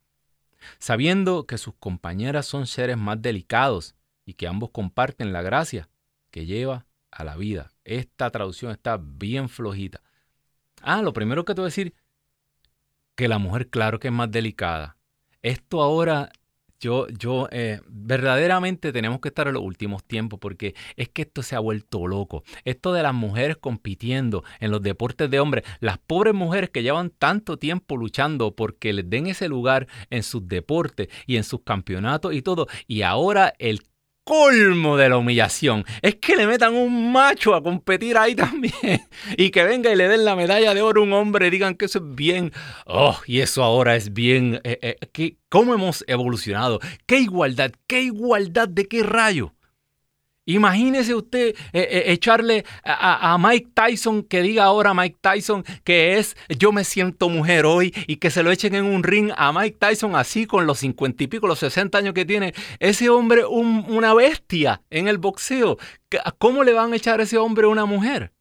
Sabiendo 0.79 1.47
que 1.47 1.57
sus 1.57 1.73
compañeras 1.77 2.45
son 2.45 2.67
seres 2.67 2.99
más 2.99 3.23
delicados 3.23 3.95
y 4.27 4.35
que 4.35 4.47
ambos 4.47 4.73
comparten 4.73 5.33
la 5.33 5.41
gracia 5.41 5.89
que 6.31 6.45
lleva 6.45 6.85
a 7.11 7.25
la 7.25 7.39
vida. 7.39 7.72
Esta 7.85 8.31
traducción 8.31 8.73
está 8.73 8.99
bien 9.01 9.49
flojita. 9.49 10.03
Ah, 10.81 11.03
lo 11.03 11.13
primero 11.13 11.45
que 11.45 11.55
te 11.55 11.61
voy 11.61 11.67
a 11.67 11.71
decir, 11.71 11.95
que 13.15 13.29
la 13.29 13.39
mujer 13.39 13.69
claro 13.69 13.99
que 13.99 14.09
es 14.09 14.15
más 14.15 14.31
delicada. 14.31 14.97
Esto 15.43 15.83
ahora, 15.83 16.31
yo, 16.81 17.09
yo, 17.09 17.49
eh, 17.51 17.81
verdaderamente 17.89 18.93
tenemos 18.93 19.21
que 19.21 19.29
estar 19.29 19.49
en 19.49 19.55
los 19.55 19.63
últimos 19.63 20.05
tiempos 20.05 20.39
porque 20.41 20.75
es 20.97 21.09
que 21.09 21.23
esto 21.23 21.43
se 21.43 21.55
ha 21.57 21.61
vuelto 21.61 22.07
loco. 22.07 22.43
Esto 22.65 22.93
de 22.93 23.03
las 23.03 23.15
mujeres 23.15 23.57
compitiendo 23.57 24.45
en 24.61 24.71
los 24.71 24.83
deportes 24.83 25.31
de 25.31 25.41
hombres, 25.41 25.65
las 25.81 25.99
pobres 25.99 26.35
mujeres 26.35 26.71
que 26.71 26.83
llevan 26.83 27.11
tanto 27.11 27.59
tiempo 27.59 27.97
luchando 27.97 28.55
porque 28.55 28.93
les 28.93 29.09
den 29.09 29.27
ese 29.27 29.49
lugar 29.49 29.89
en 30.11 30.23
sus 30.23 30.47
deportes 30.47 31.09
y 31.27 31.37
en 31.37 31.45
sus 31.45 31.63
campeonatos 31.63 32.35
y 32.35 32.43
todo, 32.43 32.67
y 32.87 33.03
ahora 33.03 33.53
el 33.59 33.83
colmo 34.25 34.97
de 34.97 35.09
la 35.09 35.19
humillación 35.19 35.85
es 36.01 36.17
que 36.17 36.37
le 36.37 36.47
metan 36.47 36.75
un 36.75 37.13
macho 37.13 37.55
a 37.55 37.63
competir 37.63 38.17
ahí 38.17 38.35
también 38.37 39.03
y 39.37 39.51
que 39.51 39.65
venga 39.65 39.93
y 39.93 39.97
le 39.97 40.09
den 40.09 40.25
la 40.25 40.37
medalla 40.37 40.75
de 40.75 40.83
oro 40.83 41.01
a 41.01 41.05
un 41.05 41.13
hombre 41.13 41.49
y 41.49 41.51
digan 41.51 41.75
que 41.75 41.87
eso 41.87 41.99
es 41.99 42.15
bien, 42.15 42.53
oh, 42.87 43.19
y 43.27 43.41
eso 43.41 43.63
ahora 43.63 43.97
es 43.97 44.13
bien, 44.13 44.61
eh, 44.65 44.99
eh, 45.01 45.37
¿cómo 45.49 45.75
hemos 45.75 46.05
evolucionado? 46.07 46.81
¿Qué 47.07 47.19
igualdad? 47.19 47.73
¿Qué 47.87 48.03
igualdad 48.03 48.69
de 48.69 48.89
qué 48.89 49.03
rayo? 49.03 49.55
Imagínese 50.45 51.15
usted 51.15 51.55
eh, 51.73 51.89
eh, 51.91 52.03
echarle 52.09 52.65
a, 52.85 53.39
Mike 53.39 53.71
Tyson 53.75 54.25
que 54.25 54.43
diga 54.43 54.65
ahora 54.65 54.93
Mike 54.93 55.19
Tyson 55.21 55.65
que 55.85 56.19
es 56.19 56.37
yo 56.59 56.73
me 56.73 56.83
siento 56.83 57.29
mujer 57.29 57.65
hoy 57.65 57.95
y 58.09 58.17
que 58.17 58.31
se 58.31 58.43
lo 58.43 58.51
echen 58.51 58.75
en 58.75 58.85
un 58.85 59.05
ring 59.05 59.31
a 59.37 59.53
Mike 59.53 59.77
Tyson 59.79 60.17
así 60.17 60.47
con 60.47 60.67
los 60.67 60.81
cincuenta 60.81 61.23
y 61.23 61.29
pico, 61.29 61.47
los 61.47 61.61
60 61.61 61.97
años 61.97 62.15
que 62.15 62.25
tiene. 62.25 62.55
Ese 62.81 63.09
hombre, 63.09 63.45
una 63.45 64.15
bestia 64.15 64.83
en 64.91 65.07
el 65.07 65.19
boxeo. 65.19 65.79
¿Cómo 66.39 66.65
le 66.65 66.73
van 66.73 66.93
a 66.93 66.97
echar 66.97 67.21
a 67.21 67.23
ese 67.23 67.39
hombre 67.39 67.67
a 67.67 67.69
una 67.69 67.85
mujer? 67.85 68.33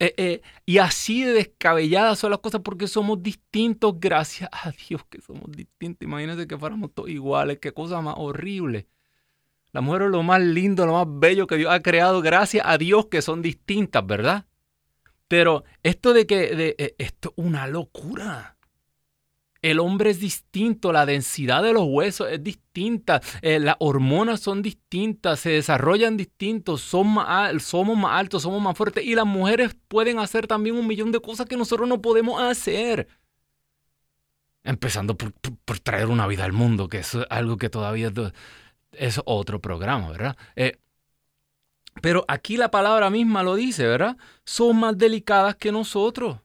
Eh, 0.00 0.42
y 0.64 0.78
así 0.78 1.24
de 1.24 1.32
descabelladas 1.32 2.20
son 2.20 2.30
las 2.30 2.40
cosas 2.40 2.60
porque 2.62 2.86
somos 2.86 3.22
distintos. 3.22 3.94
Gracias 3.98 4.50
a 4.52 4.70
Dios 4.72 5.04
que 5.08 5.22
somos 5.22 5.50
distintos. 5.50 6.06
Imagínense 6.06 6.46
que 6.46 6.58
fuéramos 6.58 6.92
todos 6.92 7.08
iguales. 7.08 7.58
Qué 7.60 7.72
cosa 7.72 8.00
más 8.02 8.14
horrible. 8.18 8.86
La 9.72 9.80
mujer 9.80 10.02
es 10.02 10.10
lo 10.10 10.22
más 10.22 10.40
lindo, 10.40 10.86
lo 10.86 10.94
más 10.94 11.06
bello 11.08 11.46
que 11.46 11.56
Dios 11.56 11.72
ha 11.72 11.80
creado, 11.80 12.22
gracias 12.22 12.64
a 12.66 12.78
Dios 12.78 13.06
que 13.06 13.20
son 13.20 13.42
distintas, 13.42 14.06
¿verdad? 14.06 14.46
Pero 15.28 15.64
esto 15.82 16.14
de 16.14 16.26
que 16.26 16.54
de, 16.56 16.74
eh, 16.78 16.94
esto 16.98 17.34
es 17.36 17.44
una 17.44 17.66
locura. 17.66 18.56
El 19.60 19.80
hombre 19.80 20.10
es 20.10 20.20
distinto, 20.20 20.92
la 20.92 21.04
densidad 21.04 21.62
de 21.64 21.72
los 21.72 21.82
huesos 21.84 22.28
es 22.30 22.42
distinta, 22.42 23.20
eh, 23.42 23.58
las 23.58 23.74
hormonas 23.80 24.40
son 24.40 24.62
distintas, 24.62 25.40
se 25.40 25.50
desarrollan 25.50 26.16
distintos, 26.16 26.80
son 26.80 27.16
somos 27.58 27.98
más 27.98 28.12
altos, 28.12 28.42
somos 28.42 28.62
más 28.62 28.76
fuertes 28.76 29.04
y 29.04 29.16
las 29.16 29.26
mujeres 29.26 29.76
pueden 29.88 30.20
hacer 30.20 30.46
también 30.46 30.76
un 30.76 30.86
millón 30.86 31.10
de 31.10 31.20
cosas 31.20 31.46
que 31.46 31.56
nosotros 31.56 31.88
no 31.88 32.00
podemos 32.00 32.40
hacer. 32.40 33.08
Empezando 34.62 35.16
por, 35.16 35.32
por 35.32 35.80
traer 35.80 36.06
una 36.06 36.26
vida 36.28 36.44
al 36.44 36.52
mundo, 36.52 36.88
que 36.88 36.98
es 36.98 37.18
algo 37.28 37.56
que 37.56 37.68
todavía 37.68 38.12
es 38.98 39.20
otro 39.24 39.60
programa, 39.60 40.10
¿verdad? 40.10 40.36
Eh, 40.56 40.78
pero 42.00 42.24
aquí 42.28 42.56
la 42.56 42.70
palabra 42.70 43.10
misma 43.10 43.42
lo 43.42 43.54
dice, 43.54 43.86
¿verdad? 43.86 44.16
Son 44.44 44.78
más 44.78 44.96
delicadas 44.96 45.56
que 45.56 45.72
nosotros. 45.72 46.38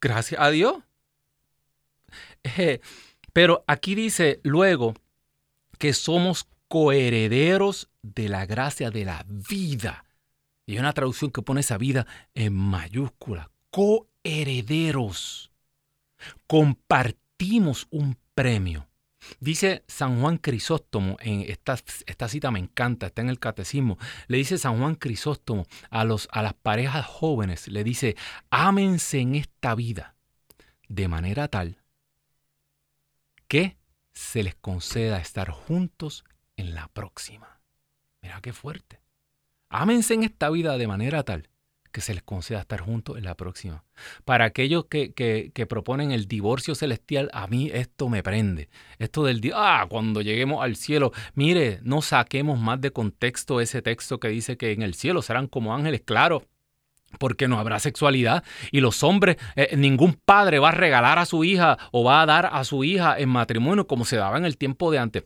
Gracias 0.00 0.40
a 0.40 0.50
Dios. 0.50 0.76
Eh, 2.58 2.80
pero 3.32 3.64
aquí 3.66 3.94
dice 3.94 4.40
luego 4.42 4.94
que 5.78 5.94
somos 5.94 6.48
coherederos 6.68 7.88
de 8.02 8.28
la 8.28 8.46
gracia 8.46 8.90
de 8.90 9.04
la 9.04 9.24
vida. 9.26 10.04
Y 10.66 10.72
hay 10.72 10.78
una 10.78 10.92
traducción 10.92 11.30
que 11.30 11.40
pone 11.40 11.60
esa 11.60 11.78
vida 11.78 12.06
en 12.34 12.52
mayúscula. 12.54 13.50
Coherederos. 13.70 15.52
Compartimos 16.46 17.86
un 17.90 18.18
premio. 18.34 18.88
Dice 19.40 19.84
San 19.86 20.20
Juan 20.20 20.38
Crisóstomo, 20.38 21.16
en 21.20 21.42
esta, 21.42 21.78
esta, 22.06 22.28
cita 22.28 22.50
me 22.50 22.58
encanta, 22.58 23.06
está 23.06 23.22
en 23.22 23.28
el 23.28 23.38
catecismo, 23.38 23.98
le 24.28 24.38
dice 24.38 24.58
San 24.58 24.78
Juan 24.78 24.94
Crisóstomo 24.94 25.66
a, 25.90 26.04
los, 26.04 26.28
a 26.32 26.42
las 26.42 26.54
parejas 26.54 27.06
jóvenes, 27.06 27.68
le 27.68 27.84
dice, 27.84 28.16
ámense 28.50 29.20
en 29.20 29.34
esta 29.34 29.74
vida 29.74 30.16
de 30.88 31.08
manera 31.08 31.48
tal 31.48 31.78
que 33.48 33.76
se 34.12 34.42
les 34.42 34.54
conceda 34.54 35.18
estar 35.18 35.50
juntos 35.50 36.24
en 36.56 36.74
la 36.74 36.88
próxima. 36.88 37.60
Mira 38.20 38.40
qué 38.40 38.52
fuerte. 38.52 39.00
Ámense 39.68 40.14
en 40.14 40.22
esta 40.22 40.50
vida 40.50 40.76
de 40.76 40.86
manera 40.86 41.22
tal 41.22 41.48
que 41.92 42.00
se 42.00 42.14
les 42.14 42.22
conceda 42.22 42.60
estar 42.60 42.80
juntos 42.80 43.18
en 43.18 43.24
la 43.24 43.36
próxima. 43.36 43.84
Para 44.24 44.46
aquellos 44.46 44.86
que, 44.86 45.12
que, 45.12 45.66
proponen 45.66 46.10
el 46.10 46.26
divorcio 46.26 46.74
celestial, 46.74 47.30
a 47.32 47.46
mí 47.46 47.70
esto 47.72 48.08
me 48.08 48.22
prende. 48.22 48.68
Esto 48.98 49.24
del 49.24 49.40
día, 49.40 49.54
ah, 49.56 49.86
cuando 49.88 50.22
lleguemos 50.22 50.64
al 50.64 50.76
cielo, 50.76 51.12
mire, 51.34 51.78
no 51.82 52.02
saquemos 52.02 52.58
más 52.58 52.80
de 52.80 52.90
contexto 52.90 53.60
ese 53.60 53.82
texto 53.82 54.18
que 54.18 54.28
dice 54.28 54.56
que 54.56 54.72
en 54.72 54.82
el 54.82 54.94
cielo 54.94 55.22
serán 55.22 55.46
como 55.46 55.74
ángeles, 55.74 56.02
claro. 56.04 56.44
Porque 57.18 57.46
no 57.46 57.58
habrá 57.58 57.78
sexualidad 57.78 58.42
y 58.70 58.80
los 58.80 59.02
hombres, 59.02 59.36
eh, 59.54 59.76
ningún 59.76 60.14
padre 60.14 60.58
va 60.58 60.70
a 60.70 60.72
regalar 60.72 61.18
a 61.18 61.26
su 61.26 61.44
hija 61.44 61.76
o 61.90 62.04
va 62.04 62.22
a 62.22 62.26
dar 62.26 62.48
a 62.50 62.64
su 62.64 62.84
hija 62.84 63.18
en 63.18 63.28
matrimonio 63.28 63.86
como 63.86 64.06
se 64.06 64.16
daba 64.16 64.38
en 64.38 64.46
el 64.46 64.56
tiempo 64.56 64.90
de 64.90 64.98
antes. 64.98 65.24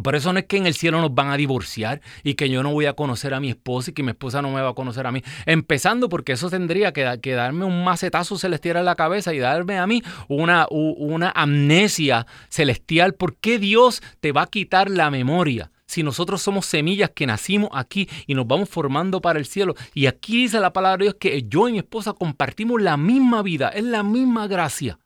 Por 0.00 0.16
eso 0.16 0.32
no 0.32 0.38
es 0.38 0.46
que 0.46 0.56
en 0.56 0.66
el 0.66 0.72
cielo 0.72 1.02
nos 1.02 1.14
van 1.14 1.28
a 1.28 1.36
divorciar 1.36 2.00
y 2.22 2.32
que 2.32 2.48
yo 2.48 2.62
no 2.62 2.72
voy 2.72 2.86
a 2.86 2.94
conocer 2.94 3.34
a 3.34 3.40
mi 3.40 3.50
esposa 3.50 3.90
y 3.90 3.94
que 3.94 4.02
mi 4.02 4.12
esposa 4.12 4.40
no 4.40 4.50
me 4.50 4.62
va 4.62 4.70
a 4.70 4.74
conocer 4.74 5.06
a 5.06 5.12
mí. 5.12 5.22
Empezando 5.44 6.08
porque 6.08 6.32
eso 6.32 6.48
tendría 6.48 6.94
que, 6.94 7.32
darme 7.34 7.66
un 7.66 7.84
macetazo 7.84 8.38
celestial 8.38 8.78
en 8.78 8.86
la 8.86 8.94
cabeza 8.94 9.34
y 9.34 9.38
darme 9.38 9.78
a 9.78 9.86
mí 9.86 10.02
una, 10.28 10.66
una 10.70 11.30
amnesia 11.34 12.26
celestial. 12.48 13.14
¿Por 13.14 13.36
qué 13.36 13.58
Dios 13.58 14.02
te 14.20 14.32
va 14.32 14.42
a 14.42 14.46
quitar 14.46 14.90
la 14.90 15.10
memoria? 15.10 15.70
Si 15.84 16.02
nosotros 16.02 16.40
somos 16.40 16.64
semillas 16.64 17.10
que 17.10 17.26
nacimos 17.26 17.68
aquí 17.74 18.08
y 18.26 18.34
nos 18.34 18.46
vamos 18.46 18.70
formando 18.70 19.20
para 19.20 19.38
el 19.38 19.44
cielo. 19.44 19.74
Y 19.92 20.06
aquí 20.06 20.38
dice 20.38 20.58
la 20.58 20.72
palabra 20.72 20.96
de 20.96 21.04
Dios 21.04 21.16
que 21.20 21.42
yo 21.42 21.68
y 21.68 21.72
mi 21.72 21.78
esposa 21.78 22.14
compartimos 22.14 22.80
la 22.80 22.96
misma 22.96 23.42
vida, 23.42 23.68
es 23.68 23.84
la 23.84 24.02
misma 24.02 24.46
gracia. 24.46 24.98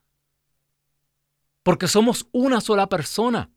Porque 1.64 1.88
somos 1.88 2.28
una 2.30 2.60
sola 2.60 2.88
persona. 2.88 3.50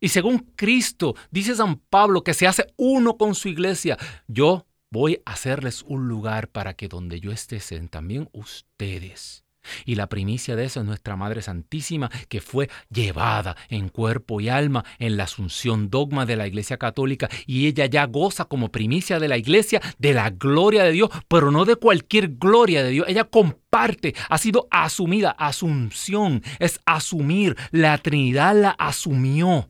Y 0.00 0.08
según 0.08 0.50
Cristo, 0.56 1.14
dice 1.30 1.54
San 1.54 1.76
Pablo 1.76 2.24
que 2.24 2.34
se 2.34 2.46
hace 2.46 2.72
uno 2.76 3.16
con 3.18 3.34
su 3.34 3.48
iglesia. 3.48 3.98
Yo 4.26 4.66
voy 4.90 5.20
a 5.24 5.32
hacerles 5.32 5.82
un 5.86 6.08
lugar 6.08 6.48
para 6.48 6.74
que 6.74 6.88
donde 6.88 7.20
yo 7.20 7.30
esté 7.32 7.60
sean 7.60 7.88
también 7.88 8.28
ustedes. 8.32 9.44
Y 9.84 9.94
la 9.94 10.08
primicia 10.08 10.56
de 10.56 10.64
eso 10.64 10.80
es 10.80 10.86
nuestra 10.86 11.16
Madre 11.16 11.42
Santísima, 11.42 12.10
que 12.28 12.40
fue 12.40 12.70
llevada 12.88 13.56
en 13.68 13.90
cuerpo 13.90 14.40
y 14.40 14.48
alma 14.48 14.84
en 14.98 15.18
la 15.18 15.24
asunción 15.24 15.90
dogma 15.90 16.24
de 16.24 16.36
la 16.36 16.46
Iglesia 16.46 16.78
Católica. 16.78 17.28
Y 17.46 17.66
ella 17.66 17.84
ya 17.84 18.06
goza 18.06 18.46
como 18.46 18.72
primicia 18.72 19.20
de 19.20 19.28
la 19.28 19.36
Iglesia 19.36 19.82
de 19.98 20.14
la 20.14 20.30
gloria 20.30 20.84
de 20.84 20.92
Dios, 20.92 21.10
pero 21.28 21.50
no 21.50 21.66
de 21.66 21.76
cualquier 21.76 22.28
gloria 22.38 22.82
de 22.82 22.90
Dios. 22.90 23.06
Ella 23.06 23.24
comparte, 23.24 24.14
ha 24.28 24.38
sido 24.38 24.66
asumida. 24.70 25.30
Asunción 25.32 26.42
es 26.58 26.80
asumir. 26.86 27.56
La 27.70 27.98
Trinidad 27.98 28.56
la 28.56 28.70
asumió. 28.70 29.68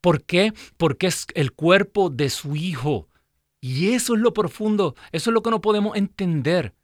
¿Por 0.00 0.24
qué? 0.24 0.52
Porque 0.76 1.08
es 1.08 1.26
el 1.34 1.52
cuerpo 1.52 2.10
de 2.10 2.30
su 2.30 2.56
Hijo. 2.56 3.08
Y 3.60 3.90
eso 3.90 4.14
es 4.14 4.20
lo 4.20 4.32
profundo, 4.32 4.94
eso 5.10 5.30
es 5.30 5.34
lo 5.34 5.42
que 5.42 5.50
no 5.50 5.60
podemos 5.60 5.96
entender, 5.96 6.74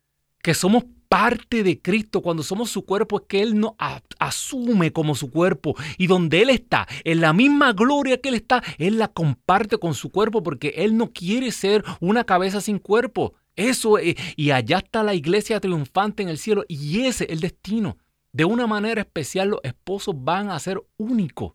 que 0.42 0.54
somos 0.54 0.84
parte 1.08 1.62
de 1.62 1.80
Cristo, 1.80 2.22
cuando 2.22 2.42
somos 2.42 2.70
su 2.70 2.84
cuerpo, 2.84 3.20
es 3.20 3.26
que 3.28 3.40
Él 3.40 3.56
nos 3.60 3.74
asume 4.18 4.92
como 4.92 5.14
su 5.14 5.30
cuerpo. 5.30 5.76
Y 5.96 6.08
donde 6.08 6.42
Él 6.42 6.50
está, 6.50 6.88
en 7.04 7.20
la 7.20 7.32
misma 7.32 7.72
gloria 7.72 8.20
que 8.20 8.30
Él 8.30 8.34
está, 8.34 8.64
Él 8.78 8.98
la 8.98 9.06
comparte 9.06 9.78
con 9.78 9.94
su 9.94 10.10
cuerpo 10.10 10.42
porque 10.42 10.74
Él 10.76 10.96
no 10.96 11.12
quiere 11.12 11.52
ser 11.52 11.84
una 12.00 12.24
cabeza 12.24 12.60
sin 12.60 12.80
cuerpo. 12.80 13.34
Eso 13.54 13.98
es, 13.98 14.16
y 14.34 14.50
allá 14.50 14.78
está 14.78 15.04
la 15.04 15.14
iglesia 15.14 15.60
triunfante 15.60 16.24
en 16.24 16.28
el 16.28 16.38
cielo 16.38 16.64
y 16.66 17.02
ese 17.02 17.24
es 17.24 17.30
el 17.30 17.38
destino. 17.38 17.96
De 18.32 18.44
una 18.44 18.66
manera 18.66 19.02
especial 19.02 19.50
los 19.50 19.60
esposos 19.62 20.16
van 20.18 20.50
a 20.50 20.58
ser 20.58 20.82
únicos. 20.96 21.52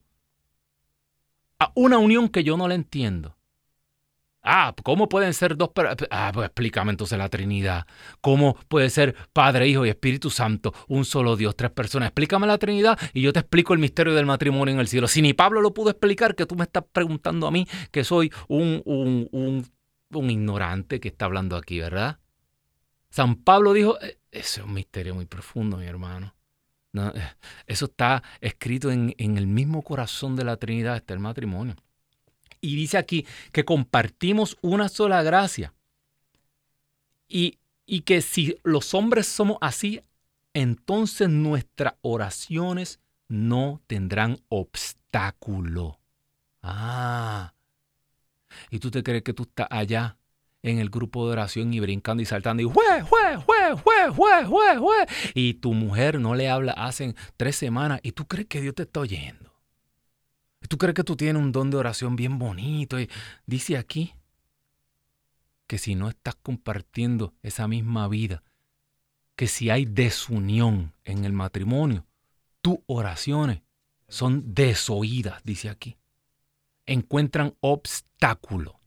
Una 1.76 1.98
unión 1.98 2.30
que 2.30 2.44
yo 2.44 2.58
no 2.58 2.68
la 2.68 2.76
entiendo. 2.76 3.40
Ah, 4.42 4.74
¿cómo 4.84 5.10
pueden 5.10 5.34
ser 5.34 5.58
dos? 5.58 5.70
Ah, 6.10 6.32
pues 6.34 6.46
explícame 6.48 6.92
entonces 6.92 7.18
la 7.18 7.30
Trinidad. 7.30 7.86
¿Cómo 8.22 8.56
puede 8.68 8.90
ser 8.90 9.16
Padre, 9.34 9.68
Hijo 9.68 9.86
y 9.86 9.90
Espíritu 9.90 10.30
Santo, 10.30 10.74
un 10.88 11.04
solo 11.04 11.36
Dios, 11.36 11.56
tres 11.56 11.72
personas? 11.72 12.08
Explícame 12.08 12.48
la 12.48 12.58
Trinidad 12.58 12.98
y 13.14 13.22
yo 13.22 13.34
te 13.34 13.40
explico 13.40 13.74
el 13.74 13.80
misterio 13.80 14.16
del 14.16 14.26
matrimonio 14.26 14.74
en 14.74 14.80
el 14.80 14.88
cielo. 14.88 15.08
Si 15.08 15.22
ni 15.22 15.34
Pablo 15.34 15.62
lo 15.62 15.74
pudo 15.74 15.90
explicar, 15.90 16.36
que 16.36 16.46
tú 16.46 16.56
me 16.56 16.64
estás 16.64 16.86
preguntando 16.92 17.48
a 17.48 17.52
mí 17.52 17.68
que 17.92 18.04
soy 18.04 18.32
un, 18.48 18.82
un, 18.86 19.28
un, 19.32 19.68
un 20.14 20.30
ignorante 20.30 21.00
que 21.02 21.10
está 21.10 21.26
hablando 21.26 21.58
aquí, 21.58 21.80
¿verdad? 21.80 22.20
San 23.10 23.36
Pablo 23.36 23.74
dijo, 23.74 24.00
e, 24.02 24.20
ese 24.32 24.62
es 24.62 24.66
un 24.66 24.74
misterio 24.74 25.16
muy 25.16 25.26
profundo, 25.26 25.78
mi 25.78 25.86
hermano. 25.86 26.34
Eh, 26.94 27.22
eso 27.68 27.86
está 27.86 28.24
escrito 28.42 28.92
en, 28.92 29.14
el 29.18 29.48
mismo 29.48 29.84
corazón 29.84 30.36
de 30.36 30.44
la 30.44 30.58
Trinidad, 30.58 30.96
está 30.98 31.14
el 31.14 31.20
matrimonio. 31.20 31.76
Y 32.62 32.76
dice 32.76 32.98
aquí 32.98 33.26
que 33.52 33.66
compartimos 33.66 34.58
una 34.62 34.90
sola 34.90 35.24
gracia. 35.24 35.74
Y, 37.28 37.60
y 37.86 38.02
que 38.02 38.22
si 38.22 38.58
los 38.64 38.94
hombres 38.94 39.28
somos 39.28 39.58
así, 39.62 40.02
entonces 40.54 41.30
nuestras 41.30 41.94
oraciones 42.02 43.00
no 43.28 43.82
tendrán 43.88 44.40
obstáculo. 44.50 46.00
Ah. 46.62 47.54
Y 48.72 48.80
tú 48.80 48.92
te 48.92 49.04
crees 49.04 49.24
que 49.24 49.34
tú 49.34 49.44
estás 49.44 49.68
allá 49.70 50.18
en 50.62 50.80
el 50.80 50.90
grupo 50.90 51.26
de 51.26 51.34
oración 51.34 51.74
y 51.74 51.80
brincando 51.80 52.22
y 52.22 52.26
saltando 52.26 52.62
y 52.64 52.66
jue, 52.66 53.02
jue, 53.04 53.38
jue, 53.38 53.59
Y 55.34 55.56
tu 55.56 55.74
mujer 55.74 56.20
no 56.20 56.36
le 56.36 56.50
habla 56.50 56.74
hace 56.74 57.16
tres 57.38 57.56
semanas 57.56 58.00
y 58.04 58.12
tú 58.12 58.28
crees 58.28 58.48
que 58.48 58.62
Dios 58.62 58.76
te 58.76 58.84
está 58.84 59.00
oyendo. 59.02 59.54
¿Tú 60.68 60.78
crees 60.78 60.94
que 60.94 61.04
tú 61.04 61.16
tienes 61.16 61.42
un 61.42 61.52
don 61.52 61.72
de 61.72 61.78
oración 61.78 62.16
bien 62.16 62.38
bonito? 62.38 63.00
Y 63.00 63.10
dice 63.46 63.78
aquí 63.78 64.14
que 65.68 65.78
si 65.78 65.96
no 65.96 66.10
estás 66.10 66.36
compartiendo 66.36 67.34
esa 67.42 67.68
misma 67.68 68.08
vida, 68.08 68.44
que 69.36 69.48
si 69.48 69.70
hay 69.70 69.86
desunión 69.86 70.94
en 71.06 71.26
el 71.26 71.32
matrimonio, 71.32 72.06
tus 72.62 72.80
oraciones 72.88 73.62
son 74.08 74.54
desoídas, 74.54 75.42
dice 75.44 75.70
aquí. 75.70 75.98
Encuentran 76.86 77.56
obstáculo. 77.62 78.80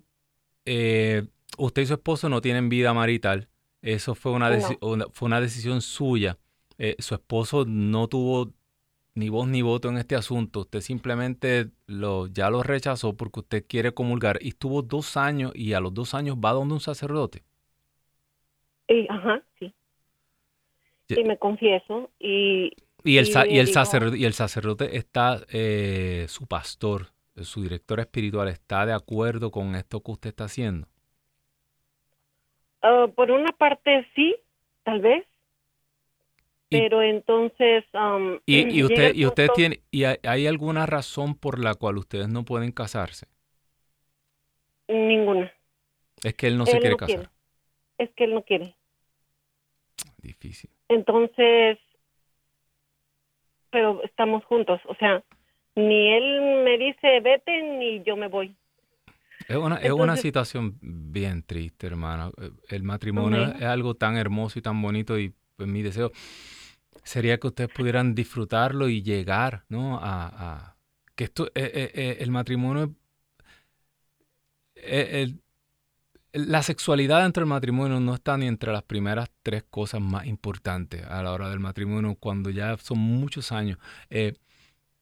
eh, 0.66 1.23
usted 1.57 1.83
y 1.83 1.87
su 1.87 1.95
esposo 1.95 2.29
no 2.29 2.41
tienen 2.41 2.68
vida 2.68 2.93
marital. 2.93 3.49
Eso 3.81 4.14
fue 4.14 4.33
una, 4.33 4.51
fue 5.12 5.27
una 5.27 5.41
decisión 5.41 5.81
suya. 5.81 6.37
Eh, 6.79 6.97
su 6.99 7.14
esposo 7.14 7.64
no 7.66 8.09
tuvo 8.09 8.53
ni 9.15 9.29
voz 9.29 9.49
ni 9.49 9.63
voto 9.63 9.89
en 9.89 9.99
este 9.99 10.17
asunto. 10.17 10.61
Usted 10.61 10.81
simplemente 10.81 11.71
lo, 11.87 12.27
ya 12.29 12.51
lo 12.51 12.63
rechazó 12.63 13.17
porque 13.17 13.41
usted 13.41 13.65
quiere 13.67 13.93
comulgar 13.93 14.39
y 14.41 14.49
estuvo 14.49 14.83
dos 14.83 15.17
años 15.17 15.53
y 15.55 15.75
a 15.75 15.81
los 15.81 15.93
dos 15.95 16.15
años 16.15 16.37
va 16.37 16.53
donde 16.53 16.75
un 16.75 16.81
sacerdote. 16.81 17.45
Y, 18.89 19.07
ajá, 19.09 19.43
sí. 19.59 19.73
Y 21.09 21.25
me 21.25 21.37
confieso 21.39 22.11
y... 22.19 22.73
Y 23.05 23.19
el, 23.19 23.27
y, 23.51 23.59
el, 23.59 23.67
sacerdote, 23.67 24.17
y 24.17 24.25
el 24.25 24.33
sacerdote 24.33 24.97
está, 24.97 25.41
eh, 25.53 26.27
su 26.29 26.47
pastor, 26.47 27.09
su 27.35 27.63
director 27.63 27.99
espiritual, 27.99 28.47
¿está 28.47 28.87
de 28.87 28.93
acuerdo 28.93 29.51
con 29.51 29.75
esto 29.75 30.01
que 30.01 30.13
usted 30.13 30.29
está 30.31 30.45
haciendo? 30.45 30.87
Ah, 32.81 33.07
por 33.15 33.33
una 33.33 33.51
parte 33.53 34.07
sí, 34.15 34.37
tal 34.85 35.01
vez, 35.01 35.27
pero 36.73 37.03
entonces... 37.03 37.85
Um, 37.93 38.39
y, 38.47 38.83
usted, 38.83 39.14
y 39.14 39.27
usted 39.27 39.49
tiene, 39.55 39.81
¿y 39.91 40.05
hay, 40.05 40.47
alguna 40.47 40.87
razón 40.87 41.35
por 41.35 41.59
la 41.59 41.75
cual 41.75 41.99
ustedes 41.99 42.29
no 42.29 42.45
pueden 42.45 42.73
casarse? 42.73 43.27
Ninguna. 44.89 45.53
Es 46.23 46.35
que 46.35 46.47
él 46.49 46.59
no 46.59 46.66
se 46.66 46.79
quiere 46.79 46.97
casar. 46.97 47.31
Es 47.99 48.11
que 48.16 48.25
él 48.25 48.35
no 48.35 48.43
quiere. 48.43 48.75
Difícil. 50.23 50.70
Entonces, 50.89 51.79
pero 53.70 54.03
estamos 54.05 54.45
juntos, 54.45 54.81
o 54.87 54.95
sea, 54.97 55.23
ni 55.75 56.12
él 56.12 56.62
me 56.64 56.79
dice 56.79 57.20
vete 57.20 57.62
ni 57.62 58.03
yo 58.03 58.16
me 58.16 58.29
voy. 58.29 58.55
Es 59.49 59.57
una, 59.57 59.77
es 59.77 59.91
una 59.91 60.16
situación 60.16 60.79
bien 60.81 61.43
triste, 61.43 61.87
hermano. 61.87 62.33
El 62.68 62.83
matrimonio 62.83 63.45
es 63.47 63.62
algo 63.62 63.95
tan 63.95 64.16
hermoso 64.16 64.59
y 64.59 64.62
tan 64.62 64.81
bonito 64.81 65.18
y 65.18 65.35
pues, 65.57 65.68
mi 65.68 65.83
deseo 65.83 66.12
sería 67.03 67.38
que 67.38 67.48
ustedes 67.48 67.70
pudieran 67.70 68.14
disfrutarlo 68.14 68.88
y 68.88 69.03
llegar, 69.03 69.64
¿no? 69.68 69.98
A, 70.03 70.76
que 71.14 71.24
esto, 71.24 71.46
eh, 71.48 71.50
eh, 71.55 71.90
eh, 71.94 72.16
el 72.20 72.30
matrimonio, 72.30 72.94
la 76.32 76.62
sexualidad 76.62 77.26
entre 77.26 77.42
el 77.42 77.48
matrimonio 77.48 78.00
no 78.00 78.14
está 78.14 78.36
ni 78.36 78.46
entre 78.46 78.72
las 78.72 78.82
primeras 78.82 79.30
tres 79.42 79.64
cosas 79.64 80.00
más 80.00 80.26
importantes 80.26 81.05
a 81.05 81.22
la 81.22 81.32
hora 81.32 81.50
del 81.50 81.61
matrimonio, 81.61 82.16
cuando 82.18 82.50
ya 82.50 82.76
son 82.78 82.98
muchos 82.98 83.53
años. 83.53 83.78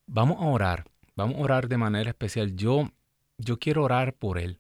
vamos 0.07 0.39
a 0.41 0.47
orar, 0.47 0.85
vamos 1.15 1.37
a 1.37 1.41
orar 1.41 1.69
de 1.69 1.77
manera 1.77 2.11
especial. 2.11 2.57
Yo, 2.57 2.91
yo 3.39 3.59
quiero 3.59 3.85
orar 3.85 4.15
por 4.15 4.39
él. 4.39 4.59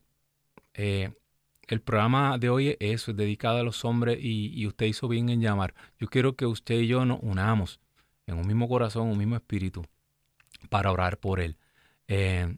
El 1.71 1.81
programa 1.81 2.37
de 2.37 2.51
hoy 2.51 2.77
es 2.81 3.07
dedicado 3.07 3.59
a 3.59 3.63
los 3.63 3.85
hombres 3.85 4.19
y, 4.21 4.67
usted 4.67 4.87
hizo 4.87 5.07
bien 5.07 5.29
en 5.29 5.41
llamar. 5.41 5.73
Yo 6.01 6.09
quiero 6.09 6.35
que 6.35 6.45
usted 6.45 6.81
y 6.81 6.89
yo 6.89 7.05
nos 7.05 7.21
unamos 7.23 7.79
en 8.27 8.39
un 8.39 8.47
mismo 8.47 8.69
corazón, 8.69 9.07
un 9.07 9.17
mismo 9.17 9.37
espíritu, 9.37 9.85
para 10.69 10.91
orar 10.91 11.19
por 11.19 11.39
él. 11.39 11.57
Eh, 12.09 12.57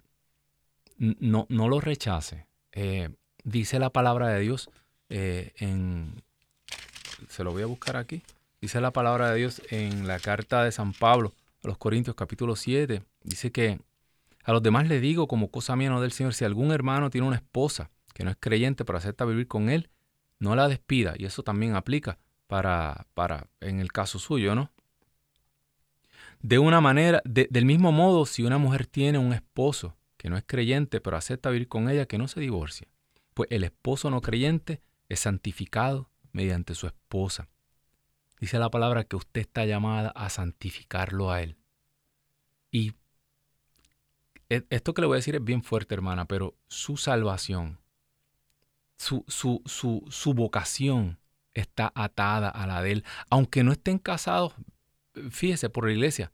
no, 0.96 1.46
no 1.50 1.68
lo 1.68 1.78
rechace. 1.78 2.46
Eh, 2.72 3.10
dice 3.44 3.78
la 3.78 3.90
palabra 3.90 4.28
de 4.28 4.40
Dios 4.40 4.70
eh, 5.10 5.52
en... 5.58 6.22
Se 7.28 7.44
lo 7.44 7.52
voy 7.52 7.62
a 7.62 7.66
buscar 7.66 7.98
aquí. 7.98 8.22
Dice 8.62 8.80
la 8.80 8.92
palabra 8.92 9.30
de 9.30 9.36
Dios 9.36 9.60
en 9.68 10.08
la 10.08 10.20
carta 10.20 10.64
de 10.64 10.72
San 10.72 10.94
Pablo 10.94 11.34
a 11.62 11.68
los 11.68 11.76
Corintios 11.76 12.16
capítulo 12.16 12.56
7. 12.56 13.02
Dice 13.24 13.52
que 13.52 13.78
a 14.42 14.52
los 14.52 14.62
demás 14.62 14.88
le 14.88 15.00
digo 15.00 15.28
como 15.28 15.50
cosa 15.50 15.76
mía 15.76 15.90
no 15.90 16.00
del 16.00 16.12
Señor, 16.12 16.32
si 16.32 16.46
algún 16.46 16.72
hermano 16.72 17.10
tiene 17.10 17.26
una 17.26 17.36
esposa 17.36 17.90
que 18.12 18.24
no 18.24 18.30
es 18.30 18.36
creyente 18.38 18.84
pero 18.84 18.98
acepta 18.98 19.24
vivir 19.24 19.48
con 19.48 19.68
él, 19.68 19.90
no 20.38 20.56
la 20.56 20.68
despida. 20.68 21.14
Y 21.16 21.24
eso 21.24 21.42
también 21.42 21.74
aplica 21.74 22.18
para, 22.46 23.06
para 23.14 23.46
en 23.60 23.80
el 23.80 23.92
caso 23.92 24.18
suyo, 24.18 24.54
¿no? 24.54 24.70
De 26.40 26.58
una 26.58 26.80
manera, 26.80 27.22
del 27.24 27.64
mismo 27.64 27.92
modo, 27.92 28.26
si 28.26 28.42
una 28.42 28.58
mujer 28.58 28.86
tiene 28.86 29.18
un 29.18 29.32
esposo 29.32 29.96
que 30.16 30.28
no 30.28 30.36
es 30.36 30.44
creyente, 30.44 31.00
pero 31.00 31.16
acepta 31.16 31.50
vivir 31.50 31.68
con 31.68 31.88
ella, 31.88 32.06
que 32.06 32.18
no 32.18 32.26
se 32.28 32.40
divorcia. 32.40 32.88
Pues 33.34 33.48
el 33.50 33.64
esposo 33.64 34.10
no 34.10 34.20
creyente 34.20 34.82
es 35.08 35.20
santificado 35.20 36.10
mediante 36.32 36.74
su 36.74 36.86
esposa. 36.86 37.48
Dice 38.40 38.58
la 38.58 38.70
palabra 38.70 39.04
que 39.04 39.16
usted 39.16 39.42
está 39.42 39.64
llamada 39.66 40.10
a 40.10 40.28
santificarlo 40.28 41.30
a 41.30 41.42
él. 41.42 41.56
Y 42.72 42.94
e, 44.48 44.64
esto 44.70 44.94
que 44.94 45.00
le 45.00 45.06
voy 45.06 45.14
a 45.14 45.22
decir 45.22 45.36
es 45.36 45.44
bien 45.44 45.62
fuerte, 45.62 45.94
hermana, 45.94 46.26
pero 46.26 46.56
su 46.66 46.96
salvación, 46.96 47.78
su, 49.02 49.24
su, 49.26 49.62
su, 49.66 50.04
su 50.10 50.32
vocación 50.32 51.18
está 51.54 51.90
atada 51.96 52.48
a 52.48 52.68
la 52.68 52.82
de 52.82 52.92
él. 52.92 53.04
Aunque 53.30 53.64
no 53.64 53.72
estén 53.72 53.98
casados, 53.98 54.54
fíjese, 55.30 55.68
por 55.68 55.86
la 55.86 55.92
iglesia, 55.92 56.32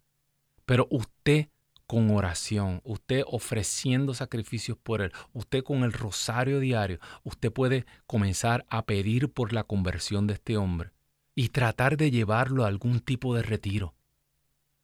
pero 0.67 0.87
usted 0.91 1.49
con 1.87 2.11
oración, 2.11 2.83
usted 2.85 3.23
ofreciendo 3.27 4.13
sacrificios 4.13 4.77
por 4.77 5.01
él, 5.01 5.13
usted 5.33 5.65
con 5.65 5.83
el 5.83 5.95
rosario 5.95 6.61
diario, 6.61 6.99
usted 7.25 7.51
puede 7.51 7.87
comenzar 8.07 8.67
a 8.69 8.85
pedir 8.85 9.33
por 9.33 9.55
la 9.55 9.65
conversión 9.65 10.27
de 10.27 10.35
este 10.35 10.59
hombre 10.59 10.91
y 11.35 11.49
tratar 11.49 11.97
de 11.97 12.11
llevarlo 12.11 12.65
a 12.65 12.69
algún 12.69 13.01
tipo 13.01 13.35
de 13.35 13.43
retiro. 13.43 13.95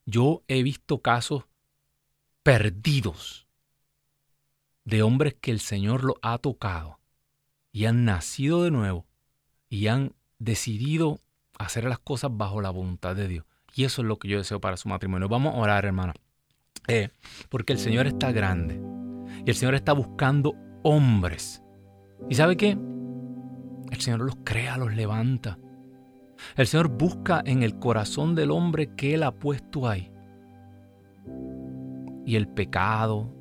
Yo 0.06 0.42
he 0.48 0.62
visto 0.62 1.02
casos 1.02 1.44
perdidos 2.42 3.46
de 4.84 5.02
hombres 5.02 5.34
que 5.38 5.50
el 5.50 5.60
Señor 5.60 6.02
lo 6.02 6.16
ha 6.22 6.38
tocado 6.38 7.03
y 7.74 7.86
han 7.86 8.04
nacido 8.04 8.62
de 8.62 8.70
nuevo 8.70 9.04
y 9.68 9.88
han 9.88 10.14
decidido 10.38 11.18
hacer 11.58 11.84
las 11.84 11.98
cosas 11.98 12.30
bajo 12.32 12.60
la 12.60 12.70
voluntad 12.70 13.16
de 13.16 13.26
Dios. 13.26 13.44
Y 13.74 13.82
eso 13.82 14.02
es 14.02 14.06
lo 14.06 14.20
que 14.20 14.28
yo 14.28 14.38
deseo 14.38 14.60
para 14.60 14.76
su 14.76 14.88
matrimonio. 14.88 15.28
Vamos 15.28 15.54
a 15.54 15.58
orar, 15.58 15.84
hermana. 15.84 16.14
Eh, 16.86 17.10
porque 17.48 17.72
el 17.72 17.80
Señor 17.80 18.06
está 18.06 18.30
grande. 18.30 18.80
Y 19.44 19.50
el 19.50 19.56
Señor 19.56 19.74
está 19.74 19.92
buscando 19.92 20.54
hombres. 20.84 21.64
¿Y 22.30 22.36
sabe 22.36 22.56
qué? 22.56 22.78
El 23.90 24.00
Señor 24.00 24.20
los 24.20 24.36
crea, 24.44 24.76
los 24.76 24.94
levanta. 24.94 25.58
El 26.54 26.68
Señor 26.68 26.90
busca 26.90 27.42
en 27.44 27.64
el 27.64 27.80
corazón 27.80 28.36
del 28.36 28.52
hombre 28.52 28.94
que 28.94 29.14
Él 29.14 29.24
ha 29.24 29.32
puesto 29.32 29.88
ahí. 29.88 30.12
Y 32.24 32.36
el 32.36 32.46
pecado, 32.46 33.34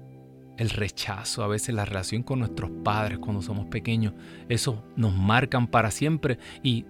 el 0.58 0.70
rechazo, 0.70 1.44
a 1.44 1.48
veces 1.48 1.74
la 1.74 1.86
relación 1.86 2.24
con 2.24 2.40
nuestros 2.40 2.70
padres 2.84 3.20
cuando 3.20 3.42
somos 3.42 3.66
pequeños, 3.68 4.14
eso 4.50 4.84
nos 4.96 5.14
marcan 5.14 5.68
para 5.68 5.92
siempre. 5.92 6.38
Y 6.62 6.86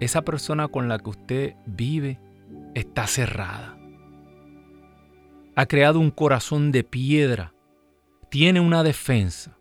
esa 0.00 0.22
persona 0.22 0.68
con 0.68 0.88
la 0.88 0.98
que 0.98 1.10
usted 1.10 1.54
vive 1.66 2.18
está 2.74 3.06
cerrada. 3.06 3.78
Ha 5.54 5.66
creado 5.66 6.00
un 6.00 6.10
corazón 6.10 6.72
de 6.72 6.82
piedra. 6.82 7.52
Tiene 8.28 8.60
una 8.60 8.82
defensa. 8.82 9.56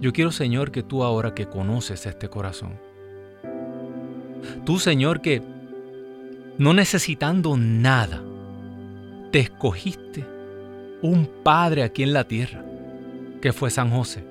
Yo 0.00 0.12
quiero, 0.12 0.30
Señor, 0.30 0.70
que 0.70 0.82
tú 0.82 1.02
ahora 1.02 1.34
que 1.34 1.46
conoces 1.46 2.04
este 2.04 2.28
corazón, 2.28 2.78
tú, 4.66 4.78
Señor, 4.78 5.22
que 5.22 5.42
no 6.58 6.74
necesitando 6.74 7.56
nada, 7.56 8.22
te 9.34 9.40
escogiste 9.40 10.24
un 11.02 11.28
padre 11.42 11.82
aquí 11.82 12.04
en 12.04 12.12
la 12.12 12.22
tierra, 12.22 12.64
que 13.42 13.52
fue 13.52 13.68
San 13.68 13.90
José, 13.90 14.24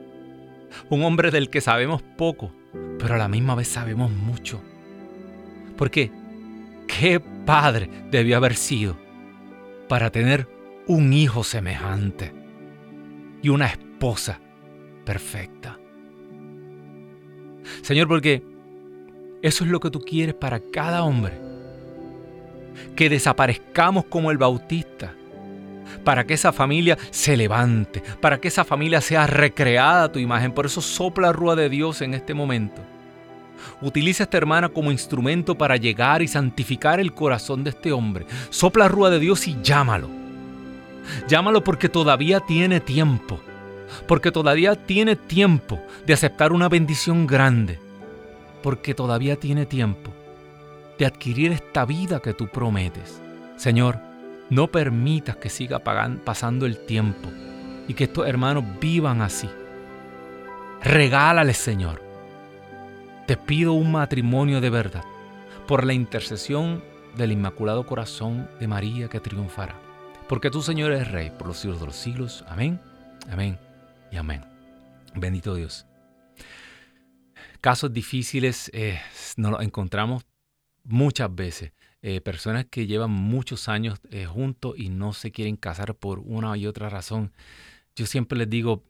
un 0.89 1.03
hombre 1.03 1.29
del 1.29 1.49
que 1.49 1.59
sabemos 1.59 2.01
poco, 2.01 2.53
pero 2.99 3.15
a 3.15 3.17
la 3.17 3.27
misma 3.27 3.53
vez 3.53 3.67
sabemos 3.67 4.09
mucho. 4.11 4.61
Porque, 5.75 6.09
¿qué 6.87 7.19
padre 7.19 7.89
debió 8.11 8.37
haber 8.37 8.55
sido 8.55 8.97
para 9.89 10.09
tener 10.09 10.47
un 10.87 11.11
hijo 11.11 11.43
semejante 11.43 12.33
y 13.41 13.49
una 13.49 13.65
esposa 13.65 14.39
perfecta? 15.03 15.77
Señor, 17.81 18.07
porque 18.07 18.41
eso 19.41 19.65
es 19.65 19.69
lo 19.69 19.81
que 19.81 19.91
tú 19.91 19.99
quieres 19.99 20.35
para 20.35 20.61
cada 20.61 21.03
hombre. 21.03 21.52
Que 22.95 23.09
desaparezcamos 23.09 24.05
como 24.05 24.31
el 24.31 24.37
Bautista 24.37 25.13
para 26.03 26.25
que 26.25 26.33
esa 26.33 26.51
familia 26.51 26.97
se 27.11 27.37
levante, 27.37 28.03
para 28.21 28.39
que 28.39 28.47
esa 28.47 28.63
familia 28.63 29.01
sea 29.01 29.27
recreada 29.27 30.03
a 30.03 30.11
tu 30.11 30.19
imagen. 30.19 30.51
Por 30.51 30.65
eso 30.65 30.81
sopla 30.81 31.31
rúa 31.31 31.55
de 31.55 31.69
Dios 31.69 32.01
en 32.01 32.13
este 32.13 32.33
momento. 32.33 32.81
Utiliza 33.81 34.23
esta 34.23 34.37
hermana 34.37 34.69
como 34.69 34.91
instrumento 34.91 35.57
para 35.57 35.77
llegar 35.77 36.21
y 36.21 36.27
santificar 36.27 36.99
el 36.99 37.13
corazón 37.13 37.63
de 37.63 37.69
este 37.69 37.91
hombre. 37.91 38.25
Sopla 38.49 38.87
rúa 38.87 39.09
de 39.09 39.19
Dios 39.19 39.47
y 39.47 39.57
llámalo. 39.61 40.09
Llámalo 41.27 41.63
porque 41.63 41.89
todavía 41.89 42.39
tiene 42.41 42.79
tiempo. 42.79 43.39
Porque 44.07 44.31
todavía 44.31 44.75
tiene 44.75 45.15
tiempo 45.15 45.79
de 46.05 46.13
aceptar 46.13 46.51
una 46.51 46.67
bendición 46.67 47.27
grande. 47.27 47.79
Porque 48.61 48.93
todavía 48.93 49.35
tiene 49.37 49.65
tiempo 49.65 50.11
de 50.97 51.05
adquirir 51.05 51.51
esta 51.51 51.85
vida 51.85 52.19
que 52.19 52.33
tú 52.33 52.47
prometes. 52.47 53.21
Señor, 53.55 53.99
no 54.49 54.67
permitas 54.67 55.37
que 55.37 55.49
siga 55.49 55.79
pasando 55.79 56.65
el 56.65 56.85
tiempo 56.85 57.29
y 57.87 57.93
que 57.93 58.05
estos 58.05 58.27
hermanos 58.27 58.63
vivan 58.79 59.21
así. 59.21 59.49
Regálales, 60.81 61.57
Señor. 61.57 62.01
Te 63.25 63.37
pido 63.37 63.73
un 63.73 63.91
matrimonio 63.91 64.59
de 64.59 64.69
verdad 64.69 65.03
por 65.67 65.85
la 65.85 65.93
intercesión 65.93 66.83
del 67.15 67.31
Inmaculado 67.31 67.85
Corazón 67.85 68.49
de 68.59 68.67
María 68.67 69.07
que 69.07 69.19
triunfará. 69.19 69.75
Porque 70.27 70.49
tú, 70.49 70.61
Señor, 70.61 70.91
eres 70.91 71.11
Rey 71.11 71.31
por 71.31 71.47
los 71.47 71.57
siglos 71.57 71.79
de 71.79 71.85
los 71.85 71.95
siglos. 71.95 72.43
Amén, 72.47 72.81
amén 73.31 73.57
y 74.11 74.17
amén. 74.17 74.41
Bendito 75.15 75.55
Dios. 75.55 75.85
Casos 77.61 77.93
difíciles 77.93 78.69
eh, 78.73 78.99
nos 79.37 79.51
los 79.51 79.61
encontramos 79.61 80.25
muchas 80.83 81.33
veces. 81.33 81.71
Eh, 82.05 82.19
personas 82.19 82.65
que 82.65 82.85
llevan 82.85 83.11
muchos 83.11 83.69
años 83.69 84.01
eh, 84.11 84.25
juntos 84.25 84.75
y 84.77 84.89
no 84.89 85.13
se 85.13 85.31
quieren 85.31 85.55
casar 85.55 85.95
por 85.95 86.19
una 86.19 86.57
y 86.57 86.67
otra 86.67 86.89
razón. 86.89 87.31
Yo 87.95 88.05
siempre 88.05 88.37
les 88.37 88.49
digo, 88.49 88.83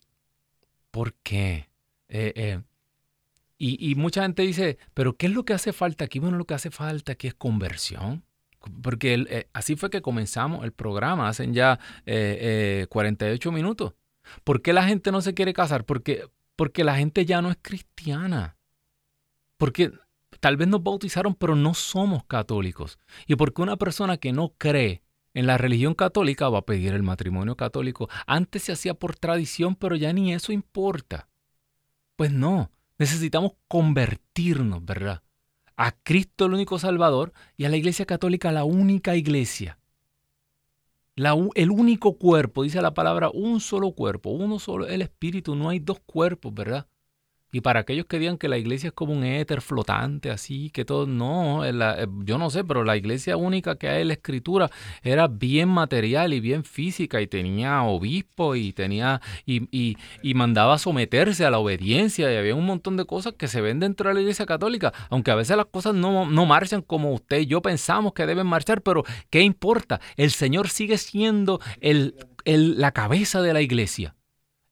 ¿por 0.89 1.13
qué? 1.21 1.69
Eh, 2.09 2.59
y, 3.59 3.93
mucha 3.95 4.23
gente 4.23 4.41
dice, 4.41 4.79
pero 4.95 5.15
¿qué 5.15 5.27
es 5.27 5.31
lo 5.31 5.45
que 5.45 5.53
hace 5.53 5.73
falta 5.73 6.05
aquí? 6.05 6.19
Bueno, 6.19 6.37
lo 6.37 6.45
que 6.45 6.55
hace 6.55 6.71
falta 6.71 7.13
aquí 7.13 7.27
es 7.27 7.35
conversión. 7.35 8.23
Porque 8.81 9.47
así 9.53 9.75
fue 9.75 9.89
que 9.89 10.01
comenzamos 10.01 10.63
el 10.65 10.73
programa, 10.73 11.29
hacen 11.29 11.53
ya 11.53 11.79
48 12.89 13.51
minutos. 13.51 13.93
¿Por 14.43 14.61
qué 14.61 14.73
la 14.73 14.85
gente 14.85 15.11
no 15.11 15.21
se 15.21 15.33
quiere 15.33 15.53
casar? 15.53 15.85
Porque, 15.85 16.27
porque 16.55 16.83
la 16.83 16.95
gente 16.97 17.25
ya 17.25 17.41
no 17.41 17.51
es 17.51 17.57
cristiana. 17.61 18.57
Porque 19.57 19.91
tal 20.43 20.57
vez 20.57 20.67
nos 20.67 20.83
bautizaron, 20.83 21.35
pero 21.35 21.55
no 21.55 21.73
somos 21.73 22.25
católicos. 22.25 22.99
Y 23.27 23.37
porque 23.37 23.61
una 23.61 23.77
persona 23.77 24.17
que 24.17 24.33
no 24.33 24.49
cree 24.57 25.01
en 25.33 25.47
la 25.47 25.57
religión 25.57 25.93
católica 25.93 26.49
va 26.49 26.59
a 26.59 26.65
pedir 26.65 26.93
el 26.93 27.01
matrimonio 27.01 27.55
católico. 27.55 28.09
Antes 28.27 28.63
se 28.63 28.73
hacía 28.73 28.93
por 28.93 29.15
tradición, 29.15 29.77
pero 29.77 29.95
ya 29.95 30.11
ni 30.11 30.33
eso 30.33 30.51
importa. 30.51 31.29
Pues 32.17 32.33
no, 32.33 32.71
necesitamos 32.97 33.53
convertirnos, 33.69 34.83
¿verdad? 34.83 35.23
A 35.77 35.93
Cristo 35.93 36.47
el 36.47 36.55
único 36.55 36.77
Salvador 36.77 37.31
y 37.55 37.63
a 37.63 37.69
la 37.69 37.77
Iglesia 37.77 38.05
Católica 38.05 38.51
la 38.51 38.65
única 38.65 39.15
iglesia. 39.15 39.79
el 41.15 41.71
único 41.71 42.17
cuerpo, 42.17 42.63
dice 42.63 42.81
la 42.81 42.93
palabra, 42.93 43.29
un 43.29 43.61
solo 43.61 43.93
cuerpo, 43.93 44.31
uno 44.31 44.59
solo, 44.59 44.87
el 44.87 45.03
Espíritu, 45.03 45.55
no 45.55 45.69
hay 45.69 45.79
dos 45.79 46.01
cuerpos, 46.01 46.53
¿verdad? 46.53 46.85
Y 47.53 47.61
para 47.61 47.81
aquellos 47.81 48.07
que 48.07 48.17
digan 48.17 48.39
que 48.39 48.49
la 48.49 48.57
iglesia 48.57 48.87
es 48.87 48.93
como 48.93 49.13
un 49.13 49.23
éter 49.23 49.61
flotante, 49.61 50.31
así, 50.31 50.71
que 50.71 50.85
todo, 50.85 51.05
no, 51.05 51.63
eh, 51.63 51.71
yo 52.23 52.39
no 52.39 52.49
sé, 52.49 52.63
pero 52.63 52.83
la 52.83 52.97
iglesia 52.97 53.37
única 53.37 53.75
que 53.75 53.87
hay 53.87 54.01
en 54.01 54.07
la 54.07 54.15
escritura 54.15 54.71
era 55.03 55.27
bien 55.27 55.69
material 55.69 56.33
y 56.33 56.39
bien 56.39 56.63
física 56.63 57.21
y 57.21 57.27
tenía 57.27 57.83
obispo 57.83 58.55
y 58.55 58.73
tenía, 58.73 59.21
y, 59.45 59.67
y, 59.69 59.97
y 60.23 60.33
mandaba 60.33 60.79
someterse 60.79 61.45
a 61.45 61.51
la 61.51 61.59
obediencia 61.59 62.33
y 62.33 62.37
había 62.37 62.55
un 62.55 62.65
montón 62.65 62.97
de 62.97 63.05
cosas 63.05 63.35
que 63.37 63.47
se 63.47 63.61
ven 63.61 63.79
dentro 63.79 64.09
de 64.09 64.15
la 64.15 64.21
iglesia 64.21 64.47
católica, 64.47 64.91
aunque 65.11 65.29
a 65.29 65.35
veces 65.35 65.55
las 65.55 65.67
cosas 65.67 65.93
no, 65.93 66.27
no 66.27 66.47
marchan 66.47 66.81
como 66.81 67.13
usted 67.13 67.41
y 67.41 67.45
yo 67.45 67.61
pensamos 67.61 68.13
que 68.13 68.25
deben 68.25 68.47
marchar, 68.47 68.81
pero 68.81 69.03
¿qué 69.29 69.41
importa? 69.41 70.01
El 70.17 70.31
Señor 70.31 70.69
sigue 70.69 70.97
siendo 70.97 71.59
el, 71.81 72.15
el, 72.45 72.81
la 72.81 72.93
cabeza 72.93 73.43
de 73.43 73.53
la 73.53 73.61
iglesia. 73.61 74.15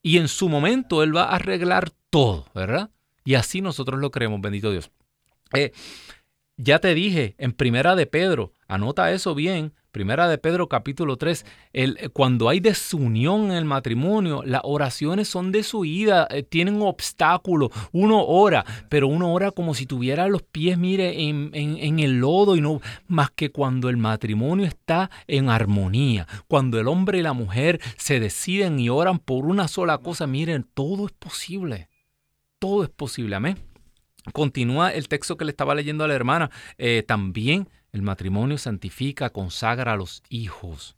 Y 0.01 0.17
en 0.17 0.27
su 0.27 0.49
momento 0.49 1.03
Él 1.03 1.15
va 1.15 1.25
a 1.25 1.35
arreglar 1.35 1.91
todo, 2.11 2.45
¿verdad? 2.53 2.91
Y 3.23 3.33
así 3.33 3.61
nosotros 3.61 3.99
lo 3.99 4.11
creemos, 4.11 4.41
bendito 4.41 4.69
Dios. 4.69 4.91
Eh, 5.53 5.71
ya 6.57 6.77
te 6.77 6.93
dije, 6.93 7.33
en 7.39 7.53
Primera 7.53 7.95
de 7.95 8.05
Pedro, 8.05 8.53
anota 8.67 9.11
eso 9.11 9.33
bien, 9.33 9.73
Primera 9.91 10.29
de 10.29 10.37
Pedro 10.37 10.69
capítulo 10.69 11.17
3, 11.17 11.45
el, 11.73 12.11
cuando 12.13 12.47
hay 12.47 12.59
desunión 12.59 13.45
en 13.45 13.51
el 13.51 13.65
matrimonio, 13.65 14.41
las 14.45 14.61
oraciones 14.63 15.27
son 15.27 15.51
desuidas, 15.51 16.27
eh, 16.29 16.43
tienen 16.43 16.81
obstáculos, 16.81 17.71
uno 17.91 18.23
ora, 18.23 18.63
pero 18.89 19.07
uno 19.07 19.33
ora 19.33 19.51
como 19.51 19.73
si 19.73 19.85
tuviera 19.85 20.27
los 20.27 20.43
pies, 20.43 20.77
mire, 20.77 21.27
en, 21.27 21.49
en, 21.53 21.99
el 21.99 22.19
lodo 22.19 22.55
y 22.55 22.61
no 22.61 22.79
más 23.07 23.31
que 23.31 23.51
cuando 23.51 23.89
el 23.89 23.97
matrimonio 23.97 24.65
está 24.65 25.09
en 25.27 25.49
armonía, 25.49 26.27
cuando 26.47 26.79
el 26.79 26.87
hombre 26.87 27.17
y 27.17 27.23
la 27.23 27.33
mujer 27.33 27.81
se 27.97 28.21
deciden 28.21 28.79
y 28.79 28.87
oran 28.87 29.19
por 29.19 29.45
una 29.45 29.67
sola 29.67 29.97
cosa, 29.97 30.25
miren, 30.25 30.65
todo 30.73 31.05
es 31.05 31.11
posible 31.11 31.90
todo 32.61 32.83
es 32.83 32.89
posible. 32.89 33.35
Amén. 33.35 33.57
Continúa 34.33 34.93
el 34.93 35.07
texto 35.07 35.35
que 35.35 35.45
le 35.45 35.51
estaba 35.51 35.73
leyendo 35.73 36.03
a 36.03 36.07
la 36.07 36.13
hermana. 36.13 36.51
Eh, 36.77 37.03
también 37.05 37.67
el 37.91 38.03
matrimonio 38.03 38.59
santifica, 38.59 39.31
consagra 39.31 39.93
a 39.93 39.95
los 39.95 40.21
hijos. 40.29 40.95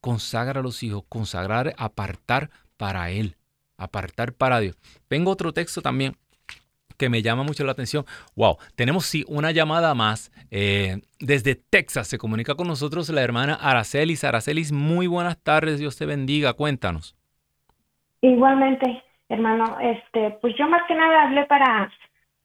Consagra 0.00 0.60
a 0.60 0.62
los 0.62 0.82
hijos, 0.82 1.04
consagrar, 1.08 1.74
apartar 1.76 2.50
para 2.78 3.10
Él, 3.10 3.36
apartar 3.76 4.32
para 4.32 4.58
Dios. 4.60 4.76
Tengo 5.06 5.30
otro 5.30 5.52
texto 5.52 5.82
también 5.82 6.16
que 6.96 7.10
me 7.10 7.20
llama 7.20 7.42
mucho 7.42 7.64
la 7.64 7.72
atención. 7.72 8.06
Wow, 8.34 8.56
tenemos 8.74 9.04
sí 9.04 9.24
una 9.28 9.50
llamada 9.50 9.94
más. 9.94 10.32
Eh, 10.50 11.02
desde 11.20 11.56
Texas 11.56 12.08
se 12.08 12.16
comunica 12.16 12.54
con 12.54 12.68
nosotros 12.68 13.10
la 13.10 13.20
hermana 13.20 13.54
Aracelis. 13.54 14.24
Aracelis, 14.24 14.72
muy 14.72 15.08
buenas 15.08 15.36
tardes, 15.36 15.78
Dios 15.78 15.96
te 15.96 16.06
bendiga, 16.06 16.54
cuéntanos. 16.54 17.14
Igualmente 18.22 19.02
hermano. 19.32 19.78
Este, 19.80 20.38
pues 20.40 20.54
yo 20.58 20.68
más 20.68 20.82
que 20.86 20.94
nada 20.94 21.24
hablé 21.24 21.44
para 21.46 21.90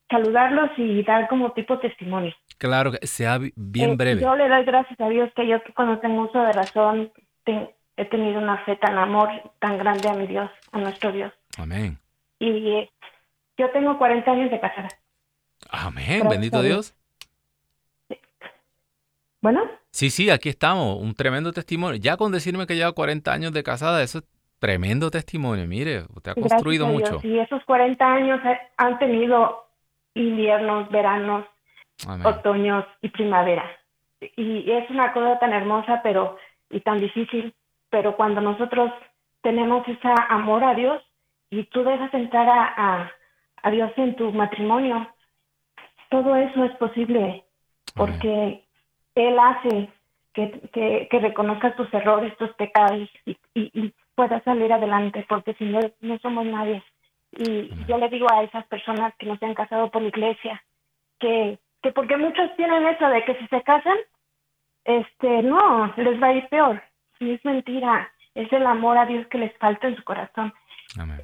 saludarlos 0.10 0.72
y 0.78 1.04
dar 1.04 1.28
como 1.28 1.52
tipo 1.52 1.80
testimonio. 1.80 2.34
Claro, 2.58 2.92
que 2.92 3.06
sea 3.06 3.40
bien 3.56 3.92
eh, 3.92 3.96
breve. 3.96 4.22
Yo 4.22 4.36
le 4.36 4.48
doy 4.48 4.64
gracias 4.64 5.00
a 5.00 5.10
Dios 5.10 5.30
que 5.36 5.48
yo 5.48 5.58
cuando 5.76 6.00
tengo 6.00 6.24
uso 6.24 6.42
de 6.42 6.54
razón 6.54 7.12
he 7.98 8.06
tenido 8.06 8.40
una 8.40 8.64
fe 8.66 8.76
tan 8.76 8.98
amor, 8.98 9.30
tan 9.60 9.78
grande 9.78 10.08
a 10.10 10.14
mi 10.14 10.28
Dios, 10.28 10.50
a 10.72 10.80
nuestro 10.80 11.12
Dios. 11.12 11.34
Amén. 11.58 11.98
Y 12.40 12.70
eh, 12.70 12.92
yo 13.58 13.72
tengo 13.72 13.98
40 13.98 14.32
años 14.32 14.52
de 14.52 14.60
casada. 14.60 14.90
Amén, 15.70 16.28
bendito 16.30 16.62
Dios. 16.62 16.94
Bueno. 19.42 19.64
Sí, 19.92 20.10
sí, 20.10 20.30
aquí 20.30 20.50
estamos, 20.50 21.00
un 21.00 21.14
tremendo 21.16 21.52
testimonio. 21.52 22.00
Ya 22.00 22.18
con 22.18 22.32
decirme 22.32 22.68
que 22.68 22.76
lleva 22.76 22.92
40 22.92 23.32
años 23.32 23.52
de 23.52 23.64
casada, 23.64 24.04
eso 24.04 24.20
es 24.20 24.26
Tremendo 24.60 25.12
testimonio, 25.12 25.68
mire, 25.68 26.04
usted 26.16 26.32
ha 26.32 26.36
construido 26.36 26.88
mucho. 26.88 27.20
Y 27.22 27.38
esos 27.38 27.64
40 27.66 28.04
años 28.04 28.40
han 28.78 28.98
tenido 28.98 29.68
inviernos, 30.16 30.90
veranos, 30.90 31.46
otoños 32.24 32.86
y 33.02 33.10
primavera. 33.10 33.64
Y 34.36 34.72
es 34.72 34.90
una 34.90 35.14
cosa 35.14 35.38
tan 35.38 35.54
hermosa 35.54 36.02
pero 36.02 36.38
y 36.72 36.80
tan 36.82 37.00
difícil, 37.00 37.54
pero 37.92 38.16
cuando 38.16 38.42
nosotros 38.42 38.92
tenemos 39.42 39.88
ese 39.88 40.10
amor 40.30 40.64
a 40.64 40.74
Dios 40.74 41.04
y 41.52 41.64
tú 41.66 41.84
dejas 41.84 42.12
entrar 42.16 42.50
a, 42.50 43.12
a, 43.62 43.72
Dios 43.72 43.92
en 43.96 44.16
tu 44.16 44.32
matrimonio, 44.32 45.08
todo 46.10 46.36
eso 46.36 46.64
es 46.64 46.76
posible 46.78 47.44
porque 47.94 48.64
Él 49.14 49.38
hace 49.40 49.90
que, 50.34 50.52
que, 50.74 51.08
que 51.10 51.20
reconozcas 51.20 51.76
tus 51.76 51.94
errores, 51.94 52.36
tus 52.38 52.50
pecados 52.56 53.08
y, 53.26 53.38
y 53.54 53.94
pueda 54.18 54.42
salir 54.42 54.74
adelante, 54.74 55.24
porque 55.30 55.54
si 55.54 55.66
no, 55.66 55.80
no 56.02 56.18
somos 56.18 56.44
nadie. 56.48 56.84
Y 57.32 57.70
yo 57.88 58.00
le 58.00 58.10
digo 58.10 58.26
a 58.34 58.42
esas 58.42 58.66
personas 58.66 59.14
que 59.20 59.28
no 59.28 59.38
se 59.38 59.46
han 59.46 59.54
casado 59.54 59.92
por 59.92 60.02
la 60.02 60.08
iglesia, 60.08 60.64
que, 61.20 61.60
que 61.84 61.92
porque 61.92 62.18
muchos 62.18 62.56
tienen 62.56 62.88
eso 62.88 63.08
de 63.10 63.24
que 63.24 63.36
si 63.36 63.48
se 63.48 63.62
casan, 63.62 63.98
este, 64.86 65.44
no, 65.44 65.94
les 65.98 66.22
va 66.22 66.28
a 66.28 66.34
ir 66.34 66.50
peor. 66.50 66.82
Y 67.20 67.34
es 67.34 67.46
mentira, 67.46 68.12
es 68.34 68.52
el 68.52 68.66
amor 68.66 68.98
a 68.98 69.06
Dios 69.06 69.28
que 69.28 69.38
les 69.38 69.56
falta 69.60 69.88
en 69.88 69.96
su 69.96 70.04
corazón. 70.04 70.52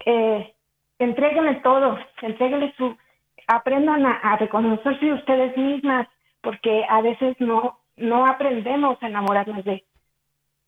Eh, 0.06 0.54
entréguenle 1.00 1.56
todo, 1.62 1.98
entréguenle 2.22 2.76
su, 2.78 2.96
aprendan 3.48 4.06
a, 4.06 4.18
a 4.18 4.38
reconocerse 4.38 5.14
ustedes 5.14 5.58
mismas, 5.58 6.08
porque 6.42 6.86
a 6.88 7.02
veces 7.02 7.36
no, 7.40 7.80
no 7.98 8.28
aprendemos 8.28 9.02
a 9.02 9.08
enamorarnos 9.08 9.66
de, 9.66 9.84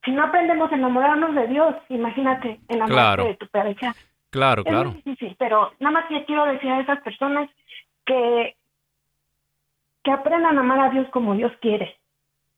si 0.05 0.11
no 0.11 0.23
aprendemos 0.23 0.71
a 0.71 0.75
enamorarnos 0.75 1.35
de 1.35 1.47
Dios, 1.47 1.75
imagínate 1.89 2.59
enamorarte 2.69 3.27
de 3.27 3.35
tu 3.35 3.47
pareja. 3.47 3.93
Claro, 4.29 4.63
claro. 4.63 4.89
Es 4.89 5.03
difícil, 5.03 5.35
pero 5.39 5.71
nada 5.79 5.93
más 5.93 6.05
que 6.05 6.23
quiero 6.25 6.45
decir 6.45 6.69
a 6.69 6.81
esas 6.81 7.01
personas 7.01 7.49
que, 8.05 8.55
que 10.03 10.11
aprendan 10.11 10.57
a 10.57 10.61
amar 10.61 10.79
a 10.79 10.89
Dios 10.89 11.07
como 11.09 11.35
Dios 11.35 11.51
quiere. 11.61 11.97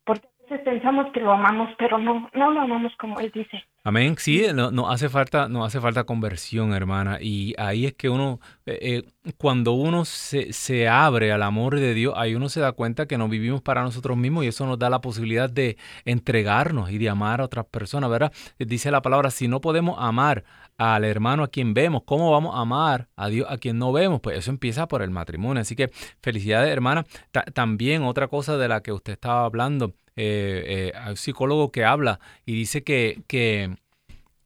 Porque 0.03 0.27
a 0.27 0.43
veces 0.43 0.65
pensamos 0.65 1.11
que 1.13 1.21
lo 1.21 1.31
amamos, 1.31 1.69
pero 1.77 1.97
no, 1.97 2.29
no 2.33 2.51
lo 2.51 2.61
amamos 2.61 2.95
como 2.97 3.19
Él 3.19 3.31
dice. 3.31 3.63
Amén. 3.87 4.17
Sí, 4.19 4.43
no, 4.53 4.69
no, 4.69 4.89
hace 4.89 5.07
falta, 5.07 5.47
no 5.47 5.63
hace 5.63 5.79
falta 5.79 6.03
conversión, 6.03 6.73
hermana. 6.73 7.19
Y 7.21 7.55
ahí 7.57 7.85
es 7.85 7.93
que 7.93 8.09
uno, 8.09 8.41
eh, 8.65 9.05
eh, 9.23 9.33
cuando 9.37 9.71
uno 9.71 10.03
se, 10.03 10.51
se, 10.51 10.89
abre 10.89 11.31
al 11.31 11.41
amor 11.41 11.79
de 11.79 11.93
Dios, 11.93 12.13
ahí 12.17 12.35
uno 12.35 12.49
se 12.49 12.59
da 12.59 12.73
cuenta 12.73 13.05
que 13.05 13.17
no 13.17 13.29
vivimos 13.29 13.61
para 13.61 13.83
nosotros 13.83 14.17
mismos 14.17 14.43
y 14.43 14.47
eso 14.47 14.65
nos 14.65 14.77
da 14.77 14.89
la 14.89 14.99
posibilidad 14.99 15.49
de 15.49 15.77
entregarnos 16.03 16.91
y 16.91 16.97
de 16.97 17.07
amar 17.07 17.39
a 17.39 17.45
otras 17.45 17.63
personas, 17.67 18.09
¿verdad? 18.09 18.33
Dice 18.59 18.91
la 18.91 19.01
palabra, 19.01 19.31
si 19.31 19.47
no 19.47 19.61
podemos 19.61 19.95
amar 19.99 20.43
al 20.77 21.05
hermano 21.05 21.43
a 21.43 21.47
quien 21.47 21.73
vemos, 21.73 22.03
¿cómo 22.05 22.29
vamos 22.29 22.55
a 22.57 22.59
amar 22.59 23.07
a 23.15 23.29
Dios 23.29 23.47
a 23.49 23.57
quien 23.57 23.79
no 23.79 23.93
vemos? 23.93 24.19
Pues 24.19 24.37
eso 24.37 24.51
empieza 24.51 24.89
por 24.89 25.01
el 25.01 25.11
matrimonio. 25.11 25.61
Así 25.61 25.77
que 25.77 25.91
felicidades, 26.21 26.69
hermana. 26.73 27.05
también 27.53 28.03
otra 28.03 28.27
cosa 28.27 28.57
de 28.57 28.67
la 28.67 28.81
que 28.81 28.91
usted 28.91 29.13
estaba 29.13 29.45
hablando, 29.45 29.95
eh, 30.17 30.91
hay 30.95 31.11
un 31.11 31.15
psicólogo 31.15 31.71
que 31.71 31.85
habla 31.85 32.19
y 32.43 32.53
dice 32.53 32.83
que, 32.83 33.21
que 33.27 33.76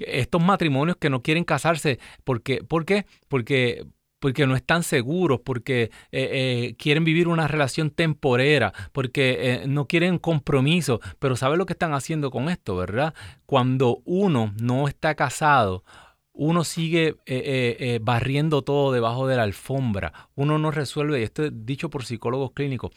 estos 0.07 0.41
matrimonios 0.41 0.97
que 0.97 1.09
no 1.09 1.21
quieren 1.21 1.43
casarse, 1.43 1.99
porque, 2.23 2.63
¿por 2.63 2.85
qué? 2.85 3.05
Porque, 3.27 3.85
porque 4.19 4.45
no 4.45 4.55
están 4.55 4.83
seguros, 4.83 5.41
porque 5.43 5.83
eh, 5.83 5.89
eh, 6.11 6.75
quieren 6.77 7.03
vivir 7.03 7.27
una 7.27 7.47
relación 7.47 7.89
temporera, 7.89 8.73
porque 8.91 9.37
eh, 9.39 9.63
no 9.67 9.87
quieren 9.87 10.19
compromiso. 10.19 11.01
Pero 11.19 11.35
¿sabe 11.35 11.57
lo 11.57 11.65
que 11.65 11.73
están 11.73 11.93
haciendo 11.93 12.29
con 12.29 12.49
esto, 12.49 12.75
verdad? 12.75 13.13
Cuando 13.45 14.01
uno 14.05 14.53
no 14.61 14.87
está 14.87 15.15
casado, 15.15 15.83
uno 16.33 16.63
sigue 16.63 17.07
eh, 17.07 17.15
eh, 17.25 17.77
eh, 17.79 17.99
barriendo 18.01 18.61
todo 18.61 18.91
debajo 18.91 19.27
de 19.27 19.35
la 19.35 19.43
alfombra, 19.43 20.29
uno 20.35 20.57
no 20.57 20.71
resuelve, 20.71 21.19
y 21.19 21.23
esto 21.23 21.43
es 21.43 21.51
dicho 21.53 21.89
por 21.89 22.05
psicólogos 22.05 22.51
clínicos, 22.51 22.91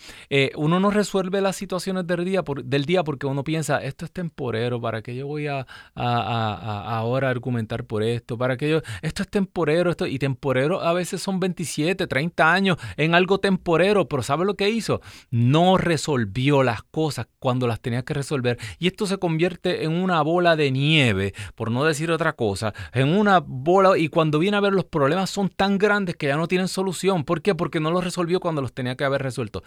uno 0.56 0.80
no 0.80 0.90
resuelve 0.90 1.40
las 1.40 1.56
situaciones 1.56 2.06
del 2.06 2.24
día, 2.24 2.42
del 2.64 2.84
día 2.84 3.02
porque 3.02 3.26
uno 3.26 3.42
piensa, 3.42 3.82
esto 3.82 4.04
es 4.04 4.12
temporero, 4.12 4.80
¿para 4.80 5.02
qué 5.02 5.14
yo 5.14 5.26
voy 5.26 5.48
a, 5.48 5.66
ahora 5.94 7.30
argumentar 7.30 7.84
por 7.84 8.02
esto? 8.02 8.38
¿Para 8.38 8.56
que 8.56 8.70
yo, 8.70 8.82
esto 9.02 9.22
es 9.22 9.28
temporero, 9.28 9.90
esto, 9.90 10.06
y 10.06 10.18
temporero 10.18 10.80
a 10.80 10.92
veces 10.92 11.20
son 11.20 11.40
27, 11.40 12.06
30 12.06 12.52
años 12.52 12.76
en 12.96 13.14
algo 13.14 13.38
temporero, 13.38 14.08
pero 14.08 14.22
¿sabe 14.22 14.44
lo 14.44 14.54
que 14.54 14.70
hizo? 14.70 15.00
No 15.30 15.76
resolvió 15.76 16.62
las 16.62 16.82
cosas 16.82 17.26
cuando 17.38 17.66
las 17.66 17.80
tenía 17.80 18.04
que 18.04 18.14
resolver, 18.14 18.58
y 18.78 18.86
esto 18.86 19.06
se 19.06 19.18
convierte 19.18 19.84
en 19.84 19.92
una 19.92 20.22
bola 20.22 20.56
de 20.56 20.70
nieve, 20.70 21.34
por 21.54 21.70
no 21.70 21.84
decir 21.84 22.10
otra 22.10 22.34
cosa, 22.34 22.72
en 22.92 23.08
un 23.08 23.23
una 23.24 23.40
bola 23.40 23.98
y 23.98 24.08
cuando 24.08 24.38
viene 24.38 24.56
a 24.56 24.60
ver 24.60 24.72
los 24.72 24.84
problemas 24.84 25.30
son 25.30 25.48
tan 25.48 25.78
grandes 25.78 26.16
que 26.16 26.26
ya 26.26 26.36
no 26.36 26.48
tienen 26.48 26.68
solución. 26.68 27.24
¿Por 27.24 27.42
qué? 27.42 27.54
Porque 27.54 27.80
no 27.80 27.90
los 27.90 28.04
resolvió 28.04 28.40
cuando 28.40 28.62
los 28.62 28.72
tenía 28.72 28.96
que 28.96 29.04
haber 29.04 29.22
resuelto. 29.22 29.62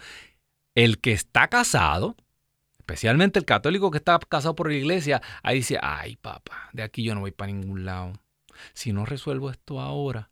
El 0.74 0.98
que 0.98 1.12
está 1.12 1.48
casado, 1.48 2.16
especialmente 2.78 3.38
el 3.38 3.44
católico 3.44 3.90
que 3.90 3.98
está 3.98 4.18
casado 4.18 4.54
por 4.54 4.68
la 4.68 4.76
iglesia, 4.76 5.20
ahí 5.42 5.56
dice, 5.56 5.78
ay 5.82 6.16
papá, 6.16 6.70
de 6.72 6.82
aquí 6.82 7.02
yo 7.02 7.14
no 7.14 7.20
voy 7.20 7.32
para 7.32 7.52
ningún 7.52 7.84
lado. 7.84 8.12
Si 8.72 8.92
no 8.92 9.04
resuelvo 9.04 9.50
esto 9.50 9.80
ahora, 9.80 10.30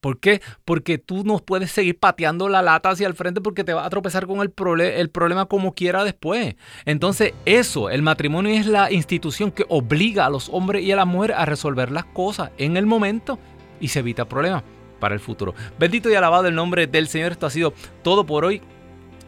¿Por 0.00 0.20
qué? 0.20 0.40
Porque 0.64 0.98
tú 0.98 1.24
no 1.24 1.38
puedes 1.38 1.72
seguir 1.72 1.98
pateando 1.98 2.48
la 2.48 2.62
lata 2.62 2.90
hacia 2.90 3.08
el 3.08 3.14
frente 3.14 3.40
porque 3.40 3.64
te 3.64 3.74
va 3.74 3.84
a 3.84 3.90
tropezar 3.90 4.26
con 4.28 4.40
el, 4.40 4.52
el 4.80 5.10
problema 5.10 5.46
como 5.46 5.74
quiera 5.74 6.04
después. 6.04 6.54
Entonces, 6.84 7.34
eso, 7.44 7.90
el 7.90 8.02
matrimonio 8.02 8.52
es 8.52 8.66
la 8.66 8.92
institución 8.92 9.50
que 9.50 9.66
obliga 9.68 10.26
a 10.26 10.30
los 10.30 10.48
hombres 10.50 10.84
y 10.84 10.92
a 10.92 10.96
la 10.96 11.04
mujer 11.04 11.32
a 11.32 11.44
resolver 11.46 11.90
las 11.90 12.04
cosas 12.04 12.50
en 12.58 12.76
el 12.76 12.86
momento 12.86 13.40
y 13.80 13.88
se 13.88 13.98
evita 13.98 14.28
problemas 14.28 14.62
para 15.00 15.14
el 15.14 15.20
futuro. 15.20 15.54
Bendito 15.78 16.08
y 16.10 16.14
alabado 16.14 16.46
el 16.46 16.54
nombre 16.54 16.86
del 16.86 17.08
Señor. 17.08 17.32
Esto 17.32 17.46
ha 17.46 17.50
sido 17.50 17.72
todo 18.02 18.24
por 18.24 18.44
hoy. 18.44 18.62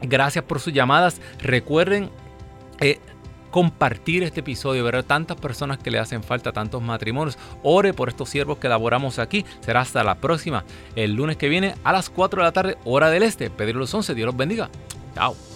Gracias 0.02 0.44
por 0.44 0.60
sus 0.60 0.72
llamadas. 0.72 1.20
Recuerden 1.40 2.10
eh, 2.80 3.00
compartir 3.50 4.22
este 4.22 4.40
episodio, 4.40 4.84
ver 4.84 5.02
tantas 5.02 5.36
personas 5.36 5.78
que 5.78 5.90
le 5.90 5.98
hacen 5.98 6.22
falta, 6.22 6.52
tantos 6.52 6.82
matrimonios. 6.82 7.38
Ore 7.62 7.92
por 7.92 8.08
estos 8.08 8.28
siervos 8.28 8.58
que 8.58 8.66
elaboramos 8.66 9.18
aquí. 9.18 9.44
Será 9.60 9.80
hasta 9.80 10.04
la 10.04 10.16
próxima, 10.16 10.64
el 10.96 11.14
lunes 11.14 11.36
que 11.36 11.48
viene 11.48 11.74
a 11.84 11.92
las 11.92 12.10
4 12.10 12.42
de 12.42 12.46
la 12.46 12.52
tarde, 12.52 12.78
hora 12.84 13.10
del 13.10 13.22
este. 13.22 13.50
Pedro 13.50 13.78
los 13.78 13.92
11. 13.92 14.14
Dios 14.14 14.26
los 14.26 14.36
bendiga. 14.36 14.70
Chao. 15.14 15.49